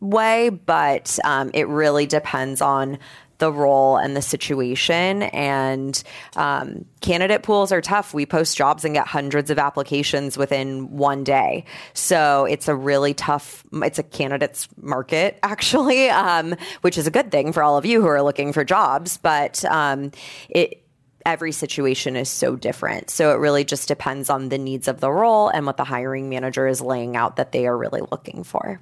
way, 0.00 0.48
but 0.48 1.18
um, 1.24 1.50
it 1.54 1.68
really 1.68 2.06
depends 2.06 2.60
on 2.60 2.98
the 3.40 3.52
role 3.52 3.96
and 3.96 4.16
the 4.16 4.22
situation. 4.22 5.22
And 5.22 6.00
um, 6.36 6.84
candidate 7.00 7.42
pools 7.42 7.72
are 7.72 7.80
tough. 7.80 8.14
We 8.14 8.24
post 8.24 8.56
jobs 8.56 8.84
and 8.84 8.94
get 8.94 9.06
hundreds 9.06 9.50
of 9.50 9.58
applications 9.58 10.38
within 10.38 10.96
one 10.96 11.24
day. 11.24 11.64
So 11.92 12.44
it's 12.44 12.68
a 12.68 12.74
really 12.74 13.14
tough, 13.14 13.64
it's 13.72 13.98
a 13.98 14.04
candidates 14.04 14.68
market, 14.80 15.38
actually, 15.42 16.08
um, 16.08 16.54
which 16.82 16.96
is 16.96 17.06
a 17.06 17.10
good 17.10 17.32
thing 17.32 17.52
for 17.52 17.62
all 17.62 17.76
of 17.76 17.84
you 17.84 18.00
who 18.00 18.06
are 18.06 18.22
looking 18.22 18.52
for 18.52 18.64
jobs. 18.64 19.18
But 19.18 19.64
um, 19.64 20.12
it, 20.48 20.84
every 21.26 21.52
situation 21.52 22.16
is 22.16 22.28
so 22.28 22.56
different. 22.56 23.10
So 23.10 23.32
it 23.32 23.38
really 23.38 23.64
just 23.64 23.88
depends 23.88 24.30
on 24.30 24.48
the 24.48 24.58
needs 24.58 24.88
of 24.88 25.00
the 25.00 25.10
role 25.10 25.48
and 25.48 25.66
what 25.66 25.76
the 25.76 25.84
hiring 25.84 26.28
manager 26.28 26.66
is 26.66 26.80
laying 26.80 27.16
out 27.16 27.36
that 27.36 27.52
they 27.52 27.66
are 27.66 27.76
really 27.76 28.02
looking 28.10 28.44
for. 28.44 28.80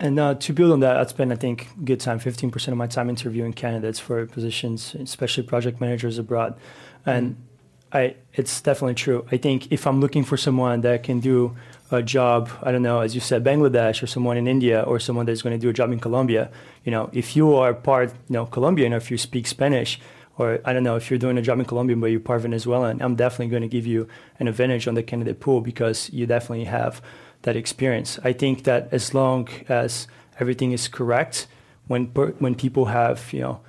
And 0.00 0.18
uh, 0.18 0.34
to 0.34 0.52
build 0.54 0.72
on 0.72 0.80
that, 0.80 0.96
I 0.96 1.04
spend, 1.04 1.30
I 1.30 1.36
think, 1.36 1.68
good 1.84 2.00
time, 2.00 2.18
15% 2.18 2.68
of 2.68 2.76
my 2.76 2.86
time 2.86 3.10
interviewing 3.10 3.52
candidates 3.52 3.98
for 3.98 4.24
positions, 4.24 4.94
especially 4.94 5.42
project 5.42 5.78
managers 5.78 6.16
abroad. 6.16 6.56
And 7.04 7.36
I, 7.92 8.16
it's 8.32 8.62
definitely 8.62 8.94
true. 8.94 9.26
I 9.30 9.36
think 9.36 9.70
if 9.70 9.86
I'm 9.86 10.00
looking 10.00 10.24
for 10.24 10.38
someone 10.38 10.80
that 10.80 11.02
can 11.02 11.20
do 11.20 11.54
a 11.90 12.02
job, 12.02 12.48
I 12.62 12.72
don't 12.72 12.82
know, 12.82 13.00
as 13.00 13.14
you 13.14 13.20
said, 13.20 13.44
Bangladesh 13.44 14.02
or 14.02 14.06
someone 14.06 14.38
in 14.38 14.48
India 14.48 14.80
or 14.80 14.98
someone 15.00 15.26
that's 15.26 15.42
going 15.42 15.54
to 15.54 15.60
do 15.60 15.68
a 15.68 15.72
job 15.72 15.92
in 15.92 16.00
Colombia, 16.00 16.50
you 16.84 16.90
know, 16.90 17.10
if 17.12 17.36
you 17.36 17.54
are 17.54 17.74
part, 17.74 18.10
you 18.28 18.32
know, 18.32 18.46
Colombian 18.46 18.94
or 18.94 18.96
if 18.96 19.10
you 19.10 19.18
speak 19.18 19.46
Spanish, 19.46 20.00
or 20.38 20.60
I 20.64 20.72
don't 20.72 20.84
know, 20.84 20.96
if 20.96 21.10
you're 21.10 21.18
doing 21.18 21.36
a 21.36 21.42
job 21.42 21.58
in 21.58 21.66
Colombia 21.66 21.94
but 21.96 22.06
you're 22.06 22.20
part 22.20 22.40
Venezuelan, 22.40 23.02
I'm 23.02 23.16
definitely 23.16 23.48
going 23.48 23.62
to 23.62 23.68
give 23.68 23.86
you 23.86 24.08
an 24.38 24.48
advantage 24.48 24.88
on 24.88 24.94
the 24.94 25.02
candidate 25.02 25.40
pool 25.40 25.60
because 25.60 26.08
you 26.10 26.24
definitely 26.24 26.64
have– 26.64 27.02
that 27.42 27.56
experience. 27.56 28.18
I 28.24 28.32
think 28.32 28.64
that 28.64 28.88
as 28.92 29.14
long 29.14 29.48
as 29.68 30.06
everything 30.38 30.72
is 30.72 30.88
correct, 30.88 31.46
when 31.86 32.06
when 32.38 32.54
people 32.54 32.86
have 32.86 33.32
you 33.32 33.40
know 33.40 33.60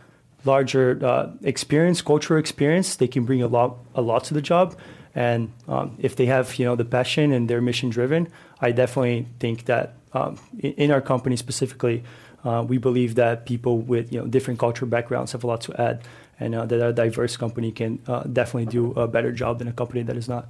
larger 0.45 0.99
uh, 1.03 1.32
experience, 1.43 2.01
cultural 2.01 2.39
experience, 2.39 2.95
they 2.95 3.07
can 3.07 3.26
bring 3.26 3.41
a 3.41 3.47
lot 3.47 3.78
a 3.95 4.01
lot 4.01 4.24
to 4.26 4.34
the 4.34 4.41
job. 4.41 4.76
And 5.13 5.51
um, 5.67 5.97
if 5.99 6.15
they 6.15 6.26
have 6.28 6.55
you 6.55 6.65
know 6.65 6.76
the 6.76 6.86
passion 6.86 7.32
and 7.32 7.49
they're 7.49 7.61
mission 7.61 7.89
driven, 7.89 8.28
I 8.61 8.72
definitely 8.72 9.28
think 9.39 9.65
that 9.65 9.95
um, 10.13 10.39
in, 10.59 10.91
our 10.91 11.01
company 11.01 11.38
specifically, 11.38 12.03
uh, 12.43 12.65
we 12.67 12.78
believe 12.78 13.15
that 13.15 13.45
people 13.45 13.80
with 13.80 14.11
you 14.11 14.19
know 14.19 14.28
different 14.28 14.59
cultural 14.59 14.89
backgrounds 14.89 15.32
have 15.32 15.43
a 15.43 15.47
lot 15.47 15.61
to 15.61 15.82
add, 15.82 16.03
and 16.39 16.55
uh, 16.55 16.65
that 16.65 16.86
a 16.86 16.93
diverse 16.93 17.38
company 17.38 17.72
can 17.72 17.99
uh, 18.07 18.24
definitely 18.24 18.72
do 18.72 18.91
a 18.93 19.07
better 19.07 19.32
job 19.32 19.59
than 19.59 19.67
a 19.67 19.74
company 19.74 20.03
that 20.03 20.17
is 20.17 20.28
not. 20.28 20.47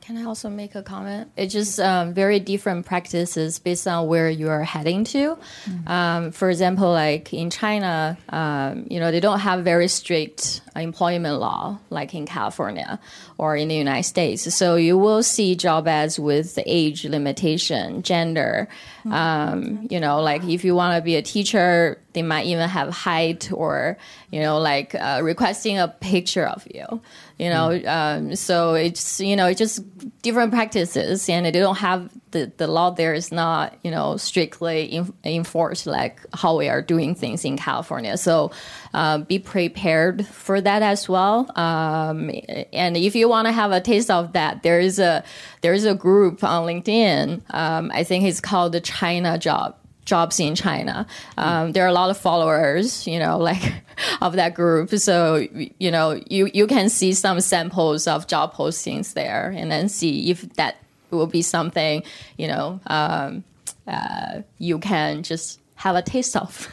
Can 0.00 0.16
I 0.16 0.24
also 0.24 0.48
make 0.48 0.74
a 0.74 0.82
comment? 0.82 1.30
It's 1.36 1.52
just 1.52 1.78
um, 1.78 2.14
very 2.14 2.40
different 2.40 2.86
practices 2.86 3.58
based 3.58 3.86
on 3.86 4.06
where 4.06 4.30
you 4.30 4.48
are 4.48 4.64
heading 4.64 5.04
to. 5.04 5.36
Mm-hmm. 5.36 5.88
Um, 5.88 6.30
for 6.32 6.50
example, 6.50 6.90
like 6.90 7.32
in 7.32 7.50
China, 7.50 8.16
um, 8.30 8.86
you 8.90 8.98
know, 8.98 9.10
they 9.10 9.20
don't 9.20 9.40
have 9.40 9.62
very 9.62 9.88
strict 9.88 10.62
employment 10.74 11.38
law 11.38 11.78
like 11.90 12.14
in 12.14 12.26
California 12.26 12.98
or 13.38 13.56
in 13.56 13.68
the 13.68 13.74
United 13.74 14.08
States. 14.08 14.54
So 14.54 14.76
you 14.76 14.96
will 14.96 15.22
see 15.22 15.54
job 15.54 15.86
ads 15.86 16.18
with 16.18 16.58
age 16.64 17.04
limitation, 17.04 18.02
gender. 18.02 18.68
Mm-hmm. 19.00 19.12
Um, 19.12 19.88
you 19.90 20.00
know, 20.00 20.20
like 20.20 20.44
if 20.44 20.64
you 20.64 20.74
want 20.74 20.96
to 20.96 21.02
be 21.02 21.16
a 21.16 21.22
teacher, 21.22 21.98
they 22.12 22.22
might 22.22 22.46
even 22.46 22.68
have 22.68 22.88
height 22.90 23.50
or, 23.52 23.96
you 24.30 24.40
know, 24.40 24.58
like 24.58 24.94
uh, 24.94 25.20
requesting 25.22 25.78
a 25.78 25.88
picture 25.88 26.46
of 26.46 26.66
you 26.72 27.00
you 27.40 27.48
know 27.48 27.70
mm. 27.70 27.86
um, 27.88 28.36
so 28.36 28.74
it's 28.74 29.18
you 29.18 29.34
know 29.34 29.46
it's 29.46 29.58
just 29.58 29.80
different 30.20 30.52
practices 30.52 31.26
and 31.30 31.46
they 31.46 31.50
don't 31.50 31.78
have 31.78 32.10
the, 32.32 32.52
the 32.58 32.66
law 32.66 32.90
there 32.90 33.14
is 33.14 33.32
not 33.32 33.74
you 33.82 33.90
know 33.90 34.18
strictly 34.18 34.84
in, 34.84 35.12
enforced 35.24 35.86
like 35.86 36.20
how 36.34 36.58
we 36.58 36.68
are 36.68 36.82
doing 36.82 37.14
things 37.14 37.44
in 37.44 37.56
california. 37.56 38.18
So 38.18 38.52
uh, 38.92 39.18
be 39.18 39.38
prepared 39.38 40.26
for 40.26 40.60
that 40.60 40.82
as 40.82 41.08
well. 41.08 41.50
Um, 41.58 42.30
and 42.72 42.96
if 42.96 43.14
you 43.14 43.28
want 43.28 43.46
to 43.46 43.52
have 43.52 43.72
a 43.72 43.80
taste 43.80 44.10
of 44.10 44.34
that 44.34 44.62
there 44.62 44.78
is 44.78 44.98
a 44.98 45.24
there 45.62 45.72
is 45.72 45.86
a 45.86 45.94
group 45.94 46.44
on 46.44 46.66
linkedin 46.66 47.40
um, 47.54 47.90
i 47.94 48.04
think 48.04 48.24
it's 48.24 48.40
called 48.40 48.72
the 48.72 48.80
china 48.80 49.38
job 49.38 49.79
jobs 50.10 50.40
in 50.40 50.56
China. 50.56 51.06
Um, 51.38 51.70
there 51.72 51.84
are 51.84 51.88
a 51.88 51.92
lot 51.92 52.10
of 52.10 52.18
followers, 52.18 53.06
you 53.06 53.18
know, 53.18 53.38
like 53.50 53.72
of 54.20 54.34
that 54.34 54.54
group. 54.54 54.90
So 54.98 55.46
you 55.78 55.90
know, 55.90 56.20
you 56.28 56.50
you 56.52 56.66
can 56.66 56.90
see 56.90 57.14
some 57.14 57.40
samples 57.40 58.06
of 58.06 58.26
job 58.26 58.54
postings 58.54 59.14
there, 59.14 59.54
and 59.56 59.70
then 59.70 59.88
see 59.88 60.30
if 60.30 60.42
that 60.54 60.76
will 61.10 61.26
be 61.26 61.42
something 61.42 62.02
you 62.36 62.46
know 62.46 62.80
um, 62.86 63.42
uh, 63.86 64.42
you 64.58 64.78
can 64.78 65.22
just 65.22 65.60
have 65.76 65.96
a 65.96 66.02
taste 66.02 66.36
of. 66.36 66.68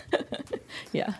yeah. 0.91 1.13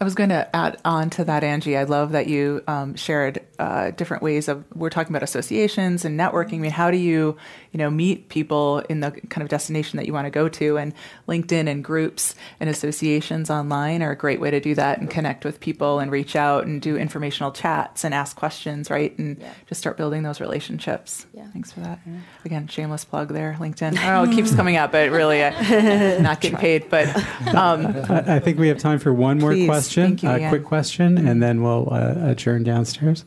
I 0.00 0.04
was 0.04 0.14
going 0.14 0.30
to 0.30 0.54
add 0.54 0.78
on 0.84 1.10
to 1.10 1.24
that, 1.24 1.42
Angie. 1.42 1.76
I 1.76 1.84
love 1.84 2.12
that 2.12 2.28
you 2.28 2.62
um, 2.68 2.94
shared 2.94 3.44
uh, 3.58 3.90
different 3.90 4.22
ways 4.22 4.48
of. 4.48 4.64
We're 4.74 4.90
talking 4.90 5.10
about 5.10 5.24
associations 5.24 6.04
and 6.04 6.18
networking. 6.18 6.54
I 6.54 6.58
mean, 6.58 6.70
how 6.70 6.90
do 6.90 6.96
you, 6.96 7.36
you 7.76 7.82
know, 7.82 7.90
meet 7.90 8.30
people 8.30 8.78
in 8.88 9.00
the 9.00 9.10
kind 9.28 9.42
of 9.42 9.50
destination 9.50 9.98
that 9.98 10.06
you 10.06 10.12
want 10.14 10.24
to 10.24 10.30
go 10.30 10.48
to? 10.48 10.78
And 10.78 10.94
LinkedIn 11.28 11.68
and 11.68 11.84
groups 11.84 12.34
and 12.58 12.70
associations 12.70 13.50
online 13.50 14.02
are 14.02 14.12
a 14.12 14.16
great 14.16 14.40
way 14.40 14.50
to 14.50 14.60
do 14.60 14.74
that 14.76 14.98
and 14.98 15.10
connect 15.10 15.44
with 15.44 15.60
people 15.60 15.98
and 15.98 16.10
reach 16.10 16.34
out 16.34 16.64
and 16.64 16.80
do 16.80 16.96
informational 16.96 17.52
chats 17.52 18.02
and 18.02 18.14
ask 18.14 18.34
questions, 18.34 18.90
right? 18.90 19.16
And 19.18 19.36
yeah. 19.38 19.52
just 19.66 19.78
start 19.78 19.98
building 19.98 20.22
those 20.22 20.40
relationships. 20.40 21.26
Yeah. 21.34 21.48
Thanks 21.52 21.70
for 21.70 21.80
that. 21.80 22.00
Yeah. 22.06 22.20
Again, 22.46 22.66
shameless 22.66 23.04
plug 23.04 23.28
there, 23.28 23.58
LinkedIn. 23.60 23.98
I 23.98 24.24
know 24.24 24.30
it 24.30 24.34
keeps 24.34 24.54
coming 24.54 24.78
up, 24.78 24.92
but 24.92 25.10
really, 25.10 25.42
uh, 25.42 26.18
not 26.22 26.40
getting 26.40 26.56
paid. 26.56 26.88
But 26.88 27.14
um, 27.54 27.94
I 28.08 28.38
think 28.38 28.58
we 28.58 28.68
have 28.68 28.78
time 28.78 28.98
for 28.98 29.12
one 29.12 29.38
more 29.38 29.52
Please. 29.52 29.66
question, 29.66 30.18
a 30.22 30.46
uh, 30.46 30.48
quick 30.48 30.64
question, 30.64 31.18
and 31.28 31.42
then 31.42 31.62
we'll 31.62 31.92
uh, 31.92 32.14
adjourn 32.30 32.62
downstairs. 32.62 33.26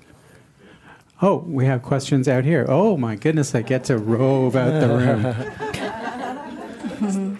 Oh, 1.22 1.44
we 1.48 1.66
have 1.66 1.82
questions 1.82 2.30
out 2.30 2.46
here. 2.46 2.66
Oh 2.70 2.96
my 2.96 3.16
goodness, 3.16 3.54
I 3.54 3.62
get 3.62 3.84
to 3.86 3.98
rove 3.98 4.56
out 4.56 4.80
the 4.80 4.88
room. 4.88 5.24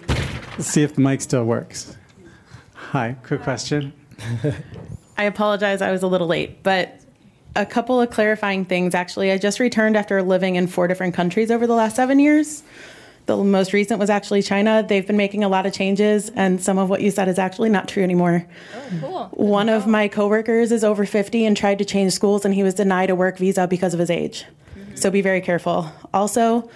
Let's 0.58 0.68
see 0.68 0.82
if 0.82 0.94
the 0.94 1.00
mic 1.00 1.22
still 1.22 1.44
works. 1.44 1.96
Hi, 2.74 3.16
quick 3.22 3.42
question. 3.42 3.94
I 5.16 5.24
apologize, 5.24 5.80
I 5.80 5.90
was 5.90 6.02
a 6.02 6.06
little 6.06 6.26
late, 6.26 6.62
but 6.62 7.00
a 7.56 7.64
couple 7.64 8.00
of 8.00 8.10
clarifying 8.10 8.66
things 8.66 8.94
actually. 8.94 9.32
I 9.32 9.38
just 9.38 9.58
returned 9.58 9.96
after 9.96 10.22
living 10.22 10.56
in 10.56 10.66
four 10.66 10.86
different 10.86 11.14
countries 11.14 11.50
over 11.50 11.66
the 11.66 11.74
last 11.74 11.96
seven 11.96 12.18
years. 12.18 12.62
The 13.26 13.36
most 13.36 13.72
recent 13.72 14.00
was 14.00 14.10
actually 14.10 14.42
China. 14.42 14.84
They've 14.86 15.06
been 15.06 15.16
making 15.16 15.44
a 15.44 15.48
lot 15.48 15.66
of 15.66 15.72
changes, 15.72 16.30
and 16.30 16.60
some 16.60 16.78
of 16.78 16.88
what 16.90 17.00
you 17.00 17.10
said 17.10 17.28
is 17.28 17.38
actually 17.38 17.68
not 17.68 17.86
true 17.86 18.02
anymore. 18.02 18.46
Oh, 18.74 18.98
cool. 19.00 19.24
One 19.32 19.68
of 19.68 19.86
my 19.86 20.08
coworkers 20.08 20.72
is 20.72 20.82
over 20.82 21.06
50 21.06 21.44
and 21.44 21.56
tried 21.56 21.78
to 21.78 21.84
change 21.84 22.12
schools, 22.12 22.44
and 22.44 22.54
he 22.54 22.62
was 22.62 22.74
denied 22.74 23.10
a 23.10 23.14
work 23.14 23.38
visa 23.38 23.66
because 23.66 23.94
of 23.94 24.00
his 24.00 24.10
age. 24.10 24.44
Mm-hmm. 24.76 24.96
So 24.96 25.10
be 25.10 25.20
very 25.20 25.40
careful. 25.40 25.92
Also, 26.12 26.68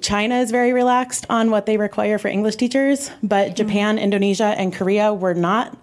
China 0.00 0.36
is 0.36 0.50
very 0.50 0.72
relaxed 0.72 1.26
on 1.30 1.50
what 1.50 1.66
they 1.66 1.76
require 1.76 2.18
for 2.18 2.28
English 2.28 2.56
teachers, 2.56 3.10
but 3.22 3.48
mm-hmm. 3.48 3.54
Japan, 3.54 3.98
Indonesia, 3.98 4.54
and 4.56 4.72
Korea 4.72 5.12
were 5.12 5.34
not. 5.34 5.76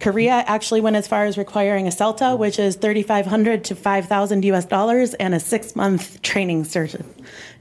Korea 0.00 0.44
actually 0.46 0.80
went 0.80 0.96
as 0.96 1.06
far 1.06 1.26
as 1.26 1.36
requiring 1.36 1.86
a 1.86 1.90
CELTA, 1.90 2.38
which 2.38 2.58
is 2.58 2.76
3,500 2.76 3.64
to 3.64 3.74
5,000 3.74 4.44
US 4.46 4.64
dollars, 4.64 5.14
and 5.14 5.34
a 5.34 5.40
six 5.40 5.76
month 5.76 6.20
training 6.22 6.64
certificate 6.64 7.06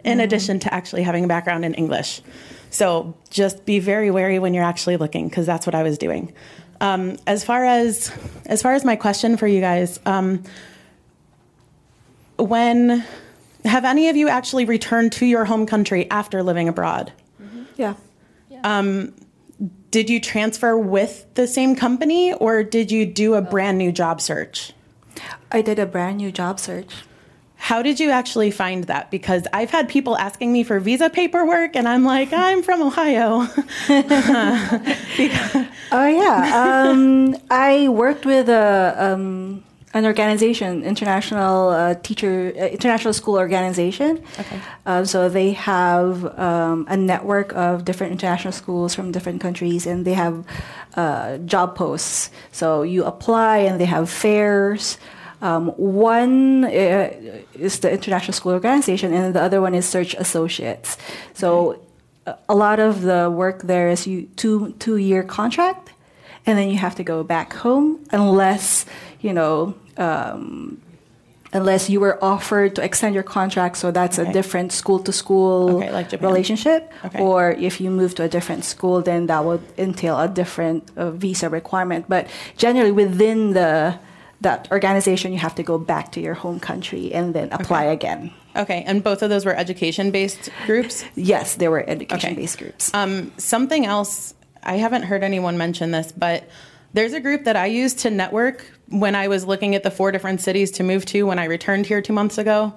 in 0.04 0.14
mm-hmm. 0.14 0.22
addition 0.22 0.60
to 0.60 0.74
actually 0.74 1.04
having 1.04 1.24
a 1.24 1.28
background 1.28 1.66
in 1.66 1.74
English. 1.74 2.22
So 2.70 3.16
just 3.30 3.66
be 3.66 3.80
very 3.80 4.12
wary 4.12 4.39
when 4.39 4.54
you're 4.54 4.64
actually 4.64 4.97
looking, 4.97 5.28
because 5.28 5.45
that's 5.45 5.66
what 5.66 5.76
I 5.76 5.84
was 5.84 5.97
doing. 5.97 6.34
Um, 6.82 7.18
as 7.28 7.43
far 7.43 7.66
as 7.66 8.12
as 8.45 8.62
far 8.62 8.74
as 8.74 8.86
my 8.86 8.95
question 8.95 9.38
for 9.38 9.47
you 9.47 9.60
guys, 9.60 10.00
um, 10.06 10.43
when 12.38 13.04
have 13.66 13.84
any 13.84 14.08
of 14.10 14.16
you 14.16 14.30
actually 14.30 14.66
returned 14.66 15.12
to 15.14 15.26
your 15.26 15.45
home 15.45 15.66
country 15.66 16.10
after 16.10 16.41
living 16.43 16.70
abroad? 16.70 17.12
Mm-hmm. 17.41 17.64
Yeah. 17.76 17.95
Um, 18.64 19.14
did 19.91 20.10
you 20.10 20.22
transfer 20.22 20.78
with 20.78 21.26
the 21.34 21.47
same 21.47 21.76
company, 21.76 22.34
or 22.34 22.64
did 22.64 22.91
you 22.91 23.06
do 23.06 23.34
a 23.34 23.41
brand 23.41 23.78
new 23.78 23.91
job 23.91 24.22
search? 24.22 24.74
I 25.52 25.62
did 25.62 25.80
a 25.80 25.86
brand 25.86 26.18
new 26.18 26.32
job 26.32 26.60
search. 26.60 26.93
How 27.60 27.82
did 27.82 27.99
you 27.99 28.10
actually 28.10 28.51
find 28.51 28.86
that? 28.86 29.12
Because 29.12 29.45
I've 29.53 29.70
had 29.70 29.89
people 29.89 30.18
asking 30.18 30.51
me 30.51 30.64
for 30.64 30.80
visa 30.80 31.10
paperwork, 31.10 31.76
and 31.76 31.88
I'm 31.88 32.03
like, 32.05 32.32
I'm 32.47 32.64
from 32.64 32.82
Ohio. 32.82 33.45
oh 35.91 36.07
yeah, 36.07 36.88
um, 36.89 37.36
I 37.51 37.89
worked 37.89 38.26
with 38.26 38.49
a 38.49 38.95
um, 38.97 39.64
an 39.93 40.05
organization, 40.05 40.84
international 40.84 41.70
uh, 41.70 41.95
teacher, 41.95 42.53
uh, 42.55 42.68
international 42.68 43.14
school 43.14 43.36
organization. 43.36 44.24
Okay. 44.39 44.60
Uh, 44.86 45.03
so 45.03 45.30
they 45.30 45.51
have 45.53 46.26
um, 46.39 46.86
a 46.89 46.95
network 46.95 47.53
of 47.55 47.86
different 47.86 48.14
international 48.14 48.53
schools 48.53 48.95
from 48.95 49.12
different 49.12 49.41
countries, 49.41 49.86
and 49.86 50.05
they 50.05 50.14
have 50.14 50.45
uh, 50.95 51.38
job 51.39 51.76
posts. 51.76 52.30
So 52.51 52.84
you 52.84 53.03
apply, 53.03 53.57
and 53.60 53.80
they 53.80 53.86
have 53.86 54.10
fairs. 54.10 54.97
Um, 55.42 55.68
one 55.78 56.66
uh, 56.66 57.10
is 57.54 57.80
the 57.80 57.92
International 57.92 58.34
School 58.34 58.54
Organization, 58.54 59.14
and 59.14 59.34
the 59.34 59.42
other 59.42 59.62
one 59.62 59.74
is 59.74 59.86
Search 59.88 60.14
Associates. 60.16 60.98
So 61.34 61.80
a 62.48 62.56
lot 62.56 62.80
of 62.80 63.02
the 63.02 63.30
work 63.32 63.64
there 63.64 63.90
is 63.90 64.06
you 64.06 64.28
two 64.36 64.74
two 64.80 64.98
year 64.98 65.24
contract, 65.24 65.92
and 66.46 66.58
then 66.58 66.70
you 66.70 66.78
have 66.78 66.96
to 66.96 67.04
go 67.04 67.24
back 67.24 67.54
home 67.54 68.00
unless 68.12 68.86
you 69.22 69.34
know. 69.34 69.74
Um, 69.98 70.82
unless 71.52 71.90
you 71.90 72.00
were 72.00 72.24
offered 72.24 72.76
to 72.76 72.84
extend 72.84 73.16
your 73.16 73.24
contract, 73.24 73.76
so 73.76 73.90
that's 73.90 74.20
Okay. 74.20 74.30
a 74.30 74.34
different 74.34 74.72
school 74.72 75.00
to 75.00 75.12
school 75.12 75.78
Okay, 75.78 75.92
like 75.92 76.08
Japan. 76.10 76.30
relationship. 76.30 76.92
Okay. 77.04 77.20
Or 77.20 77.52
if 77.58 77.82
you 77.82 77.90
move 77.90 78.14
to 78.16 78.24
a 78.24 78.30
different 78.30 78.64
school, 78.66 79.02
then 79.02 79.26
that 79.28 79.44
would 79.44 79.64
entail 79.76 80.20
a 80.20 80.28
different 80.28 80.84
uh, 80.96 81.10
visa 81.10 81.50
requirement. 81.50 82.06
But 82.08 82.28
generally, 82.56 82.92
within 82.92 83.54
the 83.54 83.98
that 84.42 84.68
organization, 84.72 85.34
you 85.34 85.40
have 85.40 85.56
to 85.56 85.64
go 85.64 85.78
back 85.78 86.12
to 86.14 86.22
your 86.22 86.34
home 86.34 86.60
country 86.60 87.14
and 87.14 87.34
then 87.34 87.50
apply 87.52 87.86
Okay. 87.88 87.94
again. 87.94 88.32
Okay, 88.56 88.84
and 88.88 89.04
both 89.04 89.22
of 89.22 89.30
those 89.30 89.46
were 89.46 89.56
education 89.56 90.12
based 90.12 90.50
groups? 90.66 91.04
Yes, 91.16 91.56
there 91.56 91.70
were 91.72 91.84
education-based 91.88 92.58
groups. 92.58 92.94
Um, 92.94 93.32
something 93.38 93.86
else, 93.86 94.34
I 94.64 94.76
haven't 94.78 95.04
heard 95.04 95.24
anyone 95.24 95.58
mention 95.58 95.92
this, 95.92 96.12
but 96.12 96.50
there's 96.94 97.14
a 97.14 97.20
group 97.20 97.44
that 97.44 97.56
I 97.56 97.68
used 97.68 98.00
to 98.00 98.10
network 98.10 98.66
when 98.88 99.14
I 99.14 99.28
was 99.28 99.46
looking 99.46 99.76
at 99.76 99.84
the 99.84 99.92
four 99.92 100.12
different 100.12 100.42
cities 100.42 100.72
to 100.72 100.84
move 100.84 101.06
to 101.08 101.24
when 101.28 101.38
I 101.38 101.46
returned 101.46 101.86
here 101.86 102.02
two 102.02 102.14
months 102.14 102.38
ago. 102.40 102.74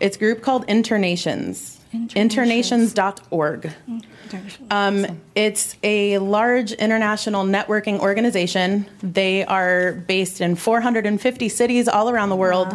It's 0.00 0.16
a 0.16 0.18
group 0.18 0.42
called 0.42 0.66
Internations. 0.66 1.78
Internations.org. 2.14 3.72
Um, 4.70 5.20
it's 5.34 5.76
a 5.82 6.18
large 6.18 6.72
international 6.72 7.44
networking 7.44 7.98
organization. 8.00 8.86
They 9.02 9.44
are 9.44 9.92
based 9.92 10.40
in 10.40 10.56
450 10.56 11.48
cities 11.48 11.88
all 11.88 12.10
around 12.10 12.28
the 12.30 12.36
world. 12.36 12.74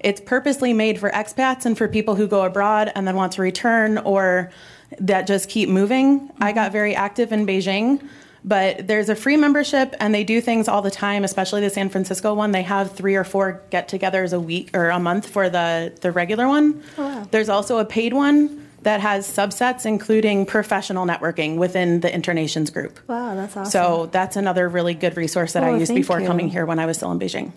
It's 0.00 0.20
purposely 0.20 0.72
made 0.72 0.98
for 0.98 1.10
expats 1.10 1.66
and 1.66 1.76
for 1.76 1.88
people 1.88 2.14
who 2.14 2.26
go 2.26 2.42
abroad 2.44 2.90
and 2.94 3.06
then 3.06 3.16
want 3.16 3.32
to 3.34 3.42
return 3.42 3.98
or 3.98 4.50
that 4.98 5.26
just 5.26 5.48
keep 5.48 5.68
moving. 5.68 6.30
I 6.40 6.52
got 6.52 6.72
very 6.72 6.94
active 6.94 7.32
in 7.32 7.46
Beijing. 7.46 8.06
But 8.42 8.86
there's 8.86 9.10
a 9.10 9.14
free 9.14 9.36
membership, 9.36 9.94
and 10.00 10.14
they 10.14 10.24
do 10.24 10.40
things 10.40 10.66
all 10.66 10.80
the 10.80 10.90
time. 10.90 11.24
Especially 11.24 11.60
the 11.60 11.68
San 11.68 11.90
Francisco 11.90 12.32
one, 12.32 12.52
they 12.52 12.62
have 12.62 12.92
three 12.92 13.14
or 13.14 13.22
four 13.22 13.60
get-togethers 13.68 14.32
a 14.32 14.40
week 14.40 14.70
or 14.74 14.88
a 14.88 14.98
month 14.98 15.28
for 15.28 15.50
the 15.50 15.92
the 16.00 16.10
regular 16.10 16.48
one. 16.48 16.82
There's 17.30 17.50
also 17.50 17.78
a 17.78 17.84
paid 17.84 18.14
one 18.14 18.66
that 18.82 19.00
has 19.00 19.26
subsets, 19.26 19.84
including 19.86 20.46
professional 20.46 21.06
networking 21.06 21.56
within 21.56 22.00
the 22.00 22.08
Internations 22.08 22.70
group. 22.72 22.98
Wow, 23.08 23.34
that's 23.34 23.56
awesome. 23.56 23.70
So 23.70 24.06
that's 24.12 24.36
another 24.36 24.68
really 24.68 24.94
good 24.94 25.16
resource 25.16 25.52
that 25.52 25.62
I 25.64 25.70
Oh, 25.70 25.76
used 25.78 25.94
before 25.94 26.20
you. 26.20 26.26
coming 26.26 26.48
here 26.48 26.64
when 26.66 26.78
I 26.78 26.86
was 26.86 26.96
still 26.96 27.12
in 27.12 27.18
Beijing. 27.18 27.52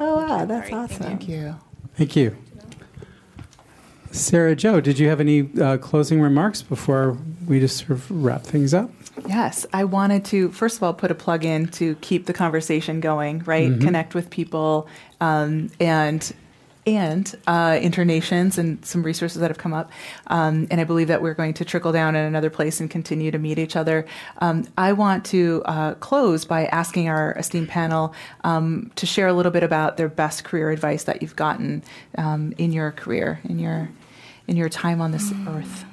oh 0.00 0.16
wow, 0.16 0.44
that's 0.44 0.72
awesome. 0.72 1.02
Thank 1.02 1.28
you. 1.28 1.54
Thank 1.94 2.16
you. 2.16 2.36
Sarah 4.10 4.56
Joe, 4.56 4.80
did 4.80 4.98
you 4.98 5.08
have 5.08 5.20
any 5.20 5.50
uh, 5.60 5.76
closing 5.76 6.20
remarks 6.20 6.62
before 6.62 7.16
we 7.46 7.60
just 7.60 7.76
sort 7.78 7.90
of 7.90 8.10
wrap 8.10 8.42
things 8.42 8.72
up? 8.72 8.90
Yes, 9.28 9.66
I 9.72 9.84
wanted 9.84 10.24
to 10.26 10.50
first 10.52 10.76
of 10.78 10.82
all 10.82 10.94
put 10.94 11.10
a 11.10 11.14
plug 11.14 11.44
in 11.44 11.66
to 11.68 11.94
keep 11.96 12.26
the 12.26 12.32
conversation 12.32 13.00
going, 13.00 13.40
right? 13.40 13.78
Connect 13.80 14.14
with 14.14 14.30
people, 14.30 14.88
um, 15.20 15.70
and 15.80 16.32
and 16.86 17.34
uh, 17.46 17.78
internations 17.82 18.56
and 18.56 18.82
some 18.84 19.02
resources 19.02 19.40
that 19.40 19.50
have 19.50 19.58
come 19.58 19.74
up. 19.74 19.90
Um, 20.28 20.66
and 20.70 20.80
I 20.80 20.84
believe 20.84 21.08
that 21.08 21.20
we're 21.20 21.34
going 21.34 21.52
to 21.54 21.64
trickle 21.64 21.92
down 21.92 22.16
in 22.16 22.24
another 22.24 22.48
place 22.50 22.80
and 22.80 22.90
continue 22.90 23.30
to 23.30 23.38
meet 23.38 23.58
each 23.58 23.76
other. 23.76 24.06
Um, 24.38 24.66
I 24.78 24.92
want 24.92 25.24
to 25.26 25.62
uh, 25.66 25.94
close 25.94 26.44
by 26.46 26.64
asking 26.66 27.08
our 27.08 27.32
esteemed 27.32 27.68
panel 27.68 28.14
um, 28.44 28.90
to 28.96 29.04
share 29.04 29.26
a 29.28 29.34
little 29.34 29.52
bit 29.52 29.62
about 29.62 29.98
their 29.98 30.08
best 30.08 30.44
career 30.44 30.70
advice 30.70 31.04
that 31.04 31.20
you've 31.20 31.36
gotten 31.36 31.82
um, 32.16 32.54
in 32.56 32.72
your 32.72 32.92
career, 32.92 33.40
in 33.44 33.58
your 33.58 33.90
in 34.46 34.56
your 34.56 34.70
time 34.70 35.02
on 35.02 35.10
this 35.10 35.30
earth. 35.46 35.84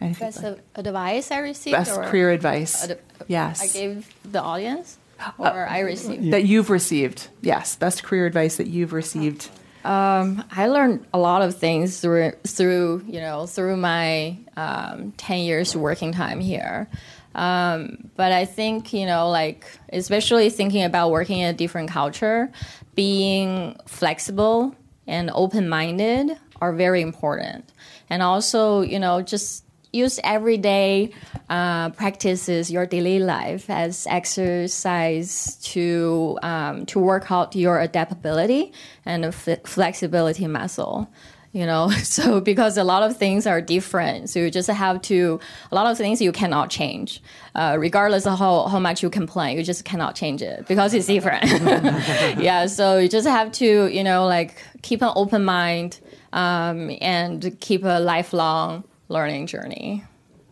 Anything 0.00 0.26
Best 0.28 0.42
like- 0.42 0.58
advice 0.74 1.30
I 1.30 1.38
received? 1.38 1.74
best 1.76 1.98
career 2.02 2.30
advice. 2.30 2.84
ad- 2.90 2.98
yes. 3.28 3.62
I 3.62 3.66
gave 3.78 4.14
the 4.30 4.42
audience 4.42 4.98
or 5.38 5.66
I 5.68 5.80
received? 5.80 6.32
that 6.32 6.44
you've 6.44 6.70
received. 6.70 7.28
Yes, 7.42 7.76
best 7.76 8.02
career 8.02 8.26
advice 8.26 8.56
that 8.56 8.66
you've 8.66 8.92
received. 8.92 9.48
Um, 9.84 10.42
I 10.50 10.66
learned 10.66 11.06
a 11.14 11.18
lot 11.18 11.42
of 11.42 11.56
things 11.56 12.00
through 12.00 12.32
through 12.44 13.04
you 13.06 13.20
know 13.20 13.46
through 13.46 13.76
my 13.76 14.36
um, 14.56 15.12
ten 15.16 15.40
years 15.40 15.76
working 15.76 16.12
time 16.12 16.40
here. 16.40 16.88
Um, 17.36 18.10
but 18.16 18.32
I 18.32 18.46
think 18.46 18.92
you 18.92 19.06
know 19.06 19.30
like 19.30 19.64
especially 19.92 20.50
thinking 20.50 20.82
about 20.82 21.10
working 21.10 21.38
in 21.38 21.54
a 21.54 21.56
different 21.56 21.90
culture, 21.90 22.50
being 22.96 23.76
flexible 23.86 24.74
and 25.06 25.30
open 25.32 25.68
minded 25.68 26.36
are 26.60 26.72
very 26.72 27.00
important. 27.00 27.72
And 28.10 28.22
also 28.22 28.80
you 28.80 28.98
know 28.98 29.22
just 29.22 29.65
use 29.96 30.20
everyday 30.22 31.10
uh, 31.48 31.90
practices 31.90 32.70
your 32.70 32.86
daily 32.86 33.18
life 33.18 33.70
as 33.70 34.06
exercise 34.08 35.56
to 35.72 36.38
um, 36.42 36.86
to 36.86 36.98
work 36.98 37.30
out 37.30 37.54
your 37.54 37.80
adaptability 37.80 38.72
and 39.04 39.34
flexibility 39.34 40.46
muscle 40.46 41.08
you 41.56 41.64
know? 41.64 41.90
So 42.16 42.40
because 42.40 42.76
a 42.76 42.84
lot 42.84 43.02
of 43.02 43.16
things 43.16 43.46
are 43.46 43.60
different 43.60 44.30
so 44.30 44.38
you 44.38 44.50
just 44.50 44.68
have 44.68 45.00
to 45.02 45.40
a 45.70 45.74
lot 45.74 45.90
of 45.90 45.96
things 45.96 46.20
you 46.20 46.32
cannot 46.32 46.70
change 46.70 47.22
uh, 47.54 47.76
regardless 47.78 48.26
of 48.26 48.38
how, 48.38 48.68
how 48.68 48.78
much 48.78 49.02
you 49.02 49.10
complain 49.10 49.56
you 49.56 49.64
just 49.64 49.84
cannot 49.84 50.14
change 50.14 50.42
it 50.42 50.66
because 50.66 50.94
it's 50.94 51.06
different. 51.06 51.44
Yeah 52.48 52.66
so 52.66 52.98
you 52.98 53.08
just 53.08 53.26
have 53.26 53.50
to 53.52 53.88
you 53.96 54.04
know 54.04 54.26
like 54.26 54.62
keep 54.82 55.02
an 55.02 55.12
open 55.16 55.44
mind 55.44 56.00
um, 56.32 56.90
and 57.00 57.56
keep 57.60 57.82
a 57.84 57.98
lifelong 58.00 58.84
learning 59.08 59.46
journey 59.46 60.04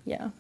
yeah 0.05 0.31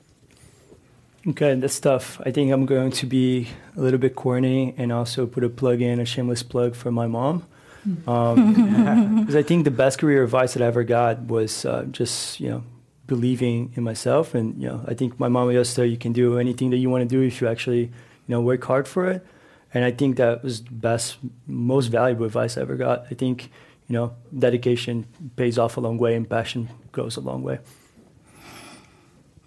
Okay, 1.26 1.54
that's 1.54 1.80
tough. 1.80 2.20
I 2.26 2.30
think 2.30 2.52
I'm 2.52 2.66
going 2.66 2.90
to 2.90 3.06
be 3.06 3.48
a 3.76 3.80
little 3.80 3.98
bit 3.98 4.14
corny 4.14 4.74
and 4.76 4.92
also 4.92 5.26
put 5.26 5.42
a 5.42 5.48
plug 5.48 5.80
in, 5.80 5.98
a 5.98 6.04
shameless 6.04 6.42
plug 6.42 6.74
for 6.74 6.90
my 6.90 7.06
mom. 7.06 7.46
Because 9.24 9.36
I 9.36 9.42
think 9.42 9.64
the 9.64 9.70
best 9.70 9.98
career 9.98 10.24
advice 10.24 10.54
that 10.54 10.62
I 10.62 10.66
ever 10.66 10.84
got 10.84 11.22
was 11.22 11.64
uh, 11.64 11.84
just, 11.90 12.40
you 12.40 12.50
know, 12.50 12.64
believing 13.06 13.72
in 13.74 13.84
myself. 13.84 14.34
And, 14.34 14.60
you 14.60 14.68
know, 14.68 14.84
I 14.86 14.94
think 14.94 15.18
my 15.20 15.28
mom 15.28 15.48
always 15.48 15.68
said 15.68 15.90
you 15.90 15.98
can 15.98 16.12
do 16.12 16.38
anything 16.38 16.70
that 16.70 16.78
you 16.78 16.90
want 16.90 17.02
to 17.02 17.08
do 17.08 17.22
if 17.22 17.40
you 17.40 17.48
actually, 17.48 17.80
you 17.82 17.90
know, 18.28 18.40
work 18.40 18.64
hard 18.64 18.88
for 18.88 19.10
it. 19.10 19.26
And 19.72 19.84
I 19.84 19.90
think 19.90 20.16
that 20.16 20.42
was 20.42 20.62
the 20.62 20.70
best, 20.72 21.18
most 21.46 21.88
valuable 21.88 22.26
advice 22.26 22.56
I 22.56 22.62
ever 22.62 22.76
got. 22.76 23.06
I 23.10 23.14
think, 23.14 23.50
you 23.88 23.94
know, 23.94 24.14
dedication 24.38 25.06
pays 25.36 25.58
off 25.58 25.76
a 25.76 25.80
long 25.80 25.98
way 25.98 26.14
and 26.14 26.28
passion 26.28 26.70
goes 26.92 27.16
a 27.16 27.20
long 27.20 27.42
way. 27.42 27.58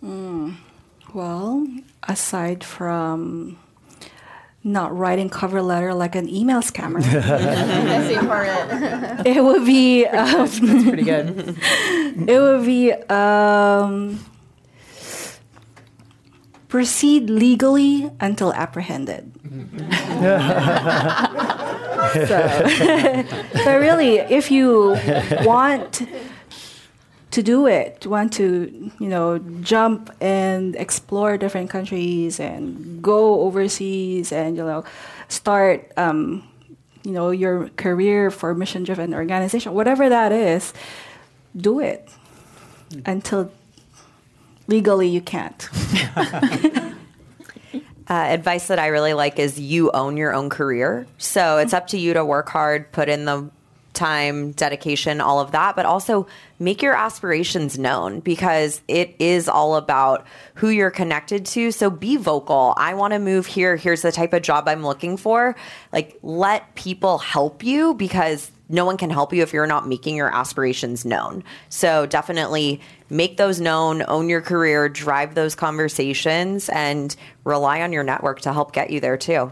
Well, 0.01 1.67
aside 2.07 2.63
from 2.63 3.57
not 4.63 4.95
writing 4.95 5.29
cover 5.29 5.61
letter 5.61 5.93
like 5.93 6.15
an 6.15 6.27
email 6.29 6.61
scammer, 6.61 7.01
that's 7.03 8.11
important 8.11 9.25
it 9.27 9.43
would 9.43 9.65
be 9.65 10.05
um, 10.05 10.25
That's 10.45 10.59
pretty 10.59 11.03
good. 11.03 11.57
it 12.27 12.39
would 12.39 12.65
be 12.65 12.91
um, 12.93 14.19
proceed 16.67 17.29
legally 17.29 18.11
until 18.19 18.53
apprehended. 18.53 19.31
so, 22.13 22.63
but 23.65 23.79
really, 23.79 24.17
if 24.17 24.51
you 24.51 24.97
want 25.43 26.01
to 27.37 27.43
do 27.43 27.67
it, 27.67 28.07
want 28.07 28.33
to 28.33 28.91
you 28.99 29.07
know 29.07 29.37
jump 29.61 30.09
and 30.19 30.75
explore 30.75 31.37
different 31.37 31.69
countries 31.69 32.39
and 32.39 32.99
go 32.99 33.41
overseas 33.41 34.31
and 34.31 34.57
you 34.57 34.63
know 34.63 34.83
start 35.29 35.91
um, 35.97 36.41
you 37.03 37.11
know 37.11 37.29
your 37.29 37.69
career 37.77 38.31
for 38.31 38.55
mission 38.55 38.83
driven 38.83 39.13
organization, 39.13 39.75
whatever 39.75 40.09
that 40.09 40.31
is, 40.31 40.73
do 41.55 41.79
it. 41.79 42.09
Until 43.05 43.51
legally 44.67 45.07
you 45.07 45.21
can't. 45.21 45.69
Uh, 48.09 48.23
advice 48.31 48.67
that 48.67 48.79
I 48.79 48.87
really 48.87 49.13
like 49.13 49.37
is 49.37 49.59
you 49.59 49.91
own 49.91 50.15
your 50.15 50.33
own 50.33 50.49
career. 50.49 51.05
So 51.17 51.57
it's 51.57 51.73
up 51.73 51.87
to 51.87 51.97
you 51.99 52.13
to 52.13 52.23
work 52.23 52.47
hard, 52.47 52.89
put 52.93 53.09
in 53.09 53.25
the 53.25 53.51
time, 53.97 54.51
dedication, 54.51 55.19
all 55.19 55.41
of 55.41 55.51
that, 55.51 55.75
but 55.75 55.85
also 55.85 56.25
make 56.59 56.81
your 56.81 56.95
aspirations 56.95 57.77
known 57.77 58.19
because 58.19 58.81
it 58.87 59.15
is 59.19 59.47
all 59.47 59.75
about 59.75 60.25
who 60.55 60.69
you're 60.69 60.91
connected 60.91 61.45
to. 61.45 61.71
So 61.71 61.89
be 61.89 62.17
vocal. 62.17 62.73
I 62.77 62.93
want 62.95 63.13
to 63.13 63.19
move 63.19 63.45
here. 63.45 63.75
Here's 63.75 64.01
the 64.01 64.11
type 64.11 64.33
of 64.33 64.41
job 64.41 64.67
I'm 64.67 64.85
looking 64.85 65.17
for. 65.17 65.55
Like, 65.93 66.17
let 66.23 66.75
people 66.75 67.19
help 67.19 67.63
you 67.63 67.93
because 67.93 68.51
no 68.69 68.85
one 68.85 68.97
can 68.97 69.09
help 69.09 69.33
you 69.33 69.43
if 69.43 69.53
you're 69.53 69.67
not 69.67 69.87
making 69.87 70.15
your 70.15 70.33
aspirations 70.33 71.05
known. 71.05 71.43
So 71.69 72.05
definitely 72.05 72.81
make 73.09 73.37
those 73.37 73.61
known, 73.61 74.03
own 74.07 74.27
your 74.27 74.41
career, 74.41 74.89
drive 74.89 75.35
those 75.35 75.55
conversations, 75.55 76.69
and 76.69 77.15
rely 77.43 77.81
on 77.81 77.93
your 77.93 78.03
network 78.03 78.41
to 78.41 78.51
help 78.51 78.73
get 78.73 78.89
you 78.89 78.99
there 78.99 79.17
too. 79.17 79.51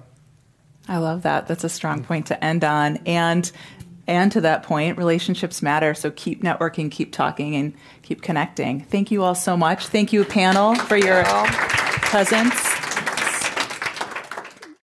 I 0.88 0.98
love 0.98 1.24
that. 1.24 1.48
That's 1.48 1.64
a 1.64 1.70
strong 1.70 2.04
point 2.04 2.28
to 2.28 2.44
end 2.44 2.64
on. 2.64 2.98
And 3.06 3.50
and 4.08 4.32
to 4.32 4.42
that 4.42 4.64
point, 4.64 4.98
relationships 4.98 5.62
matter. 5.62 5.94
So 5.94 6.12
keep 6.12 6.44
networking, 6.44 6.92
keep 6.92 7.12
talking, 7.12 7.56
and 7.56 7.74
keep 8.04 8.22
connecting. 8.22 8.82
Thank 8.82 9.12
you 9.12 9.24
all 9.24 9.36
so 9.36 9.58
much. 9.58 9.88
Thank 9.88 10.14
you, 10.14 10.24
panel, 10.24 10.76
for 10.76 10.98
your 10.98 11.24
presence. 11.26 12.95